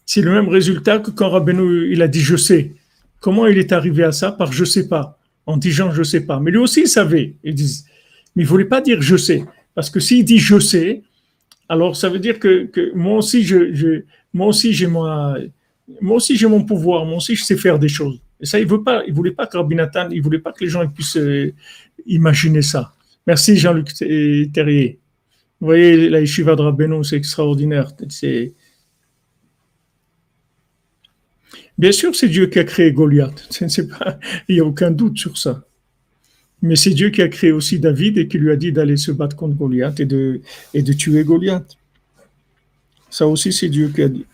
C'est 0.06 0.20
le 0.20 0.32
même 0.32 0.48
résultat 0.48 0.98
que 0.98 1.10
quand 1.10 1.30
Rabbeinu, 1.30 1.92
il 1.92 2.02
a 2.02 2.08
dit 2.08 2.20
je 2.20 2.36
sais. 2.36 2.72
Comment 3.20 3.46
il 3.46 3.58
est 3.58 3.72
arrivé 3.72 4.02
à 4.04 4.12
ça? 4.12 4.32
Par 4.32 4.52
je 4.52 4.64
sais 4.64 4.88
pas. 4.88 5.18
En 5.46 5.56
disant 5.56 5.90
je 5.92 6.02
sais 6.02 6.26
pas. 6.26 6.40
Mais 6.40 6.50
lui 6.50 6.58
aussi, 6.58 6.82
il 6.82 6.88
savait. 6.88 7.34
Il 7.44 7.54
dit, 7.54 7.84
mais 8.34 8.42
il 8.42 8.46
voulait 8.46 8.64
pas 8.64 8.80
dire 8.80 9.00
je 9.00 9.16
sais. 9.16 9.44
Parce 9.74 9.90
que 9.90 10.00
s'il 10.00 10.24
dit 10.24 10.38
je 10.38 10.58
sais, 10.58 11.02
alors 11.68 11.96
ça 11.96 12.08
veut 12.08 12.18
dire 12.18 12.38
que, 12.38 12.68
moi 12.94 13.18
aussi, 13.18 13.44
je, 13.44 14.02
moi 14.34 14.48
aussi, 14.48 14.72
j'ai 14.72 14.86
moi 14.86 15.38
aussi, 16.16 16.36
j'ai 16.36 16.46
mon 16.46 16.64
pouvoir. 16.64 17.04
Moi 17.04 17.16
aussi, 17.16 17.34
je 17.34 17.44
sais 17.44 17.56
faire 17.56 17.78
des 17.78 17.88
choses. 17.88 18.20
Et 18.40 18.46
ça, 18.46 18.58
il 18.58 18.66
veut 18.66 18.82
pas, 18.82 19.02
il 19.06 19.12
voulait 19.12 19.32
pas 19.32 19.46
que 19.46 19.56
Rabbi 19.56 19.74
Nathan, 19.74 20.08
il 20.10 20.22
voulait 20.22 20.38
pas 20.38 20.52
que 20.52 20.64
les 20.64 20.70
gens 20.70 20.86
puissent 20.88 21.16
euh, 21.16 21.52
imaginer 22.06 22.62
ça. 22.62 22.92
Merci 23.26 23.56
Jean-Luc 23.56 23.92
Terrier. 24.52 24.98
Vous 25.60 25.66
voyez, 25.66 26.10
la 26.10 26.20
yeshiva 26.20 26.56
de 26.56 26.62
Rabbeinu, 26.62 27.04
c'est 27.04 27.16
extraordinaire. 27.16 27.92
C'est, 28.08 28.52
Bien 31.78 31.92
sûr, 31.92 32.14
c'est 32.14 32.28
Dieu 32.28 32.46
qui 32.46 32.58
a 32.58 32.64
créé 32.64 32.92
Goliath. 32.92 33.48
Il 34.48 34.54
n'y 34.54 34.60
a 34.60 34.64
aucun 34.64 34.90
doute 34.90 35.18
sur 35.18 35.38
ça. 35.38 35.64
Mais 36.60 36.76
c'est 36.76 36.90
Dieu 36.90 37.10
qui 37.10 37.22
a 37.22 37.28
créé 37.28 37.50
aussi 37.50 37.78
David 37.80 38.18
et 38.18 38.28
qui 38.28 38.38
lui 38.38 38.52
a 38.52 38.56
dit 38.56 38.72
d'aller 38.72 38.96
se 38.96 39.10
battre 39.10 39.36
contre 39.36 39.56
Goliath 39.56 39.98
et 39.98 40.04
de, 40.04 40.40
et 40.74 40.82
de 40.82 40.92
tuer 40.92 41.24
Goliath. 41.24 41.76
Ça 43.10 43.26
aussi, 43.26 43.52
c'est 43.52 43.68
Dieu 43.68 43.90
qui 43.94 44.02
a 44.02 44.08
dit. 44.08 44.26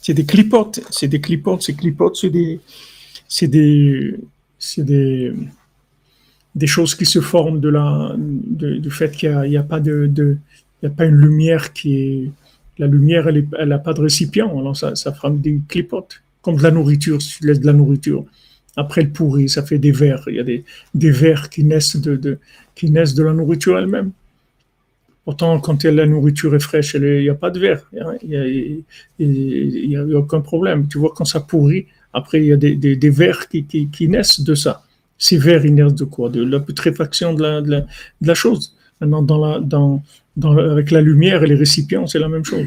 C'est 0.00 0.14
des 0.14 0.24
clipotes, 0.24 0.80
c'est 0.90 1.08
des 1.08 1.20
clipotes, 1.20 1.62
ces 1.62 1.74
clipotes, 1.74 2.16
c'est 2.16 2.30
des, 2.30 2.60
c'est 3.28 3.48
des, 3.48 4.16
c'est 4.58 4.84
des, 4.84 5.32
des 6.54 6.66
choses 6.66 6.94
qui 6.94 7.06
se 7.06 7.20
forment 7.20 7.60
de 7.60 7.68
la, 7.68 8.14
du 8.16 8.90
fait 8.90 9.10
qu'il 9.12 9.30
n'y 9.42 9.56
a, 9.56 9.62
pas 9.62 9.80
de, 9.80 10.10
il 10.16 10.38
y 10.82 10.86
a 10.86 10.90
pas 10.90 11.04
une 11.04 11.16
lumière 11.16 11.72
qui 11.72 11.96
est, 11.96 12.30
la 12.78 12.86
lumière, 12.86 13.28
elle 13.28 13.68
n'a 13.68 13.78
pas 13.78 13.92
de 13.92 14.00
récipient, 14.00 14.48
alors 14.58 14.76
ça, 14.76 14.94
ça 14.94 15.12
fera 15.12 15.30
des 15.30 15.60
clipotes, 15.68 16.22
comme 16.40 16.56
de 16.56 16.62
la 16.62 16.70
nourriture, 16.70 17.20
si 17.20 17.38
tu 17.38 17.46
laisses 17.46 17.60
de 17.60 17.66
la 17.66 17.74
nourriture. 17.74 18.24
Après, 18.76 19.02
elle 19.02 19.10
pourrit, 19.12 19.48
ça 19.48 19.62
fait 19.62 19.78
des 19.78 19.92
vers. 19.92 20.22
Il 20.28 20.36
y 20.36 20.40
a 20.40 20.44
des, 20.44 20.64
des 20.94 21.10
vers 21.10 21.50
qui 21.50 21.64
naissent 21.64 21.96
de, 21.96 22.38
qui 22.74 22.90
naissent 22.90 23.14
de 23.14 23.22
la 23.22 23.34
nourriture 23.34 23.78
elle-même. 23.78 24.12
Pourtant, 25.30 25.60
quand 25.60 25.84
la 25.84 26.06
nourriture 26.06 26.56
est 26.56 26.60
fraîche, 26.60 26.94
il 26.94 27.20
n'y 27.20 27.28
a 27.28 27.36
pas 27.36 27.50
de 27.50 27.60
verre. 27.60 27.88
Il 28.24 28.82
n'y 29.20 29.96
a, 29.96 30.04
aucun 30.18 30.40
problème. 30.40 30.88
Tu 30.88 30.98
vois, 30.98 31.12
quand 31.14 31.24
ça 31.24 31.38
pourrit, 31.38 31.86
après, 32.12 32.40
il 32.40 32.46
y 32.46 32.52
a 32.52 32.56
des, 32.56 32.74
des, 32.74 32.96
des 32.96 33.10
vers 33.10 33.46
qui, 33.48 34.08
naissent 34.08 34.40
de 34.40 34.56
ça. 34.56 34.82
Ces 35.18 35.38
vers, 35.38 35.64
ils 35.64 35.72
naissent 35.72 35.94
de 35.94 36.04
quoi? 36.04 36.30
De 36.30 36.42
la 36.42 36.58
putréfaction 36.58 37.32
de 37.34 37.84
la, 38.20 38.34
chose. 38.34 38.76
Maintenant, 39.00 39.22
dans 39.22 40.02
avec 40.42 40.90
la 40.90 41.00
lumière 41.00 41.44
et 41.44 41.46
les 41.46 41.54
récipients, 41.54 42.08
c'est 42.08 42.18
la 42.18 42.28
même 42.28 42.44
chose. 42.44 42.66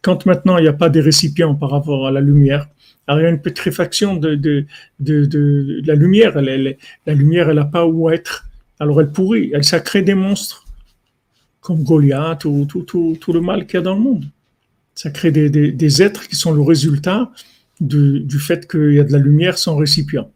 Quand 0.00 0.24
maintenant 0.24 0.56
il 0.58 0.62
n'y 0.62 0.68
a 0.68 0.72
pas 0.72 0.90
de 0.90 1.00
récipients 1.00 1.56
par 1.56 1.70
rapport 1.70 2.06
à 2.06 2.12
la 2.12 2.20
lumière, 2.20 2.68
il 3.08 3.22
y 3.22 3.26
a 3.26 3.28
une 3.28 3.42
pétréfaction 3.42 4.14
de, 4.14 4.66
la 5.00 5.94
lumière. 5.96 6.40
La 6.40 7.14
lumière, 7.14 7.48
elle 7.48 7.56
n'a 7.56 7.64
pas 7.64 7.84
où 7.84 8.08
être. 8.08 8.46
Alors 8.78 9.00
elle 9.00 9.10
pourrit, 9.10 9.50
elle, 9.52 9.64
ça 9.64 9.80
crée 9.80 10.02
des 10.02 10.14
monstres, 10.14 10.63
comme 11.64 11.82
Goliath 11.82 12.44
ou 12.44 12.66
tout, 12.66 12.82
tout, 12.82 13.16
tout 13.18 13.32
le 13.32 13.40
mal 13.40 13.66
qu'il 13.66 13.76
y 13.76 13.78
a 13.78 13.80
dans 13.80 13.94
le 13.94 14.00
monde. 14.00 14.26
Ça 14.94 15.10
crée 15.10 15.32
des, 15.32 15.48
des, 15.48 16.02
êtres 16.02 16.28
qui 16.28 16.36
sont 16.36 16.52
le 16.52 16.60
résultat 16.60 17.32
du 17.80 18.38
fait 18.38 18.70
qu'il 18.70 18.92
y 18.92 19.00
a 19.00 19.04
de 19.04 19.10
la 19.10 19.18
lumière 19.18 19.56
sans 19.56 19.74
récipient. 19.74 20.28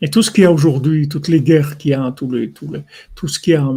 Et 0.00 0.08
tout 0.08 0.22
ce 0.22 0.30
qu'il 0.30 0.44
y 0.44 0.46
a 0.46 0.50
aujourd'hui, 0.50 1.08
toutes 1.10 1.28
les 1.28 1.42
guerres 1.42 1.76
qu'il 1.76 1.90
y 1.90 1.94
a, 1.94 2.10
tout, 2.16 2.30
les, 2.30 2.48
tout, 2.50 2.72
tout 3.14 3.28
ce 3.28 3.38
qu'il 3.38 3.52
y 3.52 3.56
a, 3.56 3.68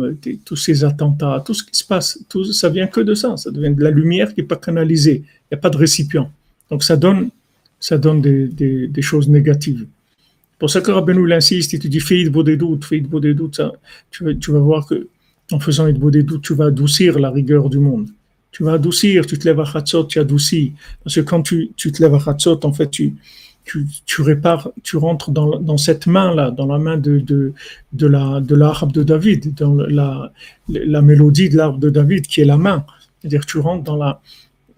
tous 0.45 0.55
ces 0.55 0.85
attentats, 0.85 1.43
tout 1.45 1.53
ce 1.53 1.65
qui 1.65 1.75
se 1.75 1.83
passe, 1.83 2.17
tout, 2.29 2.45
ça 2.45 2.69
vient 2.69 2.87
que 2.87 3.01
de 3.01 3.13
ça. 3.13 3.35
Ça 3.35 3.51
devient 3.51 3.75
de 3.75 3.83
la 3.83 3.91
lumière 3.91 4.33
qui 4.33 4.39
n'est 4.39 4.47
pas 4.47 4.55
canalisée. 4.55 5.23
Il 5.25 5.55
n'y 5.55 5.57
a 5.57 5.61
pas 5.61 5.69
de 5.69 5.77
récipient. 5.77 6.31
Donc 6.71 6.85
ça 6.85 6.95
donne, 6.95 7.29
ça 7.77 7.97
donne 7.97 8.21
des, 8.21 8.87
des, 8.87 9.01
choses 9.01 9.27
négatives. 9.27 9.85
Pour 10.59 10.69
ça 10.69 10.79
que 10.79 10.91
Rabbeinu 10.91 11.33
insiste, 11.33 11.73
il 11.73 11.79
te 11.79 11.89
dit 11.89 11.99
fais 11.99 12.23
beau 12.29 12.41
des 12.41 12.55
doutes, 12.55 12.85
fais 12.85 13.01
beau 13.01 13.19
des 13.19 13.33
doutes. 13.33 13.59
Tu, 14.11 14.39
tu 14.39 14.51
vas 14.51 14.59
voir 14.59 14.87
que 14.87 15.09
en 15.53 15.59
faisant 15.59 15.85
des 15.89 16.23
doutes, 16.23 16.43
tu 16.43 16.53
vas 16.55 16.65
adoucir 16.65 17.19
la 17.19 17.29
rigueur 17.29 17.69
du 17.69 17.79
monde. 17.79 18.07
Tu 18.51 18.63
vas 18.63 18.73
adoucir, 18.73 19.25
tu 19.25 19.37
te 19.39 19.45
lèves 19.47 19.59
à 19.59 19.65
Chatzot, 19.65 20.05
tu 20.05 20.19
adoucis. 20.19 20.73
Parce 21.03 21.15
que 21.15 21.21
quand 21.21 21.41
tu, 21.41 21.71
tu 21.75 21.91
te 21.91 22.01
lèves 22.01 22.15
à 22.15 22.19
Chatzot, 22.19 22.59
en 22.63 22.73
fait, 22.73 22.89
tu, 22.89 23.15
tu, 23.65 23.87
tu 24.05 24.21
répares, 24.21 24.69
tu 24.83 24.97
rentres 24.97 25.31
dans, 25.31 25.59
dans 25.59 25.77
cette 25.77 26.05
main-là, 26.07 26.51
dans 26.51 26.67
la 26.67 26.79
main 26.79 26.97
de, 26.97 27.19
de, 27.19 27.53
de 27.93 28.07
la 28.07 28.41
de 28.41 28.55
l'arbre 28.55 28.91
de 28.91 29.03
David, 29.03 29.55
dans 29.55 29.75
la, 29.75 30.31
la 30.67 31.01
mélodie 31.01 31.49
de 31.49 31.57
l'arbre 31.57 31.79
de 31.79 31.89
David 31.89 32.27
qui 32.27 32.41
est 32.41 32.45
la 32.45 32.57
main. 32.57 32.85
C'est-à-dire 33.19 33.45
tu 33.45 33.57
rentres 33.59 33.83
dans 33.83 33.97
la... 33.97 34.21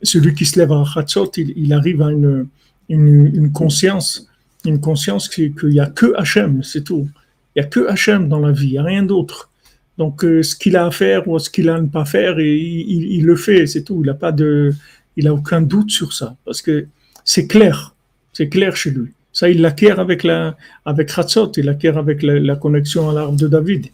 Celui 0.04 0.34
qui 0.36 0.46
se 0.46 0.60
lève 0.60 0.72
à 0.72 0.84
Hatzot, 0.96 1.32
il, 1.38 1.54
il 1.58 1.74
arrive 1.74 2.02
à 2.02 2.12
une, 2.12 2.48
une, 2.90 3.36
une 3.40 3.52
conscience, 3.52 4.30
une 4.66 4.80
conscience 4.80 5.28
qu'il 5.28 5.54
n'y 5.64 5.80
a 5.80 5.88
que 5.88 6.14
Hachem, 6.16 6.64
c'est 6.64 6.84
tout. 6.84 7.08
Il 7.56 7.62
n'y 7.62 7.66
a 7.66 7.70
que 7.70 7.88
Hachem 7.88 8.30
dans 8.30 8.40
la 8.40 8.52
vie, 8.52 8.68
il 8.68 8.72
n'y 8.74 8.78
a 8.78 8.84
rien 8.84 9.04
d'autre. 9.04 9.50
Donc, 9.98 10.24
euh, 10.24 10.44
ce 10.44 10.56
qu'il 10.56 10.76
a 10.76 10.86
à 10.86 10.92
faire 10.92 11.28
ou 11.28 11.40
ce 11.40 11.50
qu'il 11.50 11.70
a 11.70 11.76
à 11.76 11.82
ne 11.82 11.88
pas 11.88 12.06
faire, 12.06 12.40
il, 12.40 13.26
le 13.26 13.36
fait, 13.36 13.66
c'est 13.66 13.84
tout. 13.84 14.02
Il 14.04 14.08
n'a 14.08 14.14
pas 14.14 14.32
de, 14.32 14.74
il 15.16 15.28
a 15.28 15.34
aucun 15.34 15.62
doute 15.62 15.92
sur 15.92 16.14
ça, 16.14 16.36
parce 16.46 16.62
que 16.62 16.88
c'est 17.24 17.48
clair. 17.48 17.96
C'est 18.34 18.50
clair 18.50 18.76
chez 18.76 18.92
lui. 18.92 19.12
Ça, 19.32 19.50
il 19.50 19.62
l'acquiert 19.62 20.00
avec, 20.00 20.24
la, 20.24 20.58
avec 20.86 21.12
Hatzot, 21.18 21.52
il 21.58 21.66
l'acquiert 21.66 21.98
avec 21.98 22.24
la, 22.24 22.56
connexion 22.56 23.10
à 23.10 23.14
l'arbre 23.14 23.38
de 23.38 23.48
David. 23.48 23.88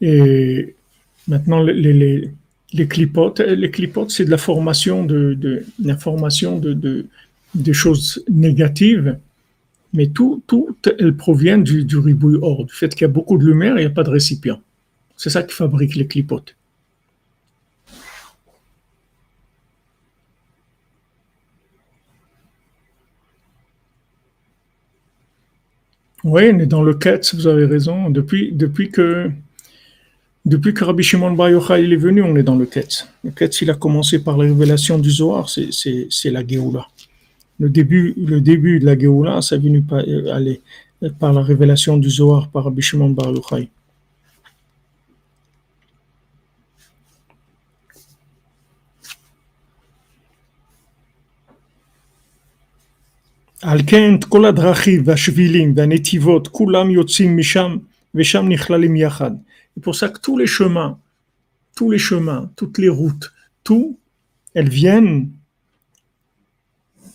Et 0.00 0.74
maintenant, 1.28 1.62
les, 1.62 1.92
les, 1.92 2.30
les 2.72 2.88
clipotes, 2.88 3.40
les 3.40 3.70
clipotes, 3.70 4.10
c'est 4.10 4.24
de 4.24 4.30
la 4.30 4.38
formation 4.38 5.04
de, 5.04 5.34
de, 5.34 5.64
la 5.82 5.96
formation 5.96 6.58
de, 6.58 6.72
de, 6.72 7.06
de, 7.54 7.72
choses 7.72 8.24
négatives, 8.28 9.16
mais 9.92 10.08
tout, 10.08 10.42
tout 10.46 10.76
elles 10.98 11.16
proviennent 11.16 11.64
du, 11.64 11.84
du 11.84 11.98
ribouille 11.98 12.38
or, 12.42 12.64
du 12.64 12.72
fait 12.72 12.88
qu'il 12.88 13.02
y 13.02 13.04
a 13.04 13.08
beaucoup 13.08 13.38
de 13.38 13.44
lumière 13.44 13.76
et 13.76 13.82
il 13.82 13.86
n'y 13.86 13.92
a 13.92 13.94
pas 13.94 14.04
de 14.04 14.10
récipient. 14.10 14.60
C'est 15.16 15.30
ça 15.30 15.42
qui 15.42 15.54
fabrique 15.54 15.94
les 15.94 16.06
clipotes. 16.06 16.56
Oui, 26.24 26.50
on 26.54 26.58
est 26.60 26.66
dans 26.66 26.82
le 26.82 26.94
Ketz, 26.94 27.34
vous 27.34 27.48
avez 27.48 27.66
raison. 27.66 28.08
Depuis, 28.08 28.52
que, 28.92 29.30
depuis 30.44 30.72
que 30.72 30.84
Rabbi 30.84 31.02
Shimon 31.02 31.32
Bar 31.32 31.48
est 31.48 31.96
venu, 31.96 32.22
on 32.22 32.36
est 32.36 32.44
dans 32.44 32.54
le 32.54 32.64
Ketz. 32.64 33.08
Le 33.24 33.32
Ketz, 33.32 33.62
il 33.62 33.70
a 33.70 33.74
commencé 33.74 34.22
par 34.22 34.38
la 34.38 34.44
révélation 34.44 34.98
du 34.98 35.10
Zohar, 35.10 35.48
c'est 35.48 36.30
la 36.30 36.46
Géoula 36.46 36.86
Le 37.59 37.69
début, 37.69 38.13
le 38.17 38.39
début 38.39 38.79
de 38.79 38.85
la 38.85 38.97
Géoula, 38.97 39.41
ça 39.41 39.55
est 39.55 39.59
venu 39.59 39.81
par, 39.81 39.99
euh, 39.99 40.33
aller, 40.33 40.61
par 41.19 41.33
la 41.33 41.41
révélation 41.41 41.97
du 41.97 42.09
Zohar 42.09 42.49
par 42.49 42.65
Rabbi 42.65 42.81
Shimon 42.81 43.11
Bar 43.11 43.31
Yochai. 43.31 43.67
על 53.61 53.79
כן 53.87 54.15
כל 54.29 54.45
הדרכים 54.45 55.01
והשבילים 55.05 55.73
והנתיבות 55.75 56.47
כולם 56.47 56.89
יוצאים 56.89 57.37
משם 57.37 57.77
ושם 58.15 58.47
נכללים 58.49 58.95
יחד. 58.95 59.31
C'est 59.77 59.83
pour 59.83 59.95
ça 59.95 60.09
que 60.09 60.19
tous 60.19 60.37
les 60.37 60.47
chemins, 60.47 60.97
tous 61.75 61.91
les 61.91 61.99
chemins, 61.99 62.49
toutes 62.55 62.77
les 62.79 62.89
routes, 62.89 63.31
tout, 63.63 63.99
elles 64.55 64.69
viennent 64.69 65.29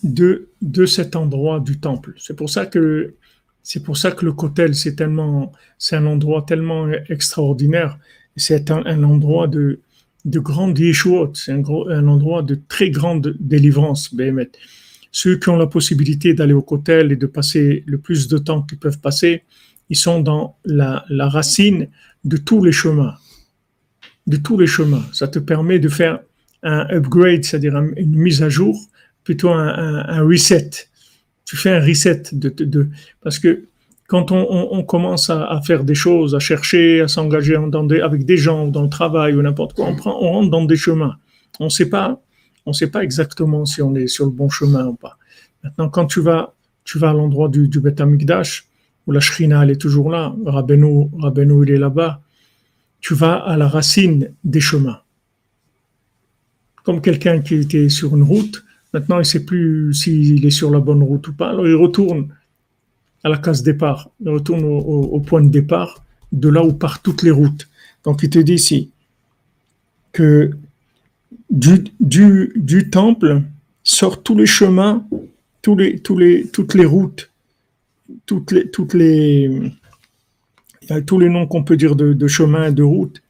de, 0.03 0.49
de 0.61 0.85
cet 0.85 1.15
endroit 1.15 1.59
du 1.59 1.79
temple. 1.79 2.13
C'est 2.17 2.35
pour 2.35 2.49
ça 2.49 2.65
que 2.65 3.15
c'est 3.63 3.83
pour 3.83 3.97
ça 3.97 4.11
que 4.11 4.23
le 4.23 4.31
Kotel, 4.31 4.75
c'est 4.75 4.95
tellement, 4.95 5.51
c'est 5.77 5.97
un 5.97 6.05
endroit 6.05 6.45
tellement 6.47 6.89
extraordinaire. 7.09 7.99
C'est 8.37 8.71
un, 8.71 9.03
endroit 9.03 9.49
de, 9.49 9.81
de 10.23 10.39
grande 10.39 10.79
yeshuot, 10.79 11.33
c'est 11.33 11.51
un, 11.51 11.63
un, 11.89 12.07
endroit 12.07 12.43
de 12.43 12.57
très 12.69 12.91
grande 12.91 13.35
délivrance. 13.41 14.15
Ceux 15.11 15.37
qui 15.37 15.49
ont 15.49 15.57
la 15.57 15.67
possibilité 15.67 16.33
d'aller 16.33 16.53
au 16.53 16.61
Kotel 16.61 17.11
et 17.11 17.17
de 17.17 17.25
passer 17.25 17.83
le 17.87 17.97
plus 17.97 18.29
de 18.29 18.37
temps 18.37 18.61
qu'ils 18.61 18.77
peuvent 18.77 18.99
passer, 18.99 19.43
ils 19.89 19.97
sont 19.97 20.21
dans 20.21 20.55
la, 20.63 21.03
la, 21.09 21.27
racine 21.27 21.89
de 22.23 22.37
tous 22.37 22.63
les 22.63 22.71
chemins. 22.71 23.15
De 24.27 24.37
tous 24.37 24.57
les 24.57 24.67
chemins. 24.67 25.03
Ça 25.11 25.27
te 25.27 25.39
permet 25.39 25.79
de 25.79 25.89
faire 25.89 26.19
un 26.63 26.87
upgrade, 26.89 27.43
c'est-à-dire 27.43 27.75
une 27.75 28.15
mise 28.15 28.43
à 28.43 28.49
jour, 28.49 28.89
plutôt 29.27 29.49
un, 29.49 30.21
reset. 30.21 30.69
Tu 31.43 31.57
fais 31.57 31.71
un 31.71 31.85
reset 31.85 32.23
de, 32.31 32.87
parce 33.21 33.39
que 33.39 33.65
quand 34.07 34.31
on, 34.31 34.83
commence 34.83 35.29
à, 35.29 35.59
faire 35.65 35.83
des 35.83 35.95
choses, 35.95 36.33
à 36.33 36.39
chercher, 36.39 37.01
à 37.01 37.09
s'engager 37.09 37.57
avec 38.01 38.23
des 38.23 38.37
gens, 38.37 38.67
dans 38.67 38.83
le 38.83 38.89
travail 38.89 39.35
ou 39.35 39.41
n'importe 39.41 39.73
quoi, 39.73 39.93
on, 40.05 40.31
rentre 40.35 40.49
dans 40.49 40.63
des 40.63 40.77
chemins. 40.77 41.17
On 41.59 41.65
ne 41.65 41.69
sait 41.69 41.89
pas 41.89 42.21
on 42.65 42.71
sait 42.71 42.87
pas 42.87 43.03
exactement 43.03 43.65
si 43.65 43.81
on 43.81 43.95
est 43.95 44.07
sur 44.07 44.25
le 44.25 44.31
bon 44.31 44.49
chemin 44.49 44.85
ou 44.87 44.93
pas. 44.93 45.17
Maintenant, 45.61 45.89
quand 45.89 46.05
tu 46.05 46.21
vas, 46.21 46.53
tu 46.85 46.97
vas 46.97 47.09
à 47.09 47.13
l'endroit 47.13 47.49
du, 47.49 47.67
du 47.67 47.81
Beth 47.81 48.01
où 49.07 49.11
la 49.11 49.19
Shrina, 49.19 49.65
est 49.65 49.81
toujours 49.81 50.09
là, 50.09 50.33
Rabbeinu, 50.45 51.09
Rabbeinu 51.17 51.65
il 51.65 51.71
est 51.71 51.77
là-bas, 51.77 52.21
tu 53.01 53.13
vas 53.13 53.35
à 53.35 53.57
la 53.57 53.67
racine 53.67 54.31
des 54.45 54.61
chemins. 54.61 55.01
comme 56.83 57.01
quelqu'un 57.01 57.41
qui 57.41 57.55
était 57.55 57.89
sur 57.89 58.15
une 58.15 58.23
route, 58.23 58.63
maintenant 58.97 59.17
il 59.17 59.19
ne 59.19 59.23
sait 59.23 59.45
plus 59.45 59.93
s'il 59.93 60.43
est 60.43 60.49
sur 60.49 60.71
la 60.71 60.79
bonne 60.79 61.03
route 61.03 61.27
ou 61.27 61.33
pas, 61.33 61.49
alors 61.49 61.67
il 61.67 61.75
retourne 61.75 62.29
à 63.23 63.29
la 63.29 63.37
case 63.37 63.61
départ, 63.61 64.09
il 64.21 64.29
retourne 64.29 64.63
au, 64.63 65.19
point 65.19 65.43
de 65.43 65.49
départ, 65.49 66.03
de 66.31 66.49
là 66.49 66.63
où 66.63 66.73
partent 66.73 67.03
toutes 67.03 67.21
les 67.21 67.31
routes. 67.31 67.67
Donc 68.03 68.23
il 68.23 68.29
te 68.29 68.39
dit 68.39 68.55
ici 68.55 68.89
que 70.13 70.51
du, 71.49 72.89
temple 72.89 73.43
sortent 73.83 74.23
tous 74.23 74.35
les 74.35 74.47
chemins, 74.47 75.05
toutes 75.61 75.79
les 75.79 76.85
routes, 76.85 77.29
toutes 78.25 78.51
les, 78.51 78.65
les, 78.93 79.71
tous 81.05 81.19
les 81.19 81.29
noms 81.29 81.45
qu'on 81.45 81.63
peut 81.63 81.77
dire 81.77 81.95
de, 81.95 82.13
de 82.13 82.27
chemin, 82.27 82.71
de 82.71 82.83
route. 82.83 83.21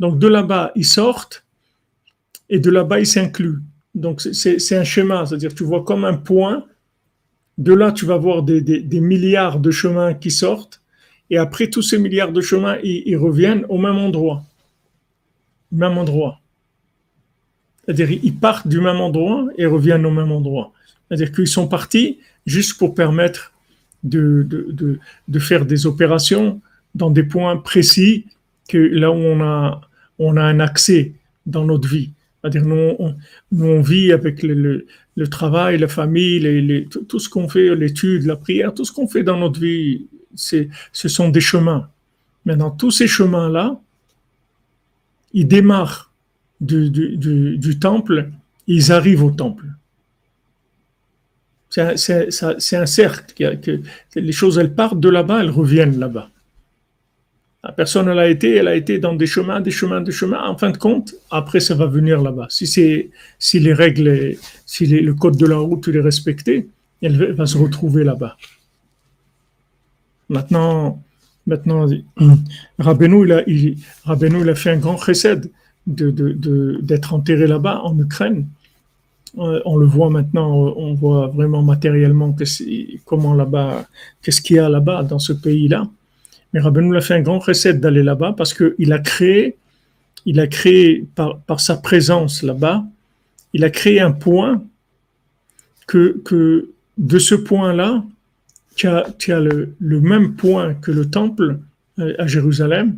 Donc 0.00 0.18
de 0.18 0.26
là-bas, 0.26 0.72
ils 0.74 0.84
sortent 0.84 1.44
et 2.50 2.58
de 2.58 2.70
là-bas, 2.70 3.00
ils 3.00 3.06
s'incluent. 3.06 3.60
Donc 3.94 4.20
c'est 4.20 4.76
un 4.76 4.84
schéma, 4.84 5.26
c'est-à-dire 5.26 5.54
tu 5.54 5.64
vois 5.64 5.84
comme 5.84 6.04
un 6.04 6.14
point. 6.14 6.64
De 7.56 7.72
là, 7.72 7.90
tu 7.90 8.06
vas 8.06 8.16
voir 8.16 8.42
des, 8.42 9.00
milliards 9.00 9.58
de 9.58 9.70
chemins 9.70 10.14
qui 10.14 10.30
sortent. 10.30 10.80
Et 11.30 11.38
après, 11.38 11.68
tous 11.68 11.82
ces 11.82 11.98
milliards 11.98 12.32
de 12.32 12.40
chemins, 12.40 12.78
ils, 12.84 13.16
reviennent 13.16 13.64
au 13.68 13.78
même 13.78 13.96
endroit. 13.96 14.44
Même 15.72 15.98
endroit. 15.98 16.40
C'est-à-dire, 17.84 18.10
ils 18.22 18.36
partent 18.36 18.68
du 18.68 18.80
même 18.80 18.98
endroit 18.98 19.48
et 19.56 19.66
reviennent 19.66 20.06
au 20.06 20.10
même 20.10 20.30
endroit. 20.30 20.72
C'est-à-dire 21.08 21.32
qu'ils 21.32 21.48
sont 21.48 21.66
partis 21.66 22.18
juste 22.46 22.78
pour 22.78 22.94
permettre 22.94 23.52
de, 24.04 24.46
faire 25.40 25.66
des 25.66 25.86
opérations 25.86 26.60
dans 26.94 27.10
des 27.10 27.24
points 27.24 27.56
précis 27.56 28.26
que 28.68 28.78
là 28.78 29.10
où 29.10 29.16
on 29.16 30.36
a 30.36 30.42
un 30.42 30.60
accès 30.60 31.12
dans 31.44 31.64
notre 31.64 31.88
vie. 31.88 32.10
C'est-à-dire, 32.40 32.64
nous, 32.64 33.14
on, 33.52 33.80
vit 33.80 34.12
avec 34.12 34.42
le, 34.42 34.86
travail, 35.28 35.78
la 35.78 35.88
famille, 35.88 36.86
tout, 37.08 37.18
ce 37.18 37.28
qu'on 37.28 37.48
fait, 37.48 37.74
l'étude, 37.74 38.26
la 38.26 38.36
prière, 38.36 38.72
tout 38.72 38.84
ce 38.84 38.92
qu'on 38.92 39.08
fait 39.08 39.24
dans 39.24 39.36
notre 39.36 39.58
vie, 39.58 40.06
ce 40.34 40.68
sont 40.92 41.30
des 41.30 41.40
chemins. 41.40 41.90
Maintenant, 42.44 42.70
tous 42.70 42.92
ces 42.92 43.08
chemins-là, 43.08 43.80
ils 45.32 45.48
démarrent 45.48 46.12
du, 46.60 47.78
temple, 47.80 48.30
ils 48.66 48.92
arrivent 48.92 49.24
au 49.24 49.30
temple. 49.30 49.66
C'est 51.70 52.76
un, 52.76 52.86
cercle. 52.86 53.52
Les 54.14 54.32
choses, 54.32 54.58
elles 54.58 54.74
partent 54.74 55.00
de 55.00 55.08
là-bas, 55.08 55.40
elles 55.40 55.50
reviennent 55.50 55.98
là-bas. 55.98 56.30
La 57.64 57.72
personne, 57.72 58.08
elle 58.08 58.18
a 58.18 58.28
été, 58.28 58.54
elle 58.54 58.68
a 58.68 58.76
été 58.76 58.98
dans 58.98 59.14
des 59.14 59.26
chemins, 59.26 59.60
des 59.60 59.72
chemins, 59.72 60.00
des 60.00 60.12
chemins. 60.12 60.42
En 60.48 60.56
fin 60.56 60.70
de 60.70 60.76
compte, 60.76 61.14
après, 61.30 61.60
ça 61.60 61.74
va 61.74 61.86
venir 61.86 62.22
là-bas. 62.22 62.46
Si 62.50 62.66
c'est, 62.66 63.10
si 63.38 63.58
les 63.58 63.72
règles, 63.72 64.36
si 64.64 64.86
le 64.86 65.14
code 65.14 65.36
de 65.36 65.46
la 65.46 65.56
route 65.56 65.88
est 65.88 66.00
respecté, 66.00 66.68
elle 67.02 67.32
va 67.32 67.46
se 67.46 67.58
retrouver 67.58 68.04
là-bas. 68.04 68.36
Maintenant, 70.28 71.02
maintenant, 71.46 71.88
il 71.88 72.04
a, 73.32 73.42
il, 73.48 74.50
a 74.50 74.54
fait 74.54 74.70
un 74.70 74.76
grand 74.76 74.96
recède 74.96 75.50
de, 75.86 76.78
d'être 76.80 77.14
enterré 77.14 77.46
là-bas 77.46 77.80
en 77.82 77.98
Ukraine 77.98 78.46
on 79.36 79.76
le 79.76 79.86
voit 79.86 80.10
maintenant, 80.10 80.50
on 80.50 80.94
voit 80.94 81.28
vraiment 81.28 81.62
matériellement 81.62 82.32
que 82.32 82.44
comment 83.04 83.34
là-bas, 83.34 83.86
qu'est-ce 84.22 84.40
qu'il 84.40 84.56
y 84.56 84.58
a 84.58 84.68
là-bas 84.68 85.02
dans 85.02 85.18
ce 85.18 85.32
pays-là. 85.32 85.88
Mais 86.52 86.60
Rabbeinu 86.60 86.96
a 86.96 87.00
fait 87.00 87.14
un 87.14 87.20
grand 87.20 87.38
recette 87.38 87.80
d'aller 87.80 88.02
là-bas 88.02 88.34
parce 88.36 88.54
qu'il 88.54 88.92
a 88.92 88.98
créé, 88.98 89.56
il 90.24 90.40
a 90.40 90.46
créé 90.46 91.06
par, 91.14 91.60
sa 91.60 91.76
présence 91.76 92.42
là-bas, 92.42 92.84
il 93.52 93.64
a 93.64 93.70
créé 93.70 94.00
un 94.00 94.12
point 94.12 94.64
que, 95.86 96.20
que 96.24 96.70
de 96.96 97.18
ce 97.18 97.34
point-là, 97.34 98.04
tu 98.76 98.86
as, 98.86 99.40
le, 99.40 100.00
même 100.00 100.34
point 100.34 100.74
que 100.74 100.92
le 100.92 101.10
temple 101.10 101.58
euh, 101.98 102.14
à 102.18 102.26
Jérusalem, 102.26 102.96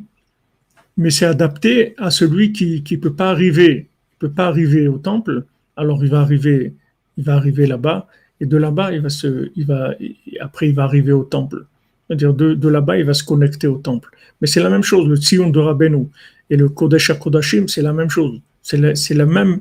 mais 0.96 1.10
c'est 1.10 1.24
adapté 1.24 1.94
à 1.96 2.10
celui 2.10 2.52
qui 2.52 2.84
ne 2.90 2.96
peut 2.96 3.14
pas 3.14 3.30
arriver, 3.30 3.88
peut 4.18 4.30
pas 4.30 4.46
arriver 4.46 4.88
au 4.88 4.98
temple 4.98 5.44
alors 5.80 6.04
il 6.04 6.10
va 6.10 6.20
arriver, 6.20 6.74
il 7.16 7.24
va 7.24 7.36
arriver 7.36 7.66
là-bas, 7.66 8.06
et 8.40 8.46
de 8.46 8.56
là-bas, 8.56 8.92
il 8.92 9.00
va 9.00 9.08
se, 9.08 9.50
il 9.56 9.66
va, 9.66 9.94
après, 10.40 10.68
il 10.68 10.74
va 10.74 10.84
arriver 10.84 11.12
au 11.12 11.24
temple. 11.24 11.66
C'est-à-dire, 12.10 12.34
de, 12.34 12.68
là-bas, 12.68 12.98
il 12.98 13.04
va 13.04 13.14
se 13.14 13.22
connecter 13.22 13.68
au 13.68 13.78
temple. 13.78 14.10
Mais 14.40 14.48
c'est 14.48 14.60
la 14.60 14.68
même 14.68 14.82
chose, 14.82 15.06
le 15.06 15.14
Tzion 15.14 15.48
de 15.48 15.60
Rabbeinu 15.60 16.08
et 16.50 16.56
le 16.56 16.68
Kodesh 16.68 17.10
HaKodashim, 17.10 17.68
c'est 17.68 17.82
la 17.82 17.92
même 17.92 18.10
chose. 18.10 18.40
C'est 18.62 18.78
la, 18.78 19.26
même, 19.26 19.60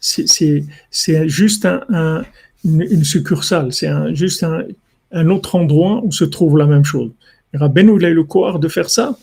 c'est 0.00 0.64
juste 1.28 1.66
un, 1.66 2.24
une, 2.64 3.04
succursale, 3.04 3.74
c'est 3.74 3.90
juste 4.14 4.46
un, 5.12 5.28
autre 5.28 5.56
endroit 5.56 6.00
où 6.02 6.10
se 6.10 6.24
trouve 6.24 6.56
la 6.56 6.64
même 6.64 6.86
chose. 6.86 7.10
Rabbeinu, 7.52 7.98
il 7.98 8.04
a 8.06 8.08
eu 8.08 8.14
le 8.14 8.24
courage 8.24 8.58
de 8.60 8.68
faire 8.68 8.88
ça, 8.88 9.18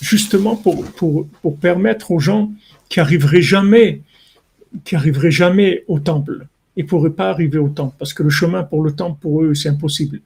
justement 0.00 0.56
pour, 0.56 0.84
permettre 1.60 2.10
aux 2.10 2.18
gens 2.18 2.50
qui 2.88 2.98
arriveraient 2.98 3.40
jamais 3.40 4.02
jamais 5.28 5.84
au 5.86 6.00
temple. 6.00 6.48
Ils 6.76 6.84
ne 6.84 6.88
pourraient 6.88 7.10
pas 7.10 7.30
arriver 7.30 7.58
au 7.58 7.68
temple 7.68 7.94
parce 8.00 8.12
que 8.12 8.24
le 8.24 8.30
chemin 8.30 8.64
pour 8.64 8.82
le 8.82 8.90
temple, 8.92 9.18
pour 9.20 9.44
eux, 9.44 9.54
c'est 9.54 9.68
impossible. 9.68 10.20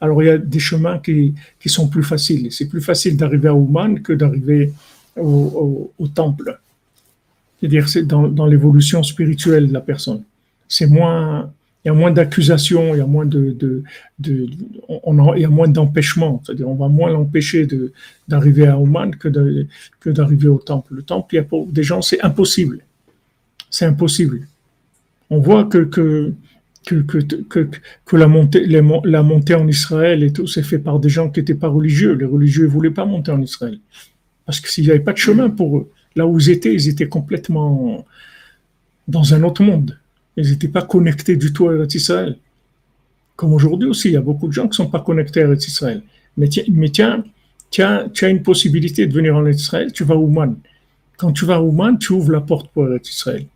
Alors, 0.00 0.22
il 0.22 0.26
y 0.26 0.30
a 0.30 0.38
des 0.38 0.58
chemins 0.58 0.98
qui, 0.98 1.34
qui 1.60 1.68
sont 1.68 1.88
plus 1.88 2.02
faciles. 2.02 2.52
C'est 2.52 2.68
plus 2.68 2.80
facile 2.80 3.16
d'arriver 3.16 3.48
à 3.48 3.54
Ouman 3.54 4.00
que 4.02 4.12
d'arriver 4.12 4.72
au, 5.16 5.92
au, 5.98 6.08
temple. 6.08 6.58
C'est-à-dire, 7.58 7.88
c'est 7.88 8.02
dans, 8.02 8.28
dans 8.28 8.46
l'évolution 8.46 9.02
spirituelle 9.02 9.68
de 9.68 9.72
la 9.72 9.80
personne. 9.80 10.22
C'est 10.68 10.86
moins, 10.86 11.50
il 11.84 11.88
y 11.88 11.90
a 11.90 11.94
moins 11.94 12.10
d'accusations, 12.10 12.94
il 12.94 12.98
y 12.98 13.00
a 13.00 13.06
moins 13.06 13.24
de, 13.24 13.52
de, 13.52 13.82
de, 14.18 14.48
on 14.88 15.34
il 15.34 15.42
y 15.42 15.44
a 15.44 15.48
moins 15.48 15.68
d'empêchements. 15.68 16.42
C'est-à-dire, 16.44 16.68
on 16.68 16.74
va 16.74 16.88
moins 16.88 17.10
l'empêcher 17.10 17.66
de, 17.66 17.92
d'arriver 18.28 18.66
à 18.66 18.78
Ouman 18.78 19.12
que, 19.16 19.28
de, 19.28 19.66
que 20.00 20.10
d'arriver 20.10 20.48
au 20.48 20.58
temple. 20.58 20.94
Le 20.94 21.02
temple, 21.02 21.34
il 21.34 21.36
y 21.36 21.40
a 21.40 21.44
pour 21.44 21.66
des 21.66 21.82
gens, 21.82 22.02
c'est 22.02 22.20
impossible 22.22 22.80
c'est 23.74 23.86
impossible. 23.86 24.46
On 25.30 25.40
voit 25.40 25.64
que, 25.64 25.78
que, 25.78 26.32
que, 26.84 28.16
la, 28.16 28.28
montée, 28.28 29.54
en 29.54 29.68
Israël 29.68 30.22
et 30.22 30.32
tout, 30.32 30.46
c'est 30.46 30.62
fait 30.62 30.78
par 30.78 31.00
des 31.00 31.08
gens 31.08 31.30
qui 31.30 31.40
n'étaient 31.40 31.54
pas 31.54 31.68
religieux. 31.68 32.12
Les 32.12 32.26
religieux 32.26 32.64
ne 32.64 32.70
voulaient 32.70 32.90
pas 32.90 33.04
monter 33.04 33.32
en 33.32 33.40
Israël. 33.40 33.78
Parce 34.46 34.60
que 34.60 34.68
s'il 34.68 34.84
n'y 34.84 34.90
avait 34.90 35.00
pas 35.00 35.12
de 35.12 35.18
chemin 35.18 35.50
pour 35.50 35.78
eux, 35.78 35.90
là 36.16 36.26
où 36.26 36.38
ils 36.38 36.50
étaient, 36.50 36.72
ils 36.72 36.88
étaient 36.88 37.08
complètement 37.08 38.04
dans 39.08 39.34
un 39.34 39.42
autre 39.42 39.62
monde. 39.62 39.98
Ils 40.36 40.50
n'étaient 40.50 40.68
pas 40.68 40.82
connectés 40.82 41.36
du 41.36 41.52
tout 41.52 41.68
à 41.68 41.84
Israël. 41.84 42.36
Comme 43.36 43.52
aujourd'hui 43.52 43.88
aussi, 43.88 44.08
il 44.08 44.14
y 44.14 44.16
a 44.16 44.20
beaucoup 44.20 44.48
de 44.48 44.52
gens 44.52 44.64
qui 44.64 44.80
ne 44.80 44.84
sont 44.84 44.90
pas 44.90 45.00
connectés 45.00 45.42
à 45.42 45.52
Israël. 45.52 46.02
Mais, 46.36 46.48
tiens, 46.48 46.64
mais 46.68 46.88
tiens, 46.88 47.24
tiens, 47.70 48.08
tu 48.12 48.24
as 48.24 48.28
une 48.28 48.42
possibilité 48.42 49.06
de 49.06 49.12
venir 49.12 49.36
en 49.36 49.46
Israël, 49.46 49.92
tu 49.92 50.04
vas 50.04 50.14
à 50.14 50.18
Ouman. 50.18 50.56
Quand 51.16 51.32
tu 51.32 51.44
vas 51.44 51.56
à 51.56 51.60
Ouman, 51.60 51.96
tu 51.98 52.12
ouvres 52.12 52.32
la 52.32 52.40
porte 52.40 52.68
pour 52.72 52.88
Israël. 52.96 53.46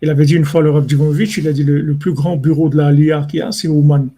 Il 0.00 0.10
avait 0.10 0.24
dit 0.24 0.34
une 0.34 0.44
fois 0.44 0.62
le 0.62 0.70
Rav 0.70 0.86
il 0.90 1.48
a 1.48 1.52
dit 1.52 1.64
le, 1.64 1.94
plus 1.94 2.12
grand 2.12 2.36
bureau 2.36 2.68
de 2.68 2.76
la 2.76 2.88
Aliyah 2.88 3.26
qu'il 3.28 3.40
y 3.40 3.42
a, 3.42 3.50
c'est 3.52 3.68
Ouman. 3.68 4.08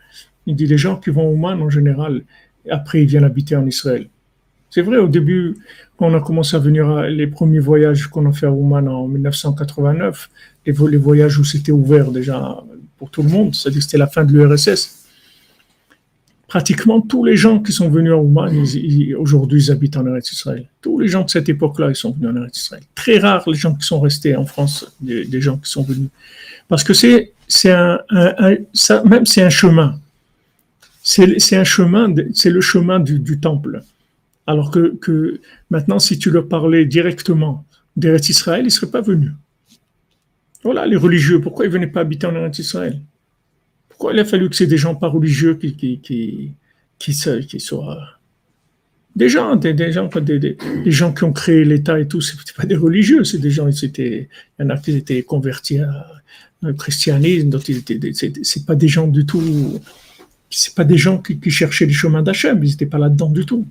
Il 0.47 0.57
dit 0.57 0.67
les 0.67 0.79
gens 0.79 0.97
qui 0.97 1.11
vont 1.11 1.29
à 1.29 1.31
Ouman, 1.31 1.63
en 1.63 1.71
général, 1.71 2.23
après 2.69 3.03
ils 3.03 3.07
viennent 3.07 3.25
habiter 3.25 3.57
en 3.57 3.67
Israël. 3.67 4.09
C'est 4.69 4.83
vrai, 4.83 4.99
au 4.99 5.09
début, 5.09 5.57
quand 5.97 6.07
on 6.07 6.15
a 6.15 6.21
commencé 6.21 6.55
à 6.55 6.61
venir, 6.61 7.03
les 7.03 7.27
premiers 7.27 7.59
voyages 7.59 8.07
qu'on 8.07 8.27
a 8.27 8.33
fait 8.33 8.47
à 8.47 8.53
Ouman 8.53 8.87
en 8.89 9.09
1989, 9.09 10.31
les, 10.67 10.73
les 10.73 10.97
voyages 10.97 11.39
où 11.39 11.45
c'était 11.45 11.73
ouvert 11.73 12.11
déjà 12.11 12.63
pour 12.99 13.11
tout 13.11 13.23
le 13.23 13.31
monde, 13.31 13.55
c'est-à-dire 13.55 13.81
que 13.81 13.85
c'était 13.85 13.99
la 13.99 14.07
fin 14.07 14.25
de 14.25 14.33
l'URSS, 14.33 15.00
pratiquement 16.51 17.01
tous 17.01 17.25
les 17.25 17.37
gens 17.37 17.61
qui 17.61 17.73
sont 17.73 17.89
venus 17.89 18.11
à 18.11 18.17
Ouman, 18.17 18.51
aujourd'hui, 19.17 19.63
ils 19.63 19.71
habitent 19.71 19.97
en 19.97 20.05
Eretz 20.05 20.33
Israël. 20.33 20.67
Tous 20.83 20.99
les 20.99 21.07
gens 21.07 21.23
de 21.23 21.31
cette 21.31 21.49
époque-là, 21.49 21.91
ils 21.91 21.95
sont 21.95 22.11
venus 22.11 22.29
en 22.29 22.37
Eretz 22.37 22.59
Israël. 22.59 22.83
Très 22.97 23.19
rares 23.19 23.49
les 23.49 23.55
gens 23.55 23.73
qui 23.77 23.87
sont 23.87 24.01
restés 24.01 24.35
en 24.35 24.45
France, 24.45 24.93
des, 25.01 25.41
gens 25.41 25.59
qui 25.59 25.71
sont 25.71 25.85
venus. 25.85 26.09
Parce 26.67 26.83
que 26.83 26.93
c'est, 26.93 27.33
un, 27.67 28.01
même 29.05 29.27
c'est 29.27 29.43
un 29.43 29.49
chemin. 29.49 30.01
C'est, 31.05 31.27
le 31.27 32.61
chemin 32.61 32.99
du, 32.99 33.39
temple. 33.39 33.85
Alors 34.49 34.73
que, 34.73 34.97
que, 34.97 35.41
maintenant, 35.71 36.01
si 36.01 36.19
tu 36.19 36.33
leur 36.33 36.49
parlais 36.49 36.85
directement 36.85 37.65
d'Eretz 37.97 38.29
Israël, 38.29 38.63
ils 38.63 38.65
ne 38.65 38.71
seraient 38.71 38.91
pas 38.91 39.03
venus. 39.03 39.31
Voilà, 40.65 40.85
les 40.85 40.97
religieux, 40.97 41.41
pourquoi 41.41 41.67
ils 41.67 41.69
ne 41.69 41.75
venaient 41.75 41.87
pas 41.87 42.01
habiter 42.01 42.27
en 42.27 42.35
Eretz 42.35 42.59
Israël? 42.59 43.01
Pourquoi 44.01 44.15
il 44.15 44.21
a 44.21 44.25
fallu 44.25 44.49
que 44.49 44.57
c'est 44.57 44.67
des 44.67 44.79
gens 44.79 44.95
pas 44.95 45.09
religieux 45.09 45.57
qui, 45.57 45.75
qui, 45.77 46.01
qui, 46.01 46.55
qui, 46.99 47.13
soient 47.13 47.39
des 49.15 49.29
gens, 49.29 49.57
des, 49.57 49.93
gens, 49.93 50.09
des, 50.09 50.57
gens 50.91 51.13
qui 51.13 51.25
ont 51.25 51.35
créé 51.35 51.67
l'État 51.67 52.01
et 52.01 52.09
tout, 52.09 52.23
c'est 52.23 52.57
pas 52.57 52.65
des 52.65 52.77
religieux, 52.77 53.25
c'est 53.25 53.37
des 53.37 53.51
gens, 53.51 53.69
il 53.69 54.27
y 54.59 54.63
en 54.63 54.71
a 54.71 54.79
qui 54.79 54.93
étaient 54.97 55.23
convertis 55.23 55.81
au 56.65 56.73
christianisme, 56.73 57.51
d'autres 57.51 57.71
c'est 58.43 58.65
pas 58.65 58.75
des 58.75 58.89
gens 58.89 59.07
du 59.07 59.27
tout, 59.27 59.79
c'est 60.49 60.75
pas 60.75 60.85
des 60.85 60.97
gens 60.97 61.19
qui, 61.19 61.51
cherchaient 61.51 61.85
les 61.85 61.93
chemins 61.93 62.23
d'Hachem, 62.23 62.65
ils 62.65 62.71
n'étaient 62.71 62.87
pas 62.87 62.97
là-dedans 62.97 63.29
du 63.29 63.45
tout. 63.45 63.67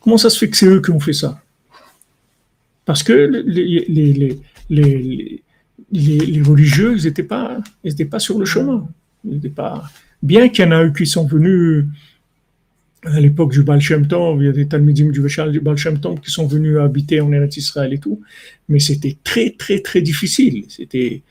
Comment 0.00 0.18
ça 0.18 0.28
se 0.28 0.38
fait 0.38 0.50
que 0.50 0.56
c'est 0.58 0.66
eux 0.66 0.82
qui 0.82 0.90
ont 0.90 1.00
fait 1.00 1.14
ça? 1.14 1.40
Parce 2.84 3.02
que 3.02 3.14
les, 3.14 3.86
les, 3.88 4.38
les, 4.68 5.42
les 5.90 6.42
religieux, 6.42 6.94
ils 6.98 7.04
n'étaient 7.04 7.22
pas, 7.22 7.56
pas 8.10 8.18
sur 8.18 8.38
le 8.38 8.44
chemin. 8.44 8.86
Bien 10.22 10.48
qu'il 10.48 10.64
y 10.64 10.68
en 10.68 10.72
a 10.72 10.84
eu 10.84 10.92
qui 10.92 11.06
sont 11.06 11.26
venus 11.26 11.84
à 13.04 13.20
l'époque 13.20 13.52
du 13.52 13.62
Baal 13.62 13.80
Shem 13.80 14.06
Tov, 14.06 14.42
il 14.42 14.46
y 14.46 14.48
a 14.48 14.52
des 14.52 14.68
Talmudim 14.68 15.10
du 15.10 15.20
Baal 15.60 15.76
Shem 15.76 15.98
Tov 15.98 16.20
qui 16.20 16.30
sont 16.30 16.46
venus 16.46 16.78
habiter 16.78 17.20
en 17.20 17.32
Eretz 17.32 17.56
Israël 17.56 17.92
et 17.92 17.98
tout, 17.98 18.20
mais 18.68 18.78
c'était 18.78 19.16
très 19.24 19.50
très 19.50 19.80
très 19.80 20.02
difficile. 20.02 20.64
C'était 20.68 21.22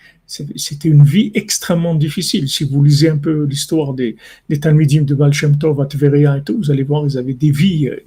c'était 0.56 0.88
une 0.88 1.04
vie 1.04 1.32
extrêmement 1.34 1.94
difficile. 1.94 2.48
Si 2.48 2.64
vous 2.64 2.82
lisez 2.82 3.10
un 3.10 3.18
peu 3.18 3.44
l'histoire 3.44 3.94
des, 3.94 4.16
des 4.48 4.62
Talmudim 4.62 5.02
de 5.02 5.14
Baal 5.14 5.34
Shem 5.34 5.58
Tov 5.58 5.82
à 5.82 5.86
Tveria 5.86 6.38
et 6.38 6.42
tout, 6.42 6.58
vous 6.58 6.72
allez 6.72 6.84
voir, 6.84 7.06
ils 7.06 7.18
avaient 7.18 7.34
des 7.34 7.52
vies 7.52 7.90
euh, 7.90 8.00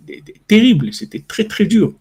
terribles. 0.48 0.92
C'était 0.94 1.22
très 1.26 1.44
très 1.44 1.66
dur 1.66 1.92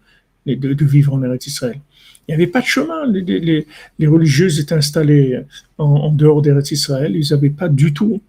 de, 0.46 0.56
de, 0.56 0.86
vivre 0.86 1.14
en 1.14 1.22
Eretz 1.24 1.48
Israël. 1.48 1.80
Il 2.28 2.32
n'y 2.32 2.36
avait 2.36 2.48
pas 2.48 2.62
de 2.62 2.66
chemin. 2.66 3.06
Les, 3.06 4.08
religieuses 4.08 4.60
étaient 4.60 4.76
installées 4.76 5.42
en, 5.78 5.86
en 5.86 6.12
dehors 6.12 6.42
d'Eretz 6.42 6.72
Israël. 6.72 7.16
Ils 7.16 7.34
n'avaient 7.34 7.50
pas 7.50 7.70
du 7.70 7.94
tout 7.94 8.22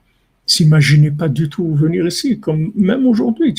s'imaginaient 0.47 1.11
pas 1.11 1.29
du 1.29 1.49
tout 1.49 1.75
venir 1.75 2.07
ici. 2.07 2.39
Comme 2.39 2.73
même 2.75 3.07
aujourd'hui, 3.07 3.55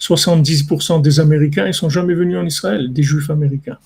70% 0.00 1.02
des 1.02 1.20
Américains, 1.20 1.66
ils 1.66 1.74
sont 1.74 1.90
jamais 1.90 2.14
venus 2.14 2.36
en 2.36 2.46
Israël, 2.46 2.92
des 2.92 3.02
Juifs 3.02 3.30
américains. 3.30 3.78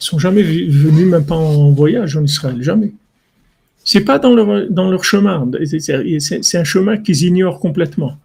Ils 0.00 0.04
sont 0.04 0.18
jamais 0.18 0.42
venus, 0.42 1.06
même 1.06 1.24
pas 1.24 1.36
en 1.36 1.70
voyage 1.70 2.16
en 2.16 2.24
Israël, 2.24 2.62
jamais. 2.62 2.92
C'est 3.84 4.00
pas 4.02 4.18
dans 4.18 4.34
leur, 4.34 4.70
dans 4.70 4.90
leur 4.90 5.04
chemin. 5.04 5.48
C'est 5.64 6.58
un 6.58 6.64
chemin 6.64 6.96
qu'ils 6.96 7.22
ignorent 7.24 7.60
complètement. 7.60 8.16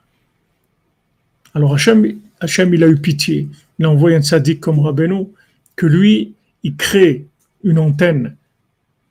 Alors 1.54 1.74
Hachem, 1.74 2.06
Hachem, 2.40 2.74
il 2.74 2.84
a 2.84 2.88
eu 2.88 2.98
pitié. 2.98 3.48
Il 3.80 3.86
a 3.86 3.90
envoyé 3.90 4.16
un 4.16 4.22
sadique 4.22 4.62
comme 4.62 4.80
Rabbeinu, 4.80 5.28
que 5.76 5.86
lui, 5.86 6.34
il 6.66 6.76
crée 6.76 7.28
une 7.64 7.80
antenne 7.80 8.36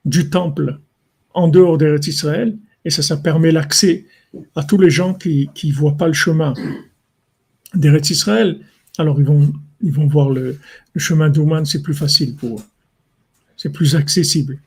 du 0.05 0.29
temple 0.29 0.81
en 1.33 1.49
dehors 1.49 1.79
d'Eretz 1.79 2.07
Israël, 2.07 2.57
et 2.85 2.91
ça, 2.91 3.03
ça 3.03 3.17
permet 3.17 3.51
l'accès 3.51 4.05
à 4.55 4.63
tous 4.63 4.79
les 4.79 4.91
gens 4.91 5.15
qui 5.15 5.49
ne 5.65 5.73
voient 5.73 5.97
pas 5.97 6.09
le 6.09 6.13
chemin 6.13 6.53
d'Eretz 7.75 8.11
Israël. 8.11 8.61
Alors 8.99 9.19
ils 9.19 9.27
vont, 9.27 9.53
ils 9.81 9.93
vont 9.93 10.07
voir 10.07 10.31
le, 10.31 10.59
chemin 10.97 11.29
d'Ouman, 11.29 11.65
c'est 11.65 11.83
plus 11.83 11.95
facile 11.95 12.35
pour 12.37 12.59
eux. 12.59 12.63
C'est 13.57 13.71
plus 13.71 13.97
accessible. 13.97 14.59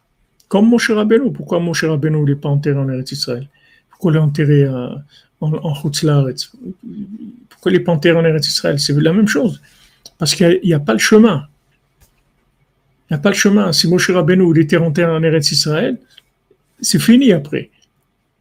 Comme 0.48 0.70
Moshe 0.70 0.92
Rabbeinu. 0.92 1.32
Pourquoi 1.32 1.60
Moshe 1.60 1.84
Rabbeinu 1.84 2.24
n'est 2.24 2.36
pas 2.36 2.50
enterré 2.50 2.78
en 2.78 2.90
Eretz 2.90 3.12
Israël? 3.12 3.48
Pourquoi 3.90 4.12
il 4.12 4.16
est 4.16 4.20
enterré 4.20 4.68
en, 4.70 5.04
en 5.42 5.74
Pourquoi 5.74 6.02
il 7.66 7.72
n'est 7.72 7.80
pas 7.80 7.92
enterré 7.92 8.18
en 8.18 8.26
Eretz 8.26 8.48
Israël? 8.48 8.80
C'est 8.80 8.94
la 8.94 9.14
même 9.14 9.28
chose. 9.28 9.62
Parce 10.18 10.36
qu'il 10.36 10.60
n'y 10.64 10.74
a, 10.74 10.80
pas 10.80 10.94
le 10.94 11.00
chemin. 11.00 11.48
Il 13.10 13.14
n'y 13.14 13.16
a 13.16 13.20
pas 13.20 13.30
le 13.30 13.36
chemin. 13.36 13.72
Si 13.72 13.88
Moshe 13.88 14.10
Rabbeinu 14.12 14.60
était 14.60 14.78
enterré 14.78 15.12
en 15.12 15.24
Eretz 15.24 15.52
Israël, 15.52 15.98
c'est 16.82 17.00
fini 17.00 17.32
après 17.32 17.72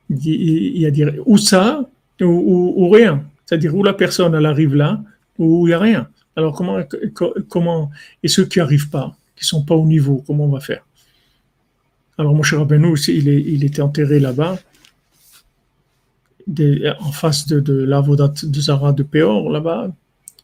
il 0.09 0.79
y 0.79 0.87
a 0.87 0.91
dire 0.91 1.13
ou 1.27 1.39
ça 1.39 1.89
ou, 2.21 2.89
rien. 2.91 3.25
C'est-à-dire 3.45 3.75
où 3.75 3.83
la 3.83 3.93
personne 3.93 4.35
elle 4.35 4.47
arrive 4.47 4.75
là 4.75 5.03
ou 5.39 5.67
il 5.67 5.71
n'y 5.71 5.75
a 5.75 5.79
rien. 5.79 6.09
Alors 6.37 6.55
comment 6.55 6.79
comment 7.49 7.91
et 8.23 8.29
ceux 8.29 8.45
qui 8.45 8.59
n'arrivent 8.59 8.91
pas, 8.91 9.17
qui 9.35 9.45
sont 9.45 9.65
pas 9.65 9.75
au 9.75 9.87
niveau, 9.87 10.23
comment 10.27 10.45
on 10.45 10.51
va 10.51 10.61
faire? 10.61 10.85
Alors 12.19 12.35
mon 12.35 12.43
cher 12.43 12.59
Rabbeinu 12.61 12.97
il, 13.09 13.29
il 13.29 13.65
était 13.65 13.83
enterré 13.83 14.21
là-bas, 14.21 14.59
en 17.01 17.13
face 17.13 17.47
de, 17.47 17.61
de 17.61 17.75
l'avodat 17.83 18.33
de 18.43 18.61
Zara 18.61 18.93
de 18.93 19.03
Péor 19.03 19.51
là-bas. 19.51 19.93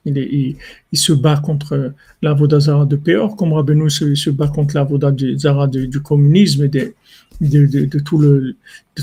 Il, 0.04 0.56
se 0.94 1.12
bat 1.12 1.36
contre 1.36 1.92
l'avodat 2.22 2.60
Zara 2.60 2.86
de 2.86 2.96
Péor, 2.96 3.36
comme 3.36 3.52
Rabbeinu 3.52 3.88
se, 3.88 4.14
se 4.14 4.30
bat 4.30 4.48
contre 4.48 4.74
l'avodat 4.74 5.12
de 5.12 5.36
Zara 5.36 5.68
du 5.68 6.00
communisme 6.00 6.64
et 6.64 6.68
de, 6.68 7.98
tout 7.98 8.20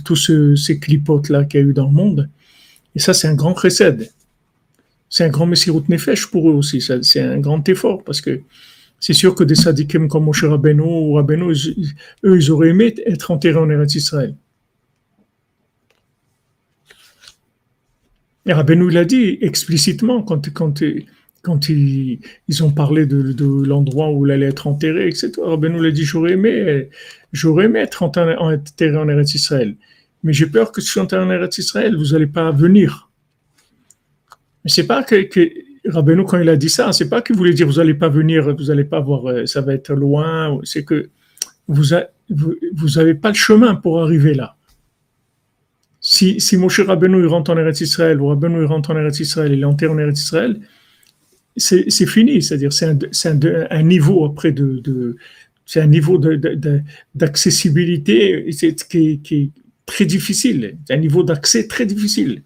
tous 0.04 0.56
ces 0.56 0.80
clipotes-là 0.80 1.46
qu'il 1.46 1.60
y 1.62 1.64
a 1.64 1.66
eu 1.68 1.74
dans 1.74 1.88
le 1.88 1.94
monde. 1.94 2.30
Et 2.96 3.00
ça, 3.00 3.14
c'est 3.14 3.28
un 3.28 3.36
grand 3.36 3.54
recède. 3.54 4.10
C'est 5.10 5.24
un 5.24 5.30
grand 5.30 5.46
Messirut 5.46 5.84
Nefesh 5.90 6.28
pour 6.28 6.50
eux 6.50 6.54
aussi. 6.54 6.82
C'est 6.82 7.22
un 7.22 7.40
grand 7.40 7.68
effort 7.70 8.04
parce 8.04 8.22
que 8.22 8.42
c'est 9.00 9.14
sûr 9.14 9.34
que 9.34 9.44
des 9.44 9.56
sadikim 9.56 10.08
comme 10.08 10.26
Moshe 10.26 10.44
Rabbeinu 10.44 10.82
ou 10.82 11.14
Rabbeinu, 11.14 11.54
eux, 12.26 12.38
ils 12.38 12.52
auraient 12.52 12.70
aimé 12.70 12.94
être 13.06 13.32
enterrés 13.32 13.58
en 13.58 13.70
Eretz 13.70 13.96
Israël. 13.96 14.36
Et 18.50 18.54
Rabbeinu 18.54 18.90
l'a 18.90 19.06
dit 19.06 19.38
explicitement 19.42 20.24
quand, 20.24 20.42
ils, 21.70 22.64
ont 22.64 22.72
parlé 22.72 23.06
de, 23.06 23.64
l'endroit 23.64 24.10
où 24.12 24.26
il 24.26 24.32
allait 24.32 24.48
être 24.48 24.66
enterré, 24.66 25.08
etc. 25.08 25.34
Rabbeinu 25.38 25.80
l'a 25.80 25.92
dit, 25.92 26.04
j'aurais 26.04 26.32
aimé 26.32 26.90
J'aurais 27.32 27.66
aimé 27.66 27.78
être 27.78 28.02
enterré 28.02 28.36
en 28.36 29.08
Eretz 29.08 29.36
Israël. 29.36 29.76
Mais 30.24 30.34
j'ai 30.34 30.48
peur 30.48 30.72
que 30.72 30.82
si 30.82 30.88
je 30.88 30.92
suis 30.94 31.00
enterré 31.00 31.24
en 31.24 31.30
Eretz 31.30 31.60
Israël, 31.60 31.96
vous 31.96 32.14
n'allez 32.14 32.26
pas 32.26 32.50
venir. 32.50 33.12
Mais 34.66 34.72
c'est 34.72 34.88
pas 34.88 35.04
que, 35.04 35.22
que 35.22 35.52
quand 36.24 36.40
il 36.40 36.50
a 36.50 36.56
dit 36.56 36.70
ça, 36.70 36.92
c'est 36.92 37.08
pas 37.08 37.22
qu'il 37.22 37.36
voulait 37.36 37.54
dire 37.54 37.68
vous 37.68 37.74
n'allez 37.74 37.94
pas 37.94 38.10
venir, 38.10 38.52
vous 38.56 38.64
n'allez 38.64 38.84
pas 38.84 39.00
voir, 39.00 39.28
euh, 39.28 39.46
ça 39.46 39.62
va 39.62 39.76
être 39.76 39.94
loin. 39.94 40.60
C'est 40.64 40.84
que 40.84 41.12
vous 41.68 41.84
n'avez 42.96 43.14
pas 43.14 43.30
le 43.30 43.36
chemin 43.36 43.76
pour 43.76 44.02
arriver 44.02 44.34
là. 44.34 44.56
Si, 46.12 46.42
si 46.42 46.58
Moshe 46.58 46.80
Rabbeinu 46.80 47.24
rentre 47.28 47.52
en 47.52 47.58
Eretz 47.58 47.82
Israël, 47.82 48.20
ou 48.20 48.30
Rabbeinu 48.30 48.66
rentre 48.66 48.90
en 48.90 48.98
Eretz 48.98 49.20
Israël, 49.20 49.54
il 49.54 49.62
est 49.62 49.66
enterré 49.66 49.94
en 49.94 50.00
Eretz 50.00 50.20
Israël, 50.20 50.60
c'est 51.56 52.08
fini. 52.08 52.42
C'est-à-dire, 52.42 52.74
c'est 52.74 52.88
un, 53.28 53.84
niveau 53.84 54.26
après 54.26 54.52
de, 54.52 54.80
de, 54.80 55.18
c'est 55.68 55.82
un 55.82 55.86
niveau 55.86 56.18
d'accessibilité 57.14 58.50
qui, 58.90 59.20
qui, 59.20 59.36
est 59.36 59.52
très 59.86 60.06
difficile, 60.06 60.80
un 60.90 60.98
niveau 60.98 61.22
d'accès 61.22 61.68
très 61.68 61.86
difficile. 61.86 62.42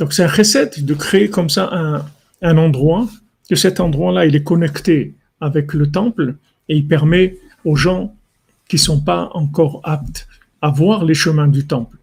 Donc 0.00 0.14
c'est 0.14 0.24
un 0.24 0.28
recette 0.28 0.84
de 0.84 0.94
créer 0.94 1.30
comme 1.30 1.48
ça 1.48 1.68
un, 1.70 2.04
un 2.42 2.58
endroit, 2.58 3.08
que 3.48 3.54
cet 3.54 3.78
endroit-là, 3.78 4.26
il 4.26 4.34
est 4.34 4.42
connecté 4.42 5.14
avec 5.40 5.74
le 5.74 5.92
temple 5.92 6.34
et 6.68 6.74
il 6.74 6.88
permet 6.88 7.36
aux 7.64 7.76
gens 7.76 8.16
qui 8.66 8.74
ne 8.74 8.80
sont 8.80 9.00
pas 9.00 9.30
encore 9.34 9.80
aptes 9.84 10.26
à 10.66 10.70
voir 10.70 11.04
les 11.04 11.14
chemins 11.14 11.48
du 11.48 11.66
temple. 11.66 11.96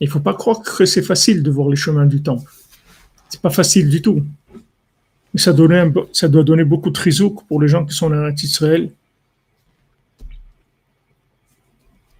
Il 0.00 0.06
ne 0.08 0.12
faut 0.12 0.24
pas 0.30 0.34
croire 0.34 0.60
que 0.60 0.84
c'est 0.92 1.06
facile 1.12 1.42
de 1.42 1.50
voir 1.50 1.68
les 1.68 1.80
chemins 1.84 2.06
du 2.14 2.20
temple. 2.22 2.48
C'est 3.28 3.40
pas 3.40 3.54
facile 3.60 3.88
du 3.88 4.00
tout 4.02 4.22
ça, 5.36 5.54
ça 6.12 6.28
doit 6.28 6.44
donner 6.44 6.64
beaucoup 6.64 6.90
de 6.90 6.98
rizouk 6.98 7.46
pour 7.46 7.60
les 7.60 7.68
gens 7.68 7.84
qui 7.84 7.94
sont 7.94 8.12
en 8.12 8.30
Israël 8.30 8.90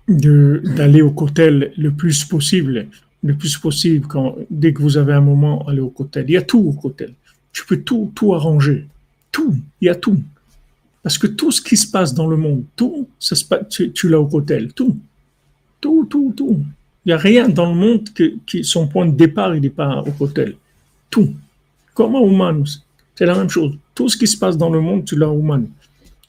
d'aller 0.09 1.01
au 1.01 1.13
cotel 1.13 1.73
le 1.79 1.91
plus 1.91 2.25
possible, 2.25 2.89
le 3.23 3.35
plus 3.35 3.57
possible, 3.57 4.07
quand, 4.07 4.37
dès 4.51 4.75
que 4.75 4.83
vous 4.83 4.97
avez 4.99 5.15
un 5.15 5.23
moment, 5.23 5.67
aller 5.67 5.81
au 5.81 5.89
cotel. 5.89 6.27
Il 6.29 6.33
y 6.33 6.37
a 6.37 6.43
tout 6.43 6.59
au 6.59 6.73
cotel. 6.73 7.15
Tu 7.53 7.65
peux 7.65 7.79
tout, 7.79 8.13
tout 8.15 8.35
arranger. 8.35 8.87
Tout, 9.33 9.57
il 9.81 9.87
y 9.87 9.89
a 9.89 9.95
tout. 9.95 10.21
Parce 11.03 11.17
que 11.17 11.27
tout 11.27 11.51
ce 11.53 11.63
qui 11.63 11.77
se 11.77 11.91
passe 11.91 12.13
dans 12.13 12.27
le 12.27 12.37
monde, 12.37 12.65
tout, 12.77 13.09
ça 13.19 13.35
se 13.35 13.45
passe, 13.45 13.67
tu, 13.69 14.09
l'as 14.09 14.21
au 14.21 14.27
cotel. 14.27 14.73
Tout. 14.73 14.99
Tout, 15.85 16.07
tout, 16.09 16.33
tout. 16.35 16.61
Il 17.05 17.09
n'y 17.09 17.13
a 17.13 17.19
rien 17.19 17.47
dans 17.47 17.69
le 17.69 17.75
monde 17.75 18.09
qui, 18.47 18.65
son 18.65 18.89
point 18.89 19.05
de 19.05 19.15
départ, 19.15 19.55
il 19.55 19.61
n'est 19.61 19.69
pas 19.69 20.01
au 20.01 20.13
cotel. 20.13 20.57
Tout. 21.11 21.35
Comment 21.93 22.27
humain 22.27 22.65
c'est 23.15 23.27
la 23.27 23.35
même 23.35 23.51
chose. 23.51 23.77
Tout 23.95 24.09
ce 24.09 24.17
qui 24.17 24.27
se 24.27 24.39
passe 24.39 24.57
dans 24.57 24.71
le 24.71 24.81
monde, 24.81 25.05
tu 25.05 25.15
l'as 25.15 25.29
au 25.29 25.43
Man. 25.43 25.69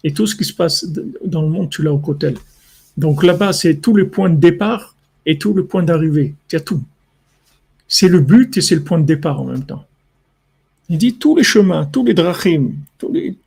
Et 0.03 0.11
tout 0.11 0.27
ce 0.27 0.35
qui 0.35 0.43
se 0.43 0.53
passe 0.53 0.85
dans 1.23 1.41
le 1.41 1.47
monde, 1.47 1.69
tu 1.69 1.81
l'as 1.83 1.93
au 1.93 1.99
Kotel. 1.99 2.35
Donc 2.97 3.23
là-bas, 3.23 3.53
c'est 3.53 3.75
tous 3.75 3.95
les 3.95 4.03
points 4.03 4.29
de 4.29 4.35
départ 4.35 4.93
et 5.25 5.37
tous 5.37 5.55
les 5.55 5.63
points 5.63 5.83
d'arrivée. 5.83 6.35
A 6.51 6.59
tout. 6.59 6.83
C'est 7.87 8.09
le 8.09 8.19
but 8.19 8.57
et 8.57 8.61
c'est 8.61 8.75
le 8.75 8.83
point 8.83 8.99
de 8.99 9.05
départ 9.05 9.41
en 9.41 9.45
même 9.45 9.63
temps. 9.63 9.85
Il 10.89 10.97
dit 10.97 11.15
tous 11.15 11.37
les 11.37 11.43
chemins, 11.43 11.85
tous 11.85 12.03
les 12.03 12.13
drachim, 12.13 12.73
tous 12.97 13.11
les 13.13 13.37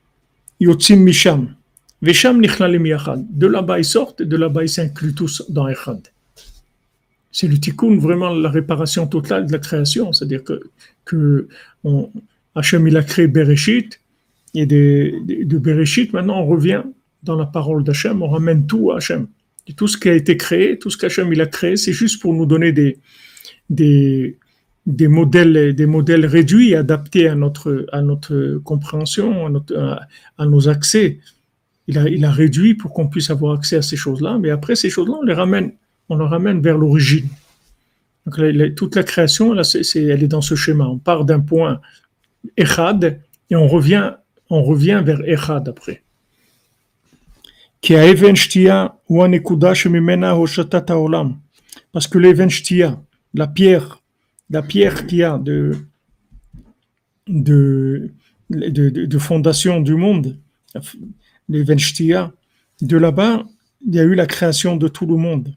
yotzim 0.59 0.97
misham, 0.97 1.55
vesham 2.03 2.41
De 2.41 3.47
là-bas, 3.47 3.79
ils 3.79 3.85
sortent 3.85 4.23
de 4.23 4.37
là-bas, 4.37 4.65
ils 4.65 4.69
s'incluent 4.69 5.15
tous 5.15 5.43
dans 5.49 5.69
Echad. 5.69 6.01
C'est 7.31 7.49
le 7.49 7.59
tikkun, 7.59 7.99
vraiment 7.99 8.31
la 8.31 8.51
réparation 8.51 9.07
totale 9.07 9.47
de 9.47 9.53
la 9.53 9.59
création. 9.59 10.13
C'est-à-dire 10.13 10.43
que, 10.45 10.61
que 11.05 11.49
on, 11.85 12.11
Hachem, 12.55 12.89
il 12.89 12.97
a 12.97 13.03
créé 13.03 13.29
Bereshit, 13.29 14.01
et 14.55 14.67
de, 14.67 15.13
de, 15.45 15.59
Bereshit, 15.59 16.13
maintenant 16.13 16.41
on 16.41 16.47
revient 16.47 16.83
dans 17.23 17.37
la 17.37 17.47
parole 17.47 17.85
d'Hachem, 17.85 18.23
on 18.23 18.29
ramène 18.29 18.67
tout 18.67 18.91
à 18.91 18.97
Hachem. 18.97 19.29
Et 19.67 19.75
tout 19.75 19.87
ce 19.87 19.99
qui 19.99 20.09
a 20.09 20.15
été 20.15 20.37
créé, 20.37 20.79
tout 20.79 20.91
ce 20.91 20.97
qu'Hachem 20.97 21.33
il 21.33 21.41
a 21.41 21.47
créé, 21.47 21.77
c'est 21.77 21.93
juste 21.93 22.21
pour 22.23 22.33
nous 22.33 22.47
donner 22.47 22.73
des, 22.73 22.99
des, 23.69 24.39
des, 24.87 25.09
modèles, 25.09 25.75
des 25.75 25.87
modèles 25.87 26.27
réduits, 26.27 26.75
adaptés 26.75 27.29
à 27.29 27.35
notre, 27.35 27.87
à 27.93 28.01
notre 28.01 28.61
compréhension, 28.65 29.47
à, 29.47 29.51
notre, 29.51 30.01
à, 30.39 30.47
nos 30.47 30.69
accès. 30.69 31.19
Il 31.89 32.25
a, 32.27 32.31
réduit 32.31 32.75
pour 32.75 32.93
qu'on 32.93 33.09
puisse 33.09 33.31
avoir 33.31 33.57
accès 33.57 33.77
à 33.77 33.83
ces 33.83 33.97
choses-là, 33.97 34.37
mais 34.39 34.51
après 34.51 34.77
ces 34.77 34.91
choses-là, 34.91 35.15
on 35.21 35.25
les 35.25 35.33
ramène, 35.33 35.73
vers 36.61 36.77
l'origine. 36.77 37.27
Toute 38.77 38.95
la 38.95 39.03
création, 39.03 39.55
elle 39.55 40.23
est 40.23 40.29
dans 40.29 40.43
ce 40.43 40.55
schéma. 40.55 40.87
On 40.87 40.99
part 40.99 41.25
d'un 41.25 41.41
point 41.41 41.81
Echad, 42.59 43.23
et 43.49 43.57
on 43.57 43.67
revient, 43.67 44.13
on 44.51 44.63
revient 44.63 45.01
vers 45.03 45.27
Echad 45.27 45.67
après. 45.67 46.03
Parce 47.81 48.13
que 52.07 52.19
l'Even 52.19 52.51
Shtia, 52.51 53.01
la 53.33 53.47
pierre, 53.47 54.03
la 54.51 54.61
pierre 54.61 55.07
qui 55.07 55.23
a 55.23 55.39
de 55.39 55.75
fondation 59.19 59.81
du 59.81 59.95
monde, 59.95 60.37
l'Even 61.49 61.79
Shtia, 61.79 62.33
de 62.81 62.97
là-bas, 62.97 63.45
il 63.87 63.95
y 63.95 64.01
a 64.01 64.05
eu 64.05 64.15
la 64.15 64.27
création 64.27 64.77
de 64.77 64.89
tout 64.89 65.07
le 65.07 65.17
monde. 65.17 65.55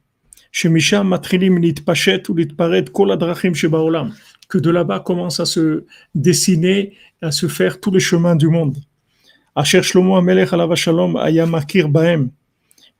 Que 4.48 4.58
de 4.58 4.70
là-bas 4.70 5.00
commence 5.00 5.40
à 5.40 5.46
se 5.46 5.84
dessiner, 6.14 6.94
à 7.20 7.30
se 7.30 7.46
faire 7.48 7.80
tous 7.80 7.90
les 7.90 8.00
chemins 8.00 8.36
du 8.36 8.48
monde. 8.48 8.76
Asher 9.54 9.82
Shlomo 9.82 10.16
Amelech 10.16 10.52
Alav 10.52 10.74
Shalom 10.74 11.16
Ayamakir 11.16 11.88
Baem, 11.88 12.30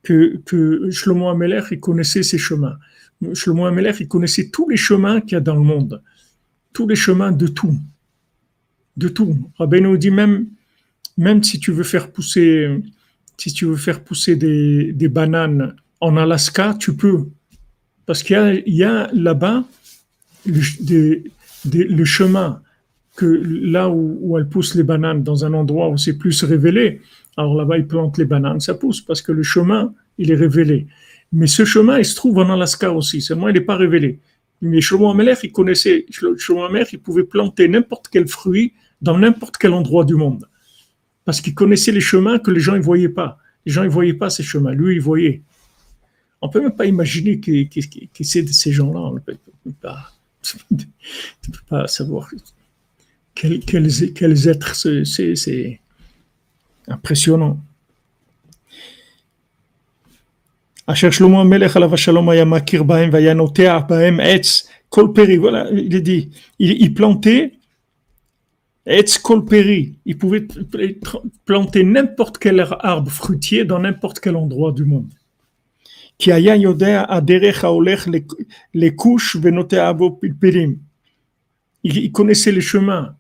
que, 0.03 0.37
que 0.45 0.91
Shlomo 0.91 1.29
Amelech, 1.29 1.65
il 1.71 1.81
connaissait 1.81 2.23
ces 2.23 2.39
chemins. 2.39 2.79
Shlomo 3.35 3.67
Amelech, 3.67 4.01
il 4.01 4.09
connaissait 4.09 4.49
tous 4.51 4.69
les 4.69 4.77
chemins 4.77 5.21
qu'il 5.21 5.33
y 5.33 5.37
a 5.37 5.41
dans 5.41 5.55
le 5.55 5.63
monde. 5.63 6.03
Tous 6.73 6.87
les 6.87 6.97
chemins 6.97 7.33
de 7.33 7.47
tout. 7.47 7.79
De 8.97 9.09
tout. 9.09 9.37
Rabbeinu 9.59 9.99
dit 9.99 10.11
même, 10.11 10.49
même 11.17 11.43
si 11.43 11.59
tu 11.61 11.73
veux 11.73 11.85
faire 11.85 12.11
pousser, 12.11 12.69
si 13.37 13.53
tu 13.53 13.67
veux 13.67 13.77
faire 13.77 14.03
pousser 14.03 14.37
des, 14.37 15.09
bananes 15.09 15.77
en 16.01 16.17
Alaska, 16.17 16.75
tu 16.79 16.97
peux. 16.97 17.27
Parce 18.07 18.23
qu'il 18.23 18.63
y 18.67 18.85
a, 18.85 19.11
là-bas 19.13 19.65
le 20.47 22.05
chemin 22.05 22.61
que 23.17 23.27
là 23.27 23.89
où, 23.91 24.19
où, 24.21 24.39
elle 24.39 24.49
pousse 24.49 24.75
les 24.75 24.83
bananes 24.83 25.23
dans 25.23 25.45
un 25.45 25.53
endroit 25.53 25.89
où 25.91 25.99
c'est 25.99 26.17
plus 26.17 26.43
révélé, 26.45 27.01
alors 27.37 27.55
là-bas 27.57 27.79
il 27.79 27.87
plante 27.87 28.19
les 28.19 28.25
bananes, 28.25 28.61
ça 28.61 28.75
pousse 28.75 29.01
parce 29.01 29.23
que 29.23 29.33
le 29.33 29.43
chemin 29.43 29.93
il 30.19 30.31
est 30.31 30.37
révélé. 30.37 30.87
Mais 31.33 31.47
ce 31.47 31.65
chemin 31.65 31.99
il 31.99 32.05
se 32.05 32.17
trouve 32.17 32.39
en 32.39 32.51
Alaska 32.51 32.93
aussi, 32.93 33.21
seulement 33.21 33.49
il 33.49 33.55
n'est 33.55 33.61
pas 33.61 33.77
révélé. 33.77 34.19
Mais 34.61 34.81
Shlomo 34.81 35.11
Amelech 35.11 35.41
il 35.43 35.53
connaissait, 35.53 36.07
Shlomo 36.11 36.65
Amelech 36.65 36.93
il 36.93 37.01
pouvait 37.01 37.25
planter 37.25 37.69
n'importe 37.69 38.09
quel 38.11 38.29
fruit 38.29 38.73
dans 39.01 39.19
n'importe 39.19 39.57
quel 39.59 39.73
endroit 39.73 40.05
du 40.05 40.15
monde 40.15 40.47
parce 41.25 41.41
qu'il 41.41 41.55
connaissait 41.55 41.93
les 41.93 42.01
chemins 42.01 42.39
que 42.39 42.51
les 42.51 42.61
gens 42.61 42.75
ne 42.75 42.83
voyaient 42.83 43.09
pas. 43.09 43.39
Les 43.65 43.73
gens 43.73 43.85
ne 43.85 43.89
voyaient 43.89 44.15
pas 44.15 44.31
ces 44.31 44.43
chemins, 44.43 44.73
lui, 44.73 44.97
il 44.97 45.01
voyait. 45.01 45.43
On 46.41 46.49
ne 46.49 46.53
peut 46.53 46.61
même 46.61 46.75
pas 46.75 46.87
imaginer 46.87 47.39
qui, 47.39 47.69
qui, 47.69 48.43
de 48.43 48.49
ces 48.49 48.73
gens-là. 48.73 49.01
On 49.01 49.15
ne 49.15 49.21
peut, 49.21 49.37
pas, 49.81 50.11
savoir 51.89 52.29
quels, 53.35 54.49
êtres 54.49 54.75
c'est. 54.75 55.81
Impressionnant. 56.89 57.61
Asher 60.89 61.13
Voilà, 65.39 65.71
il 65.71 66.03
dit, 66.03 66.31
il, 66.59 66.83
il 66.83 66.93
plantait 66.93 67.53
Etzcolperi, 68.85 69.95
il 70.05 70.19
pouvait 70.19 70.47
planter 71.45 71.85
n'importe 71.85 72.39
quel 72.39 72.67
arbre 72.81 73.11
fruitier 73.11 73.65
dans 73.65 73.79
n'importe 73.79 74.19
quel 74.19 74.37
endroit 74.37 74.73
du 74.73 74.85
monde. 74.85 75.13
les 78.75 78.95
couches 78.95 79.37
Il 81.85 82.13
connaissait 82.13 82.53
les 82.53 82.61
chemins 82.61 83.17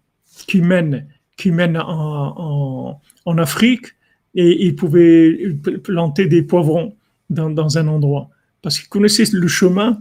qui 0.47 0.61
mènent, 0.61 1.07
qui 1.37 1.51
mènent 1.53 1.79
en, 1.79 3.01
Afrique 3.39 3.87
et 4.35 4.67
il 4.67 4.75
pouvait 4.75 5.55
planter 5.85 6.27
des 6.27 6.43
poivrons 6.43 6.97
dans, 7.31 7.79
un 7.79 7.89
endroit 7.89 8.31
parce 8.63 8.79
qu'il 8.79 8.89
connaissait 8.89 9.25
le 9.33 9.49
chemin. 9.49 10.01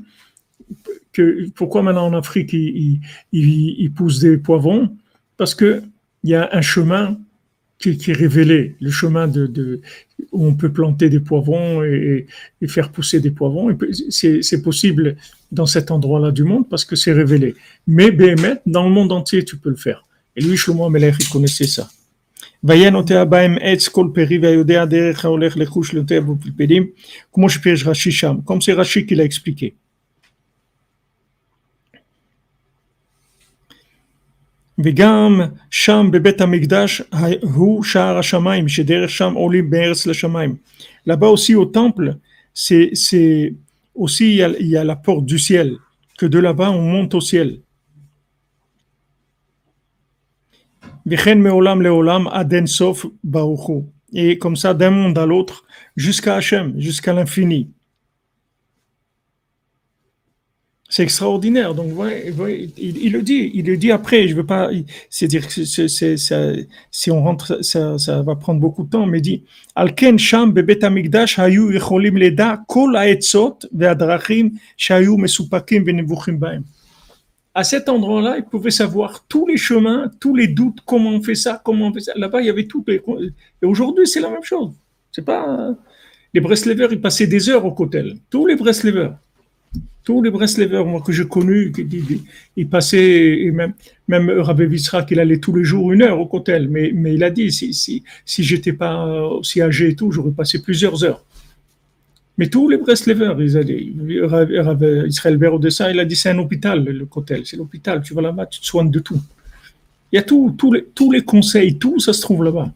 Pourquoi 1.56 1.84
maintenant 1.84 2.08
en 2.08 2.14
Afrique 2.14 2.54
il, 2.54 3.00
il, 3.32 3.76
il 3.80 3.92
pousse 3.94 4.20
des 4.20 4.38
poivrons? 4.38 4.96
Parce 5.42 5.56
qu'il 5.56 5.82
y 6.24 6.36
a 6.36 6.50
un 6.54 6.62
chemin 6.62 7.18
qui, 7.80 7.90
est 7.90 8.14
révélé, 8.14 8.76
le 8.80 8.92
chemin 8.92 9.28
où 9.28 10.46
on 10.46 10.54
peut 10.54 10.72
planter 10.72 11.10
des 11.10 11.20
poivrons 11.20 11.84
et, 11.84 12.28
faire 12.68 12.92
pousser 12.92 13.20
des 13.20 13.32
poivrons. 13.32 13.76
C'est 14.12 14.62
possible 14.62 15.16
dans 15.52 15.66
cet 15.66 15.90
endroit-là 15.90 16.30
du 16.30 16.44
monde 16.44 16.70
parce 16.70 16.86
que 16.86 16.96
c'est 16.96 17.12
révélé. 17.12 17.56
Mais 17.88 18.12
BMet, 18.12 18.62
dans 18.68 18.84
le 18.84 18.92
monde 18.92 19.12
entier, 19.12 19.44
tu 19.44 19.58
peux 19.58 19.72
le 19.72 19.78
faire. 19.78 20.06
Et 20.36 20.42
lui, 20.42 20.58
Shlomo 20.58 20.86
Amelech, 20.86 21.16
il 21.20 21.30
connaissait 21.30 21.66
ça. 21.66 21.90
Comme 28.46 28.62
c'est 28.62 28.74
Rashi 28.74 29.08
qui 29.08 29.16
l'a 29.16 29.24
expliqué. 29.24 29.74
וגם 34.85 35.41
שם 35.71 36.09
בבית 36.13 36.41
המקדש 36.41 37.03
הוא 37.43 37.85
שער 37.85 38.19
השמיים, 38.19 38.69
שדרך 38.69 39.11
שם 39.11 39.33
עולים 39.35 39.71
בארץ 39.71 40.07
לשמיים. 40.07 40.57
Là-bas 41.07 41.29
aussi 41.29 41.55
au 41.55 41.67
temple, 41.67 42.17
c'est, 42.55 42.91
c'est 42.95 43.55
aussi 43.95 44.27
il 44.33 44.37
y, 44.37 44.43
a, 44.43 44.49
il 44.49 44.67
y 44.67 44.77
a 44.77 44.85
la 44.85 44.97
porte 44.97 45.25
du 45.25 45.39
ciel, 45.39 45.77
que 46.19 46.27
de 46.27 46.39
là-bas 46.39 46.71
on 46.71 46.83
monte 46.83 47.15
au 47.15 47.21
ciel. 47.21 47.59
וכן 51.07 51.41
מעולם 51.41 51.83
לעולם 51.83 52.29
עד 52.29 52.55
אין 52.55 52.67
סוף 52.67 53.07
ברוך 53.25 53.67
הוא. 53.67 53.87
Et 54.15 54.39
comme 54.39 54.57
ça 54.57 54.75
d'un 54.75 54.91
monde 54.91 55.19
à 55.19 55.27
l'autre, 55.27 55.65
jusqu'à 55.97 56.37
Hachem, 56.37 56.75
jusqu'à 56.81 57.13
l'infini. 57.13 57.71
C'est 60.92 61.04
extraordinaire. 61.04 61.74
Donc, 61.74 61.94
il, 62.78 63.14
le 63.14 63.22
dit, 63.22 63.50
il 63.54 63.66
le 63.66 63.78
dit 63.78 63.92
après. 63.94 64.28
Je 64.28 64.36
veux 64.36 64.46
pas, 64.46 64.70
c'est-à-dire 65.10 65.48
que 65.48 65.64
c'est, 65.64 66.68
si 66.92 67.12
on 67.12 67.24
rentre, 67.24 67.64
ça, 67.64 67.98
ça, 67.98 68.22
va 68.22 68.36
prendre 68.36 68.60
beaucoup 68.60 68.84
de 68.84 68.90
temps. 68.90 69.06
Mais 69.06 69.20
il 69.20 69.22
dit, 69.22 69.44
Alken 69.74 70.20
sham 70.20 70.52
bebet 70.52 70.84
amigdash 70.84 71.40
hayu 71.40 71.72
leda 71.72 72.62
kol 72.68 72.98
haetzot 72.98 73.60
ve'adrachim 73.74 74.52
shayu 74.76 75.16
mesupakim 75.16 75.86
ve'nevuchim 75.86 76.34
baem. 76.34 76.64
À 77.54 77.64
cet 77.64 77.88
endroit-là, 77.88 78.36
il 78.40 78.44
pouvait 78.44 78.70
savoir 78.70 79.24
tous 79.30 79.48
les 79.48 79.56
chemins, 79.56 80.12
tous 80.20 80.36
les 80.36 80.48
doutes, 80.48 80.80
comment 80.86 81.12
on 81.12 81.22
fait 81.22 81.36
ça, 81.36 81.62
comment 81.64 81.88
on 81.88 81.94
fait 81.94 82.02
ça. 82.02 82.12
Là-bas, 82.18 82.42
il 82.42 82.48
y 82.48 82.50
avait 82.50 82.68
tout. 82.68 82.84
Et 82.90 83.02
aujourd'hui, 83.66 84.08
c'est 84.08 84.20
la 84.20 84.30
même 84.30 84.44
chose. 84.44 84.74
C'est 85.14 85.24
pas, 85.24 85.74
les 86.34 86.42
Breslevers, 86.42 86.92
ils 86.92 87.00
passaient 87.00 87.28
des 87.28 87.50
heures 87.50 87.64
au 87.64 87.72
cotel. 87.72 88.18
Tous 88.30 88.46
les 88.46 88.58
Breslevers 88.58 89.14
tous 90.04 90.22
les 90.22 90.32
Breslevers, 90.32 90.86
moi, 90.86 91.02
que 91.06 91.12
j'ai 91.12 91.28
connus, 91.28 91.72
ils 92.56 92.68
passaient, 92.68 93.52
même, 93.54 93.74
même 94.08 94.30
Rabbi 94.30 94.66
Vissra, 94.66 95.04
qu'il 95.04 95.20
allait 95.20 95.38
tous 95.38 95.56
les 95.56 95.64
jours 95.64 95.92
une 95.92 96.02
heure 96.02 96.20
au 96.20 96.26
cotel, 96.26 96.70
mais, 96.70 96.92
il 97.14 97.24
a 97.24 97.30
dit, 97.30 97.52
si, 97.52 97.74
si, 97.74 98.04
si 98.26 98.44
j'étais 98.44 98.74
pas 98.74 99.28
aussi 99.28 99.62
âgé 99.62 99.90
et 99.90 99.96
tout, 99.96 100.12
j'aurais 100.12 100.32
passé 100.32 100.62
plusieurs 100.62 101.04
heures. 101.04 101.24
Mais 102.38 102.50
tous 102.50 102.70
les 102.70 102.78
Breslevers, 102.78 103.40
ils 103.40 103.58
allaient, 103.58 103.92
Rabbi 104.24 104.86
Israël 105.08 105.38
Berodessa, 105.38 105.92
il 105.92 106.00
a 106.00 106.06
dit, 106.06 106.16
c'est 106.16 106.30
un 106.30 106.40
hôpital, 106.40 106.84
le 106.84 107.06
cotel, 107.06 107.44
c'est 107.46 107.58
l'hôpital, 107.58 108.02
tu 108.02 108.14
vas 108.16 108.22
là-bas, 108.22 108.48
tu 108.48 108.60
te 108.60 108.66
soignes 108.66 108.90
de 108.90 109.00
tout. 109.00 109.22
Il 110.12 110.16
y 110.16 110.20
a 110.20 110.24
tous 110.24 111.12
les, 111.12 111.22
conseils, 111.22 111.78
tout 111.78 112.00
ça 112.00 112.14
se 112.14 112.22
trouve 112.22 112.44
là-bas. 112.44 112.72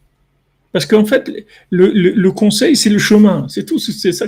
Parce 0.72 0.86
qu'en 0.86 1.06
fait, 1.06 1.32
le, 1.72 2.30
conseil, 2.30 2.76
c'est 2.76 2.90
le 2.90 3.00
chemin, 3.00 3.48
c'est 3.50 3.66
tout, 3.66 3.80
c'est 3.80 4.12
ça. 4.12 4.28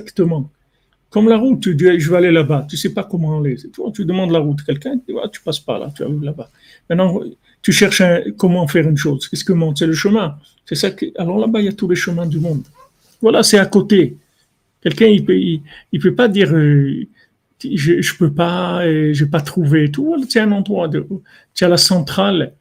Comme 1.10 1.30
la 1.30 1.38
route, 1.38 1.62
tu 1.62 1.74
dis, 1.76 2.00
je 2.00 2.10
vais 2.10 2.18
aller 2.18 2.32
là-bas, 2.32 2.68
tu 2.70 2.76
sais 2.76 2.94
pas 2.94 3.04
comment 3.04 3.40
aller. 3.40 3.56
Tu 3.94 4.06
demandes 4.06 4.32
la 4.32 4.40
route, 4.40 4.62
quelqu'un, 4.64 4.98
tu, 4.98 5.14
tu 5.32 5.42
passes 5.42 5.60
par 5.60 5.80
là, 5.80 5.92
tu 5.96 6.04
arrives 6.04 6.24
là-bas. 6.24 6.50
Maintenant, 6.90 7.22
tu 7.62 7.72
cherches 7.72 8.02
comment 8.38 8.68
faire 8.68 8.88
une 8.88 8.98
chose. 8.98 9.28
Qu'est-ce 9.28 9.46
que 9.46 9.54
monte? 9.54 9.78
C'est 9.78 9.88
le 9.88 9.94
chemin. 9.94 10.38
C'est 10.66 10.76
ça 10.76 10.92
que, 10.92 11.06
alors 11.18 11.40
là-bas, 11.40 11.60
il 11.60 11.66
y 11.66 11.70
a 11.70 11.74
tous 11.74 11.88
les 11.88 11.96
chemins 11.96 12.26
du 12.26 12.40
monde. 12.40 12.64
Voilà, 13.22 13.42
c'est 13.42 13.58
à 13.58 13.66
côté. 13.66 14.18
Quelqu'un, 14.82 15.08
il 15.08 15.24
peut, 15.24 15.38
il, 15.38 16.00
peut 16.00 16.14
pas 16.14 16.28
dire, 16.28 16.54
euh, 16.54 17.08
je, 17.64 18.02
je 18.02 18.18
peux 18.18 18.32
pas, 18.32 18.84
je 18.86 19.24
n'ai 19.24 19.30
pas 19.30 19.42
trouvé. 19.42 19.90
C'est 20.28 20.42
un 20.42 20.52
endroit 20.52 20.90
tu 21.54 21.64
as 21.64 21.70
la 21.70 21.78
centrale 21.78 22.54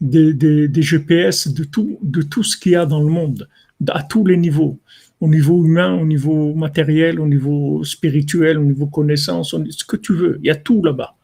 des, 0.00 0.32
des, 0.32 0.68
des 0.68 0.82
GPS 0.82 1.48
de 1.48 1.64
tout, 1.64 1.98
de 2.02 2.22
tout 2.22 2.42
ce 2.42 2.56
qu'il 2.56 2.72
y 2.72 2.76
a 2.76 2.86
dans 2.86 3.00
le 3.00 3.10
monde, 3.10 3.46
à 3.88 4.02
tous 4.02 4.24
les 4.24 4.38
niveaux 4.38 4.78
au 5.20 5.28
niveau 5.28 5.64
humain, 5.64 5.94
au 6.00 6.06
niveau 6.06 6.54
matériel, 6.54 7.20
au 7.20 7.26
niveau 7.26 7.84
spirituel, 7.84 8.58
au 8.58 8.64
niveau 8.64 8.86
connaissance, 8.86 9.54
ce 9.70 9.84
que 9.84 9.96
tu 9.96 10.14
veux. 10.14 10.38
Il 10.42 10.46
y 10.46 10.50
a 10.50 10.56
tout 10.56 10.82
là-bas. 10.82 11.14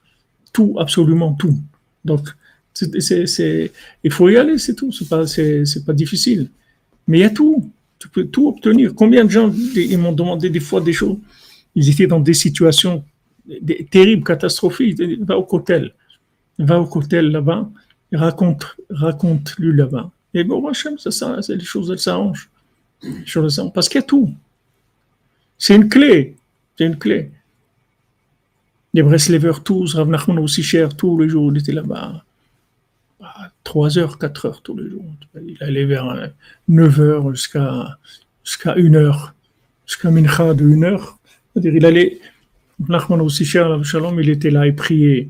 Tout, 0.53 0.77
absolument 0.79 1.33
tout. 1.33 1.57
Donc, 2.05 2.29
il 2.83 4.13
faut 4.13 4.29
y 4.29 4.37
aller, 4.37 4.59
c'est 4.59 4.75
tout. 4.75 4.93
C'est 4.93 5.09
pas, 5.09 5.25
pas 5.87 5.93
difficile. 5.95 6.51
Mais 7.09 7.19
il 7.19 7.23
y 7.23 7.25
a 7.25 7.31
tout. 7.31 7.71
Tu 7.99 8.09
peux 8.09 8.27
tout 8.27 8.49
obtenir. 8.49 8.95
Combien 8.95 9.25
de 9.25 9.31
gens 9.31 9.51
ils 9.75 9.99
m'ont 9.99 10.13
demandé 10.13 10.51
des 10.51 10.61
fois 10.61 10.83
des 10.83 10.93
choses 10.93 11.17
Ils 11.75 11.89
étaient 11.89 12.07
dans 12.07 12.21
des 12.21 12.35
situations 12.35 13.03
terribles, 13.91 14.25
catastrophiques. 14.25 15.01
Va 15.21 15.39
au 15.39 15.45
cotel. 15.45 15.95
Va 16.59 16.79
au 16.79 16.87
cotel 16.87 17.31
là-bas. 17.31 17.71
Raconte, 18.13 18.77
raconte-lui 18.91 19.75
là-bas. 19.75 20.11
Et 20.35 20.45
bon, 20.45 20.67
Hachem, 20.69 20.99
ça, 20.99 21.11
ça, 21.11 21.41
les 21.49 21.65
choses, 21.65 21.91
elles 21.91 21.99
s'arrangent. 21.99 22.51
Parce 23.75 23.89
qu'il 23.89 24.01
y 24.01 24.05
a 24.05 24.07
tout. 24.07 24.33
C'est 25.59 25.75
une 25.75 25.89
clé. 25.89 26.37
C'est 26.77 26.87
une 26.87 26.99
clé. 26.99 27.31
Les 28.95 29.03
Breslevers 29.03 29.63
tous, 29.63 29.95
Rav 29.95 30.09
Nachman 30.09 30.39
aussi 30.39 30.63
cher, 30.63 30.97
tous 30.97 31.19
les 31.19 31.29
jours, 31.29 31.53
il 31.53 31.59
était 31.59 31.73
là-bas. 31.73 32.25
3 33.65 33.99
heures, 33.99 34.19
4 34.19 34.47
heures 34.47 34.63
tous 34.63 34.77
les 34.77 34.89
jours. 34.89 35.05
Il 35.35 35.57
allait 35.61 35.85
vers 35.85 36.33
9 36.69 37.01
heures 37.01 37.35
jusqu'à 37.35 37.99
jusqu'à 38.45 38.75
1 38.77 38.95
heure, 38.95 39.35
jusqu'à 39.87 40.11
Mincha 40.11 40.55
de 40.55 40.65
1 40.65 40.83
heure. 40.85 41.19
C'est-à-dire, 41.53 41.75
il 41.75 41.85
allait, 41.85 42.21
Nachman 42.89 43.21
aussi 43.21 43.45
cher, 43.45 43.85
Shalom, 43.85 44.21
il 44.21 44.31
était 44.31 44.51
là 44.51 44.67
et 44.67 44.73
priait, 44.73 45.29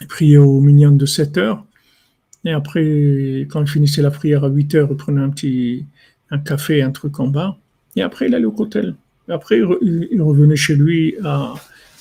il 0.00 0.06
priait 0.06 0.38
au 0.38 0.60
minyan 0.60 0.92
de 0.92 1.06
7 1.06 1.38
heures. 1.38 1.64
Et 2.44 2.52
après, 2.52 3.46
quand 3.50 3.60
il 3.60 3.68
finissait 3.68 4.02
la 4.02 4.10
prière 4.10 4.44
à 4.44 4.48
8 4.48 4.74
heures, 4.74 4.88
il 4.90 4.96
prenait 4.96 5.20
un 5.20 5.30
petit 5.30 5.84
un 6.30 6.38
café, 6.38 6.82
un 6.82 6.90
truc 6.90 7.18
en 7.20 7.28
bas. 7.28 7.56
Et 7.96 8.02
après, 8.02 8.26
il 8.28 8.34
allait 8.34 8.44
au 8.44 8.52
cotel. 8.52 8.94
Après, 9.28 9.58
il 9.58 10.22
revenait 10.22 10.56
chez 10.56 10.74
lui 10.76 11.16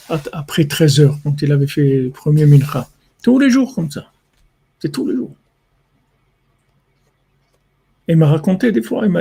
après 0.07 0.65
13 0.65 0.99
heures, 1.01 1.17
quand 1.23 1.41
il 1.41 1.51
avait 1.51 1.67
fait 1.67 2.01
le 2.03 2.09
premier 2.09 2.45
mincha. 2.45 2.88
Tous 3.21 3.38
les 3.38 3.49
jours 3.49 3.75
comme 3.75 3.91
ça. 3.91 4.11
C'est 4.80 4.91
tous 4.91 5.07
les 5.07 5.15
jours. 5.15 5.36
Et 8.07 8.13
il 8.13 8.17
m'a 8.17 8.27
raconté 8.27 8.71
des 8.71 8.82
fois, 8.82 9.05
il 9.05 9.11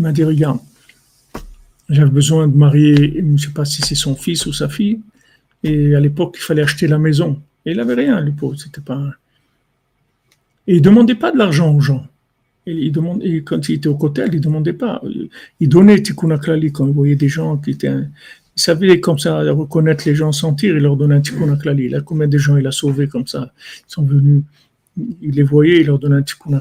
m'a 0.00 0.12
dit, 0.12 0.24
regarde, 0.24 0.58
j'avais 1.88 2.10
besoin 2.10 2.46
de 2.48 2.56
marier, 2.56 3.14
je 3.16 3.22
ne 3.22 3.38
sais 3.38 3.50
pas 3.50 3.64
si 3.64 3.80
c'est 3.80 3.94
son 3.94 4.14
fils 4.16 4.44
ou 4.44 4.52
sa 4.52 4.68
fille, 4.68 5.00
et 5.62 5.94
à 5.94 6.00
l'époque, 6.00 6.34
il 6.38 6.42
fallait 6.42 6.62
acheter 6.62 6.86
la 6.86 6.98
maison. 6.98 7.40
Et 7.64 7.70
il 7.70 7.78
n'avait 7.78 7.94
rien, 7.94 8.20
le 8.20 8.32
pauvre, 8.32 8.58
c'était 8.58 8.82
pas... 8.82 9.02
Et 10.66 10.74
il 10.74 10.78
ne 10.78 10.82
demandait 10.82 11.14
pas 11.14 11.32
de 11.32 11.38
l'argent 11.38 11.74
aux 11.74 11.80
gens. 11.80 12.06
Il 12.66 12.92
demandait, 12.92 13.42
quand 13.42 13.68
il 13.68 13.74
était 13.74 13.88
au 13.88 13.96
cotel, 13.96 14.30
il 14.32 14.36
ne 14.36 14.42
demandait 14.42 14.72
pas. 14.72 15.02
Il 15.60 15.68
donnait 15.68 16.00
Tikkun 16.02 16.38
Klali 16.38 16.72
quand 16.72 16.86
il 16.86 16.92
voyait 16.92 17.16
des 17.16 17.28
gens 17.28 17.56
qui 17.58 17.70
étaient 17.70 17.92
il 18.56 18.60
savait 18.60 19.00
comme 19.00 19.18
ça 19.18 19.40
reconnaître 19.52 20.04
les 20.06 20.14
gens, 20.14 20.30
sentir, 20.30 20.76
il 20.76 20.82
leur 20.82 20.96
donnait 20.96 21.16
un 21.16 21.20
tikkun. 21.20 21.58
Il 21.76 21.94
a 21.94 22.00
combien 22.00 22.28
de 22.28 22.38
gens 22.38 22.56
il 22.56 22.66
a 22.66 22.70
sauvés 22.70 23.08
comme 23.08 23.26
ça? 23.26 23.52
Ils 23.88 23.92
sont 23.92 24.04
venus, 24.04 24.42
il 24.96 25.32
les 25.32 25.42
voyait, 25.42 25.80
il 25.80 25.86
leur 25.86 25.98
donnait 25.98 26.16
un 26.16 26.22
tikkun. 26.22 26.60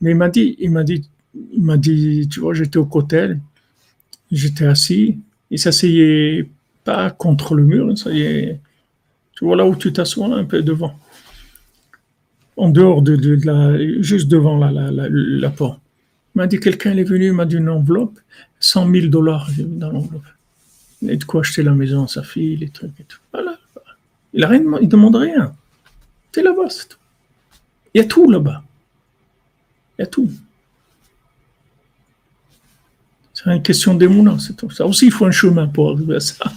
Mais 0.00 0.10
il 0.10 0.16
m'a 0.16 0.28
dit, 0.28 0.56
il 0.58 0.70
m'a 0.70 0.84
dit, 0.84 1.08
il 1.34 1.62
m'a 1.62 1.76
dit, 1.76 2.28
tu 2.28 2.40
vois, 2.40 2.52
j'étais 2.52 2.76
au 2.76 2.84
cotel, 2.84 3.40
j'étais 4.30 4.66
assis, 4.66 5.18
il 5.50 5.58
s'asseyait 5.58 6.48
pas 6.84 7.10
contre 7.10 7.54
le 7.54 7.64
mur, 7.64 7.96
ça 7.96 8.10
y 8.12 8.58
tu 9.32 9.44
vois 9.44 9.56
là 9.56 9.66
où 9.66 9.76
tu 9.76 9.92
t'assois, 9.92 10.34
un 10.34 10.44
peu 10.44 10.62
devant, 10.62 10.98
en 12.56 12.70
dehors 12.70 13.02
de, 13.02 13.38
la, 13.44 14.02
juste 14.02 14.28
devant 14.28 14.56
la, 14.58 15.50
porte. 15.50 15.80
Il 16.34 16.38
m'a 16.38 16.46
dit, 16.46 16.58
quelqu'un 16.58 16.96
est 16.96 17.04
venu, 17.04 17.26
il 17.26 17.32
m'a 17.32 17.44
dit 17.44 17.56
une 17.56 17.68
enveloppe, 17.68 18.18
100 18.60 18.90
000 18.90 19.06
dollars 19.08 19.50
dans 19.58 19.90
l'enveloppe. 19.90 20.24
A 21.06 21.14
de 21.14 21.24
quoi 21.24 21.40
acheter 21.40 21.62
la 21.62 21.72
maison 21.72 22.04
à 22.04 22.08
sa 22.08 22.22
fille, 22.22 22.56
les 22.56 22.70
trucs 22.70 22.98
et 22.98 23.04
tout. 23.04 23.18
Voilà. 23.32 23.58
Il 24.32 24.42
a 24.42 24.48
rien, 24.48 24.62
il 24.80 24.88
demande 24.88 25.16
rien. 25.16 25.54
C'est 26.32 26.42
là-bas. 26.42 26.68
Il 27.94 27.98
y 27.98 28.04
a 28.04 28.04
tout 28.04 28.30
là-bas. 28.30 28.62
Il 29.98 30.02
y 30.02 30.04
a 30.04 30.06
tout. 30.06 30.30
C'est 33.32 33.50
une 33.50 33.62
question 33.62 33.94
d'émouna, 33.94 34.38
c'est 34.38 34.56
tout. 34.56 34.70
Ça 34.70 34.86
aussi, 34.86 35.06
il 35.06 35.12
faut 35.12 35.26
un 35.26 35.30
chemin 35.30 35.66
pour 35.66 35.90
arriver 35.90 36.16
à 36.16 36.20
ça. 36.20 36.52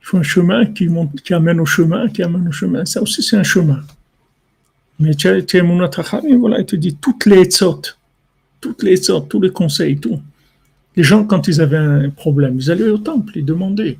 Il 0.00 0.06
faut 0.06 0.18
un 0.18 0.22
chemin 0.24 0.66
qui 0.66 1.34
amène 1.34 1.60
au 1.60 1.66
chemin, 1.66 2.08
qui 2.08 2.22
amène 2.22 2.48
au 2.48 2.52
chemin. 2.52 2.84
Ça 2.84 3.00
aussi, 3.00 3.22
c'est 3.22 3.36
un 3.36 3.44
chemin. 3.44 3.82
Mais 5.02 5.16
tu 5.16 5.26
as, 5.26 5.42
tu 5.42 5.60
voilà, 6.36 6.60
il 6.60 6.64
te 6.64 6.76
dit 6.76 6.94
toutes 6.94 7.26
les 7.26 7.50
sortes, 7.50 7.98
toutes 8.60 8.84
les 8.84 8.96
sortes, 8.96 9.28
tous 9.28 9.40
les 9.40 9.50
conseils, 9.50 9.98
tout. 9.98 10.20
Les 10.94 11.02
gens, 11.02 11.24
quand 11.24 11.48
ils 11.48 11.60
avaient 11.60 11.76
un 11.76 12.10
problème, 12.10 12.56
ils 12.56 12.70
allaient 12.70 12.88
au 12.88 12.98
temple, 12.98 13.32
ils 13.36 13.44
demandaient. 13.44 13.98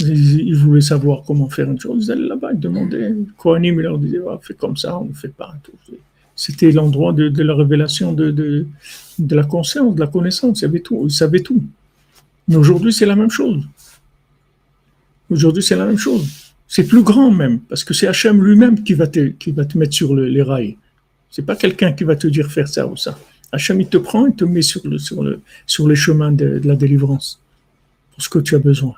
Ils, 0.00 0.56
voulaient 0.56 0.80
savoir 0.80 1.22
comment 1.24 1.48
faire 1.48 1.70
une 1.70 1.78
chose, 1.78 2.06
ils 2.06 2.10
allaient 2.10 2.26
là-bas, 2.26 2.52
ils 2.54 2.58
demandaient. 2.58 3.14
Kohanim, 3.36 3.78
ils 3.78 3.82
leur 3.82 3.98
disaient, 3.98 4.20
ah, 4.28 4.40
fais 4.42 4.54
comme 4.54 4.76
ça, 4.76 4.98
on 4.98 5.04
ne 5.04 5.12
fait 5.12 5.28
pas. 5.28 5.54
C'était 6.34 6.72
l'endroit 6.72 7.12
de, 7.12 7.42
la 7.42 7.54
révélation 7.54 8.12
de, 8.12 8.30
de, 8.32 9.36
la 9.36 9.44
conscience, 9.44 9.94
de 9.94 10.00
la 10.00 10.08
connaissance, 10.08 10.62
il 10.62 10.74
y 10.74 10.82
tout, 10.82 11.02
ils 11.04 11.12
savaient 11.12 11.40
tout. 11.40 11.62
Mais 12.48 12.56
aujourd'hui, 12.56 12.92
c'est 12.92 13.06
la 13.06 13.14
même 13.14 13.30
chose. 13.30 13.62
Aujourd'hui, 15.30 15.62
c'est 15.62 15.76
la 15.76 15.86
même 15.86 15.98
chose. 15.98 16.49
C'est 16.72 16.84
plus 16.84 17.02
grand 17.02 17.32
même, 17.32 17.58
parce 17.68 17.82
que 17.82 17.92
c'est 17.92 18.06
Hachem 18.06 18.44
lui-même 18.44 18.84
qui 18.84 18.94
va 18.94 19.08
te, 19.08 19.30
qui 19.30 19.50
va 19.50 19.64
te 19.64 19.76
mettre 19.76 19.92
sur 19.92 20.14
les 20.14 20.40
rails. 20.40 20.76
C'est 21.28 21.44
pas 21.44 21.56
quelqu'un 21.56 21.92
qui 21.92 22.04
va 22.04 22.14
te 22.14 22.28
dire 22.28 22.46
faire 22.46 22.68
ça 22.68 22.86
ou 22.86 22.96
ça. 22.96 23.18
Hachem, 23.50 23.80
il 23.80 23.88
te 23.88 23.96
prend 23.96 24.28
et 24.28 24.34
te 24.36 24.44
met 24.44 24.62
sur, 24.62 24.80
le, 24.86 24.96
sur, 24.98 25.24
le, 25.24 25.40
sur 25.66 25.88
les 25.88 25.96
chemins 25.96 26.30
de, 26.30 26.60
la 26.62 26.76
délivrance 26.76 27.40
pour 28.12 28.22
ce 28.22 28.28
que 28.28 28.38
tu 28.38 28.54
as 28.54 28.60
besoin. 28.60 28.94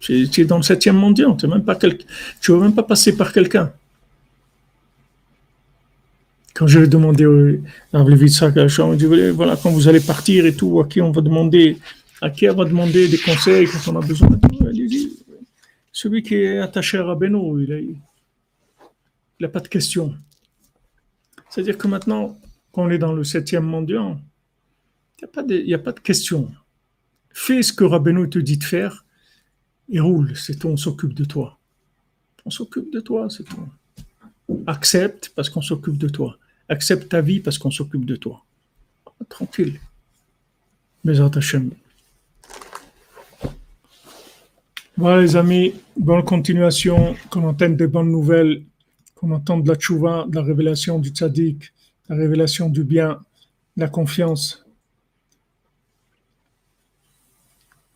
Tu 0.00 0.28
es 0.36 0.44
dans 0.44 0.56
le 0.56 0.64
septième 0.64 0.96
mondial, 0.96 1.36
tu 1.38 1.46
ne 1.46 1.52
veux 1.52 2.60
même 2.60 2.74
pas 2.74 2.82
passer 2.82 3.16
par 3.16 3.32
quelqu'un. 3.32 3.72
Quand 6.52 6.66
je 6.66 6.80
vais 6.80 6.88
demander 6.88 7.60
à 7.92 7.98
à 7.98 8.84
on 8.84 8.94
dit 8.94 9.06
voilà, 9.30 9.56
quand 9.56 9.70
vous 9.70 9.86
allez 9.86 10.00
partir 10.00 10.46
et 10.46 10.54
tout, 10.56 10.80
à 10.80 10.88
qui 10.88 11.00
on 11.00 11.12
va 11.12 11.20
demander, 11.20 11.78
à 12.20 12.28
qui 12.28 12.50
on 12.50 12.56
va 12.56 12.64
demander 12.64 13.06
des 13.06 13.18
conseils 13.18 13.68
quand 13.68 13.92
on 13.92 14.00
a 14.00 14.04
besoin 14.04 14.30
celui 15.92 16.22
qui 16.22 16.34
est 16.34 16.58
attaché 16.58 16.98
à 16.98 17.04
Rabbeinu, 17.04 17.62
il 17.64 17.98
n'a 19.40 19.48
pas 19.48 19.60
de 19.60 19.68
questions. 19.68 20.16
C'est-à-dire 21.50 21.76
que 21.76 21.86
maintenant, 21.86 22.38
quand 22.72 22.84
on 22.84 22.90
est 22.90 22.98
dans 22.98 23.12
le 23.12 23.24
septième 23.24 23.64
mondial, 23.64 24.16
il 25.20 25.64
n'y 25.66 25.74
a, 25.74 25.78
pas 25.78 25.92
de 25.92 26.00
question. 26.00 26.50
Fais 27.30 27.62
ce 27.62 27.72
que 27.72 27.84
Rabbeinu 27.84 28.28
te 28.28 28.38
dit 28.38 28.56
de 28.56 28.64
faire 28.64 29.04
et 29.88 30.00
roule, 30.00 30.34
c'est 30.34 30.58
tout, 30.58 30.68
on 30.68 30.76
s'occupe 30.76 31.14
de 31.14 31.24
toi. 31.24 31.58
On 32.44 32.50
s'occupe 32.50 32.90
de 32.92 33.00
toi, 33.00 33.28
c'est 33.28 33.44
tout. 33.44 33.68
Accepte 34.66 35.32
parce 35.36 35.50
qu'on 35.50 35.60
s'occupe 35.60 35.98
de 35.98 36.08
toi. 36.08 36.38
Accepte 36.68 37.10
ta 37.10 37.20
vie 37.20 37.40
parce 37.40 37.58
qu'on 37.58 37.70
s'occupe 37.70 38.06
de 38.06 38.16
toi. 38.16 38.44
Tranquille. 39.28 39.78
Mais 41.04 41.20
Hashem. 41.20 41.70
Voilà 45.02 45.20
les 45.20 45.34
amis, 45.34 45.74
bonne 45.96 46.22
continuation, 46.22 47.16
qu'on 47.28 47.42
entende 47.42 47.76
des 47.76 47.88
bonnes 47.88 48.12
nouvelles, 48.12 48.62
qu'on 49.16 49.32
entende 49.32 49.64
de 49.64 49.68
la 49.70 49.74
tchouva, 49.74 50.26
de 50.28 50.36
la 50.36 50.42
révélation 50.42 51.00
du 51.00 51.08
tzaddik, 51.08 51.72
la 52.08 52.14
révélation 52.14 52.68
du 52.68 52.84
bien, 52.84 53.18
la 53.76 53.88
confiance. 53.88 54.64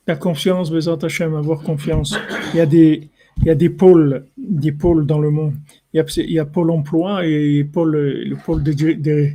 La 0.09 0.17
confiance, 0.17 0.73
Bézat 0.73 0.99
Hachem, 1.01 1.37
avoir 1.37 1.61
confiance. 1.61 2.19
Il 2.53 2.57
y 2.57 2.61
a 2.61 2.67
des, 2.67 3.09
il 3.37 3.45
y 3.47 3.51
a 3.51 3.55
des 3.55 3.71
pôles, 3.71 4.27
des 4.37 4.73
pôles 4.73 5.07
dans 5.07 5.21
le 5.21 5.31
monde. 5.31 5.55
Il 5.93 5.99
y 5.99 6.01
a, 6.01 6.05
il 6.17 6.33
y 6.33 6.41
a 6.41 6.45
pôle 6.45 6.73
emploi 6.73 7.25
et 7.25 7.63
pôle, 7.63 7.97
le 7.97 8.35
pôle 8.35 8.65
des 8.65 8.75
de, 8.75 9.31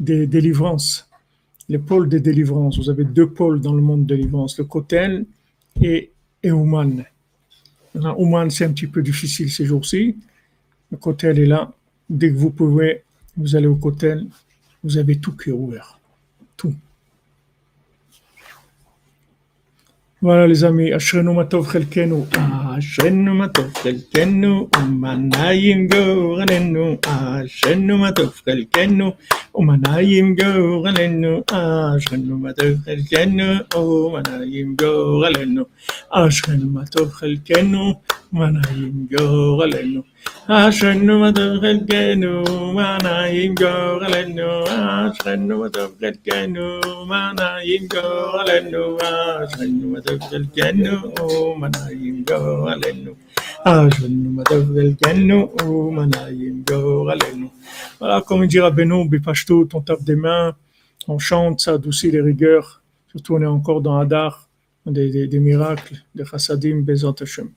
de, 0.00 0.24
délivrances. 0.24 1.06
Le 1.68 1.80
pôle 1.80 2.08
des 2.08 2.20
délivrances. 2.20 2.78
Vous 2.78 2.88
avez 2.88 3.04
deux 3.04 3.28
pôles 3.28 3.60
dans 3.60 3.74
le 3.74 3.82
monde 3.82 4.06
de 4.06 4.14
délivrance, 4.14 4.56
le 4.56 4.64
Kotel 4.64 5.26
et, 5.82 6.12
et 6.42 6.50
Ouman. 6.50 7.04
Ouman, 7.94 8.50
c'est 8.50 8.64
un 8.64 8.72
petit 8.72 8.86
peu 8.86 9.02
difficile 9.02 9.50
ces 9.50 9.66
jours-ci. 9.66 10.16
Le 10.90 10.96
Kotel 10.96 11.38
est 11.38 11.46
là. 11.46 11.72
Dès 12.08 12.30
que 12.30 12.36
vous 12.36 12.50
pouvez, 12.50 13.04
vous 13.36 13.56
allez 13.56 13.66
au 13.66 13.76
cotel, 13.76 14.26
vous 14.82 14.98
avez 14.98 15.18
tout 15.18 15.36
qui 15.36 15.50
est 15.50 15.52
ouvert. 15.52 15.98
Tout. 16.56 16.74
Voilà 20.20 20.46
les 20.46 20.64
amis, 20.64 20.92
Ashrenu 20.92 21.34
Matov 21.34 21.66
ashenu 22.80 23.32
matofkel 23.40 23.98
kenu 24.12 24.52
umanayim 24.80 25.80
goranenu 25.92 26.86
ashenu 27.12 27.94
matofkel 28.02 28.60
kenu 28.72 29.06
umanayim 29.60 30.28
goranenu 30.38 31.32
ashenu 31.60 32.34
matofkel 32.44 33.00
kenu 33.12 33.48
umanayim 33.76 34.68
goranenu 34.80 35.62
ashenu 36.08 36.66
matofkel 36.76 37.36
kenu 37.48 37.82
umanayim 38.32 38.96
goranenu 39.12 40.00
ashenu 40.48 41.14
matofkel 41.22 41.78
kenu 41.88 42.32
umanayim 42.48 43.52
goranenu 43.60 44.48
ashenu 44.88 45.54
matofkel 45.60 46.16
kenu 46.26 46.66
umanayim 47.02 47.84
goranenu 47.92 48.82
ashenu 49.12 49.84
matofkel 49.92 50.44
kenu 50.56 50.94
umanayim 51.28 52.16
goranenu 52.28 52.69
מה 52.69 52.73
טוב 52.73 52.85
חלקנו, 52.85 53.51
מה 53.61 53.65
נעים 53.65 53.83
גורלנו. 53.87 53.87
אשרנו 53.87 54.29
מה 54.31 54.43
טוב 54.43 54.73
חלקנו, 54.75 55.91
מה 55.91 56.05
נעים 56.05 56.63
גורלנו. 56.69 57.47
Voilà, 57.99 58.21
comme 58.21 58.45
dit 58.47 58.59
Rabbeinu, 58.59 59.07
Bipashtout, 59.09 59.69
on 59.73 59.81
tape 59.81 60.03
des 60.03 60.15
mains, 60.15 60.55
on 61.07 61.17
chante, 61.17 61.61
ça 61.61 61.73
adoucit 61.73 62.11
les 62.11 62.21
rigueurs, 62.21 62.81
surtout 63.11 63.35
on 63.35 63.41
est 63.41 63.45
encore 63.45 63.81
dans 63.81 63.97
Hadar, 63.97 64.49
des, 64.85 65.09
des, 65.11 65.27
des 65.27 65.39
miracles, 65.39 65.95
des 66.13 66.25
chassadim, 66.25 66.81
Bezat 66.81 67.15
Hashem. 67.21 67.49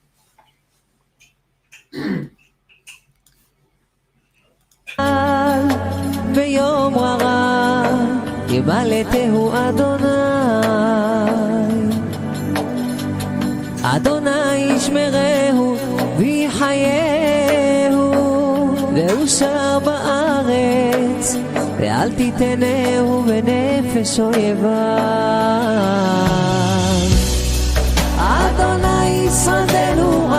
Ah. 4.97 5.89
ביום 6.35 6.97
רע 6.97 7.83
ימלטהו 8.49 9.51
אדוני 9.53 10.32
אדוני 13.86 14.54
ישמרהו 14.56 15.76
ויחייהו 16.16 16.94
ואושר 18.94 19.78
בארץ 19.84 21.36
ואל 21.76 22.12
תיתנהו 22.12 23.22
בנפש 23.22 24.20
אויביו. 24.20 24.70
אדוני 28.18 29.06
ישרדנו 29.06 30.33